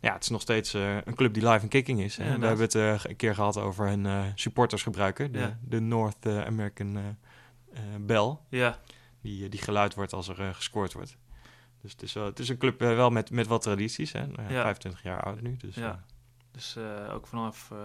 ja, 0.06 0.12
het 0.14 0.22
is 0.22 0.28
nog 0.28 0.40
steeds 0.40 0.74
uh, 0.74 0.94
een 1.04 1.14
club 1.14 1.34
die 1.34 1.48
live 1.48 1.62
en 1.62 1.68
kicking 1.68 2.00
is. 2.00 2.16
Hè? 2.16 2.24
Ja, 2.32 2.38
We 2.38 2.46
hebben 2.46 2.64
het 2.64 2.74
uh, 2.74 3.04
een 3.04 3.16
keer 3.16 3.34
gehad 3.34 3.56
over 3.56 3.86
hun 3.86 4.04
uh, 4.04 4.24
supporters 4.34 4.82
gebruiken. 4.82 5.32
De, 5.32 5.38
Ja. 5.38 5.58
de 5.64 5.80
North 5.80 6.26
American 6.26 7.16
Bell. 8.00 8.36
Ja. 8.50 8.78
Die, 9.20 9.48
die 9.48 9.60
geluid 9.60 9.94
wordt 9.94 10.12
als 10.12 10.28
er 10.28 10.54
gescoord 10.54 10.92
wordt. 10.92 11.16
Dus 11.82 11.92
het 11.92 12.02
is, 12.02 12.12
wel, 12.12 12.24
het 12.24 12.38
is 12.38 12.48
een 12.48 12.58
club 12.58 12.80
wel 12.80 13.10
met, 13.10 13.30
met 13.30 13.46
wat 13.46 13.62
tradities. 13.62 14.12
Hè? 14.12 14.26
Nou 14.26 14.42
ja, 14.42 14.48
Ja. 14.54 14.62
25 14.62 15.02
jaar 15.02 15.22
oud 15.22 15.40
nu. 15.40 15.56
Dus 15.56 15.74
Ja. 15.74 16.04
Dus 16.50 16.76
eh, 16.76 17.14
ook 17.14 17.26
vanaf 17.26 17.70
eh, 17.70 17.78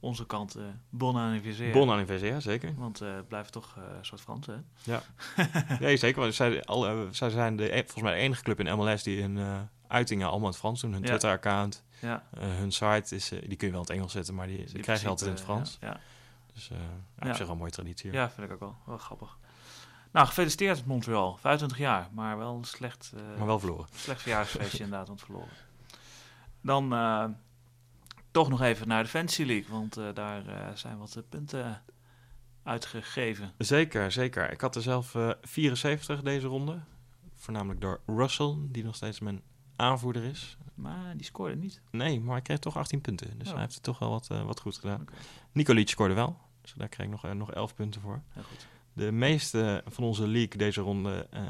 onze 0.00 0.26
kant 0.26 0.54
eh 0.54 0.64
bon 0.90 1.16
anniversaire. 1.16 1.78
bon 1.78 1.88
anniversaire, 1.88 2.34
ja, 2.36 2.40
zeker. 2.42 2.74
Want 2.76 3.00
eh, 3.00 3.14
het 3.14 3.28
blijft 3.28 3.52
toch 3.52 3.74
eh, 3.76 3.82
een 3.98 4.04
soort 4.04 4.20
Frans, 4.20 4.46
hè? 4.46 4.54
Nee, 5.80 5.96
zeker. 5.96 6.20
Want 6.20 6.34
zij, 6.34 6.64
al, 6.64 6.86
eh, 6.88 6.98
zij 7.10 7.30
zijn 7.30 7.56
de, 7.56 7.76
e- 7.76 7.82
volgens 7.82 8.02
mij 8.02 8.12
de 8.14 8.18
enige 8.20 8.42
club 8.42 8.60
in 8.60 8.76
MLS 8.78 9.02
die 9.02 9.22
eh, 9.22 9.60
uitingen 9.88 10.26
allemaal 10.26 10.44
in 10.46 10.50
het 10.52 10.58
Frans 10.60 10.80
doen. 10.80 10.92
Hun. 10.92 11.02
Twitter-account, 11.02 11.84
Ja. 12.00 12.24
eh, 12.32 12.40
hun 12.48 12.72
site, 12.72 13.14
is, 13.14 13.30
eh, 13.32 13.48
die 13.48 13.56
kun 13.56 13.66
je 13.66 13.72
wel 13.72 13.82
in 13.82 13.86
het 13.88 13.90
Engels 13.96 14.12
zetten, 14.12 14.34
maar 14.34 14.46
die, 14.46 14.64
die 14.64 14.74
in 14.76 14.80
krijg 14.82 15.00
je 15.00 15.08
altijd 15.08 15.28
in 15.30 15.34
het 15.36 15.44
Frans. 15.44 15.78
Ja, 15.80 16.00
Dus 16.54 16.70
eh 16.70 16.76
ja, 17.18 17.28
op 17.28 17.34
zich 17.34 17.38
wel 17.38 17.50
een 17.50 17.58
mooie 17.58 17.70
traditie. 17.70 18.12
ja. 18.12 18.30
vind 18.30 18.46
ik 18.46 18.52
ook 18.52 18.60
wel. 18.60 18.76
Wel 18.86 18.98
grappig. 18.98 19.38
Nou, 20.12 20.26
gefeliciteerd 20.26 20.84
Montreal. 20.86 21.36
25 21.36 21.78
jaar, 21.78 22.08
maar 22.12 22.38
wel 22.38 22.56
een 22.56 22.64
slecht, 22.64 23.12
Maar 23.36 23.46
wel 23.46 23.58
verloren. 23.58 23.86
slecht 23.94 24.22
verjaardagsfeestje 24.22 24.84
inderdaad, 24.84 25.08
want 25.08 25.20
verloren. 25.22 25.48
Dan 26.60 26.90
toch 28.30 28.48
nog 28.48 28.60
even 28.62 28.88
naar 28.88 29.02
de 29.02 29.08
Fantasy 29.08 29.42
League, 29.44 29.70
want 29.70 29.94
daar 30.14 30.42
zijn 30.74 30.98
wat 30.98 31.22
punten 31.28 31.82
uitgegeven. 32.68 33.52
Zeker, 33.58 34.12
zeker. 34.12 34.52
Ik 34.52 34.60
had 34.60 34.76
er 34.76 34.82
zelf 34.82 35.14
eh, 35.14 35.30
74 35.42 36.22
deze 36.22 36.46
ronde. 36.46 36.78
Voornamelijk 37.36 37.80
door 37.80 38.00
Russell, 38.06 38.54
die 38.60 38.84
nog 38.84 38.94
steeds 38.94 39.20
mijn 39.20 39.42
aanvoerder 39.78 40.24
is. 40.24 40.56
Maar 40.74 41.16
die 41.16 41.26
scoorde 41.26 41.56
niet. 41.56 41.80
Nee, 41.90 42.20
maar 42.20 42.32
hij 42.32 42.42
kreeg 42.42 42.58
toch 42.58 42.76
18 42.76 43.00
punten. 43.00 43.38
Dus 43.38 43.46
Oh. 43.46 43.52
hij 43.52 43.62
heeft 43.62 43.74
het 43.74 43.82
toch 43.82 43.98
wel 43.98 44.10
wat, 44.10 44.30
eh, 44.30 44.42
wat 44.42 44.60
goed 44.60 44.76
gedaan. 44.76 45.00
Oké. 45.00 45.12
Nicolic 45.52 45.88
scoorde 45.88 46.14
wel. 46.14 46.38
Dus 46.60 46.72
daar 46.76 46.88
kreeg 46.88 47.06
ik 47.06 47.12
nog, 47.12 47.24
eh, 47.24 47.30
nog 47.32 47.52
11 47.52 47.74
punten 47.74 48.00
voor. 48.00 48.22
Heel 48.28 48.42
goed. 48.42 48.66
De 48.92 49.12
meeste 49.12 49.82
van 49.86 50.04
onze 50.04 50.26
league 50.28 50.56
deze 50.58 50.80
ronde, 50.80 51.26
eh, 51.30 51.42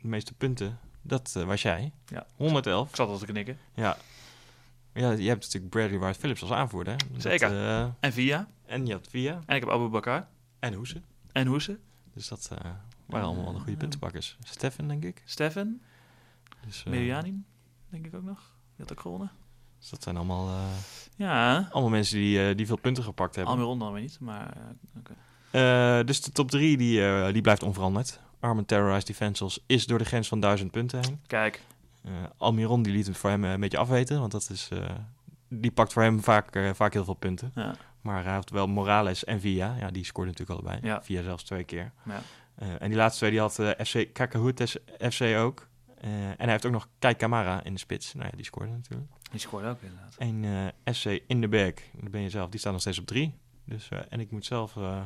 de 0.00 0.08
meeste 0.08 0.34
punten, 0.34 0.78
dat 1.02 1.32
was 1.32 1.62
jij. 1.62 1.92
Ja. 2.06 2.26
111. 2.36 2.88
Ik 2.88 2.96
zat 2.96 3.08
al 3.08 3.18
te 3.18 3.26
knikken. 3.26 3.58
Ja. 3.74 3.96
Ja, 4.94 5.10
je 5.10 5.28
hebt 5.28 5.42
natuurlijk 5.44 5.70
Bradley 5.72 5.98
Wright 5.98 6.16
Phillips 6.18 6.42
als 6.42 6.50
aanvoerder. 6.50 6.96
Dat, 7.12 7.22
Zeker. 7.22 7.52
En 8.00 8.12
Via. 8.12 8.48
en 8.66 8.86
je 8.86 8.92
had 8.92 9.08
Via 9.08 9.40
En 9.46 9.54
ik 9.56 9.62
heb 9.62 9.70
Abu 9.70 9.88
Bakar. 9.88 10.28
en 10.58 10.74
Hoese. 10.74 11.02
En 11.32 11.46
Hoese. 11.46 11.78
Dus 12.14 12.28
dat 12.28 12.48
waren 13.06 13.28
allemaal 13.28 13.52
de 13.52 13.58
goede 13.58 13.76
puntenpakkers. 13.76 14.36
Stefan, 14.42 14.88
denk 14.88 15.04
ik. 15.04 15.22
Stefan. 15.24 15.80
Dus, 16.66 16.84
Merianin, 16.84 17.44
denk 17.92 18.06
ik 18.06 18.14
ook 18.14 18.22
nog. 18.22 18.38
Die 18.76 18.86
had 18.86 18.92
ook 18.92 19.00
gewonnen. 19.00 19.30
Dus 19.78 19.90
dat 19.90 20.02
zijn 20.02 20.16
allemaal, 20.16 20.48
eh, 20.48 20.54
Ja, 21.16 21.68
allemaal 21.70 21.90
mensen 21.90 22.16
die, 22.18 22.48
eh, 22.48 22.56
die 22.56 22.66
veel 22.66 22.76
punten 22.78 23.04
gepakt 23.04 23.34
hebben. 23.34 23.52
Almiron 23.54 23.78
dan 23.78 23.92
weer 23.92 24.02
niet, 24.02 24.20
maar... 24.20 24.56
eh, 25.50 26.06
dus 26.06 26.22
de 26.22 26.32
top 26.32 26.50
3 26.50 26.76
die, 26.76 27.32
die 27.32 27.42
blijft 27.42 27.62
onveranderd. 27.62 28.20
Armen 28.40 28.64
Terrorized 28.64 29.06
Defensals 29.06 29.64
is 29.66 29.86
door 29.86 29.98
de 29.98 30.04
grens 30.04 30.28
van 30.28 30.40
1000 30.40 30.70
punten 30.70 31.00
heen. 31.00 31.20
Kijk, 31.26 31.62
Almiron 32.36 32.82
die 32.82 32.92
liet 32.92 33.06
het 33.06 33.16
voor 33.16 33.30
hem 33.30 33.44
een 33.44 33.60
beetje 33.60 33.78
afweten, 33.78 34.20
want 34.20 34.32
dat 34.32 34.50
is, 34.50 34.68
die 35.48 35.70
pakt 35.70 35.92
voor 35.92 36.02
hem 36.02 36.22
vaak, 36.22 36.70
vaak 36.74 36.92
heel 36.92 37.04
veel 37.04 37.14
punten. 37.14 37.52
ja. 37.54 37.74
Maar 38.00 38.24
hij 38.24 38.34
heeft 38.34 38.50
wel 38.50 38.66
Morales 38.66 39.24
en 39.24 39.40
Via. 39.40 39.76
Ja, 39.78 39.90
die 39.90 40.04
scoorde 40.04 40.30
natuurlijk 40.30 40.60
allebei. 40.60 40.86
Ja. 40.86 41.02
Via 41.02 41.22
zelfs 41.22 41.42
twee 41.42 41.64
keer. 41.64 41.92
Ja. 42.04 42.20
En 42.78 42.88
die 42.88 42.96
laatste 42.96 43.18
twee 43.18 43.30
die 43.30 43.40
had 43.40 43.54
FC 43.86 44.12
Kakahutes 44.12 44.76
FC 45.10 45.22
ook. 45.36 45.68
Eh, 46.02 46.10
en 46.28 46.36
hij 46.38 46.50
heeft 46.50 46.66
ook 46.66 46.72
nog 46.72 46.88
Kai 46.98 47.14
Kamara 47.14 47.64
in 47.64 47.72
de 47.72 47.80
spits. 47.80 48.14
Nou 48.14 48.28
ja, 48.30 48.36
die 48.36 48.44
scoorde 48.44 48.72
natuurlijk. 48.72 49.10
die 49.30 49.40
scoorde 49.40 49.68
ook 49.68 49.82
inderdaad. 49.82 50.16
En 50.18 50.44
eh, 50.84 50.94
FC 50.94 51.22
in 51.26 51.40
de 51.40 51.48
Berg, 51.48 51.74
daar 52.00 52.10
ben 52.10 52.20
je 52.20 52.30
zelf, 52.30 52.50
die 52.50 52.60
staat 52.60 52.72
nog 52.72 52.80
steeds 52.80 52.98
op 52.98 53.06
drie. 53.06 53.34
Dus, 53.64 53.88
eh, 53.88 53.98
en 54.08 54.20
ik 54.20 54.30
moet 54.30 54.44
zelf 54.44 54.76
eh, 54.76 55.02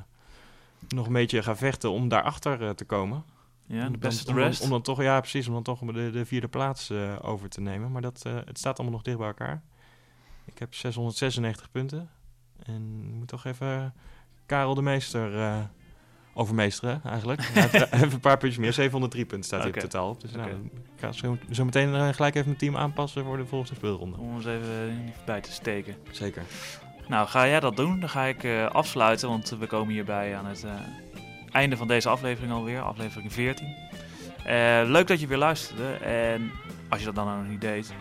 nog 0.89 1.07
een 1.07 1.13
beetje 1.13 1.43
gaan 1.43 1.57
vechten 1.57 1.91
om 1.91 2.09
daarachter 2.09 2.63
eh, 2.63 2.71
te 2.71 2.85
komen. 2.85 3.25
Ja, 3.67 3.89
de 3.89 3.99
beste 3.99 4.31
om, 4.31 4.39
rest. 4.39 4.63
om 4.63 4.71
dan 4.71 4.83
toch, 4.83 5.03
ja 5.03 5.21
precies, 5.21 5.47
om 5.47 5.53
dan 5.53 5.63
toch 5.63 5.79
de, 5.81 6.11
de 6.11 6.25
vierde 6.25 6.49
plaats 6.49 6.91
eh, 6.91 7.17
over 7.23 7.49
te 7.49 7.61
nemen. 7.61 7.93
Maar 7.93 8.03
dat, 8.03 8.23
eh, 8.25 8.35
het 8.45 8.59
staat 8.59 8.77
allemaal 8.79 8.95
nog 8.95 9.05
dicht 9.05 9.19
bij 9.19 9.27
elkaar. 9.27 9.63
Ik 10.45 10.59
heb 10.59 10.75
696 10.75 11.71
punten. 11.71 12.11
En 12.63 13.05
ik 13.09 13.15
moet 13.15 13.29
toch 13.29 13.45
even 13.45 13.95
Karel 14.47 14.75
de 14.75 14.83
Meester 14.83 15.39
eh, 15.39 15.59
overmeesteren 16.37 17.01
eigenlijk. 17.05 17.43
heeft 17.91 18.13
een 18.13 18.21
paar 18.21 18.39
puntjes 18.39 18.63
meer, 18.63 18.73
703 18.73 19.25
punten 19.25 19.47
staat 19.47 19.63
hij 19.63 19.71
in 19.71 19.81
totaal 19.81 20.09
op. 20.09 20.21
Dus 20.21 20.33
nou, 20.33 20.49
ik 20.49 21.01
ga 21.01 21.13
zo, 21.13 21.39
zo 21.51 21.65
meteen 21.65 21.95
eh, 21.95 22.09
gelijk 22.09 22.35
even 22.35 22.47
mijn 22.47 22.59
team 22.59 22.77
aanpassen 22.77 23.25
voor 23.25 23.37
de 23.37 23.47
volgende 23.47 23.75
speelronde. 23.75 24.17
Om 24.19 24.35
ons 24.35 24.47
even 24.47 25.13
bij 25.27 25.41
te 25.41 25.53
steken. 25.53 25.97
Zeker. 26.11 26.43
Nou, 27.09 27.29
ga 27.29 27.47
jij 27.47 27.61
dat 27.61 27.77
doen? 27.77 28.01
Dan 28.01 28.09
ga 28.09 28.25
ik 28.25 28.45
eh, 28.45 28.67
afsluiten, 28.67 29.29
want 29.29 29.57
we 29.59 29.67
komen 29.67 29.95
hierbij 29.95 30.37
aan 30.37 30.47
het 30.47 30.65
eh, 30.65 30.73
einde 31.53 31.77
van 31.77 31.89
deze 31.89 32.09
aflevering 32.09 32.53
alweer, 32.53 32.81
aflevering 32.81 33.33
14. 33.33 33.75
Eh, 34.45 34.81
leuk 34.85 35.07
dat 35.07 35.21
je 35.21 35.27
weer 35.27 35.39
luisterde. 35.39 35.93
En 35.95 36.51
als 36.89 36.99
je 37.01 37.07
dat 37.07 37.15
dan 37.15 37.27
nog 37.27 37.49
niet 37.49 37.61
deed, 37.61 37.93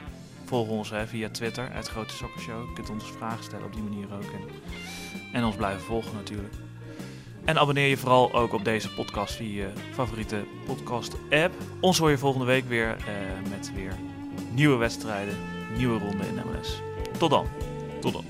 volg 0.45 0.69
ons 0.69 0.89
hè, 0.89 1.07
via 1.07 1.29
Twitter, 1.29 1.67
het 1.71 1.87
Grote 1.87 2.13
Sokkershow. 2.13 2.67
Je 2.67 2.73
kunt 2.73 2.89
ons 2.89 3.11
vragen 3.11 3.43
stellen 3.43 3.65
op 3.65 3.73
die 3.73 3.83
manier 3.83 4.13
ook. 4.13 4.31
En, 4.33 4.41
en 5.33 5.43
ons 5.43 5.55
blijven 5.55 5.81
volgen 5.81 6.13
natuurlijk. 6.15 6.53
En 7.45 7.57
abonneer 7.57 7.87
je 7.87 7.97
vooral 7.97 8.33
ook 8.33 8.53
op 8.53 8.63
deze 8.63 8.93
podcast 8.93 9.35
via 9.35 9.63
je 9.63 9.69
favoriete 9.93 10.43
podcast-app. 10.65 11.53
Ons 11.79 11.97
hoor 11.97 12.09
je 12.09 12.17
volgende 12.17 12.45
week 12.45 12.67
weer 12.67 12.87
eh, 12.89 13.49
met 13.49 13.71
weer 13.75 13.93
nieuwe 14.51 14.77
wedstrijden, 14.77 15.37
nieuwe 15.77 15.99
ronde 15.99 16.27
in 16.27 16.41
MLS. 16.45 16.81
Tot 17.17 17.29
dan. 17.29 17.47
Tot 18.01 18.13
dan. 18.13 18.25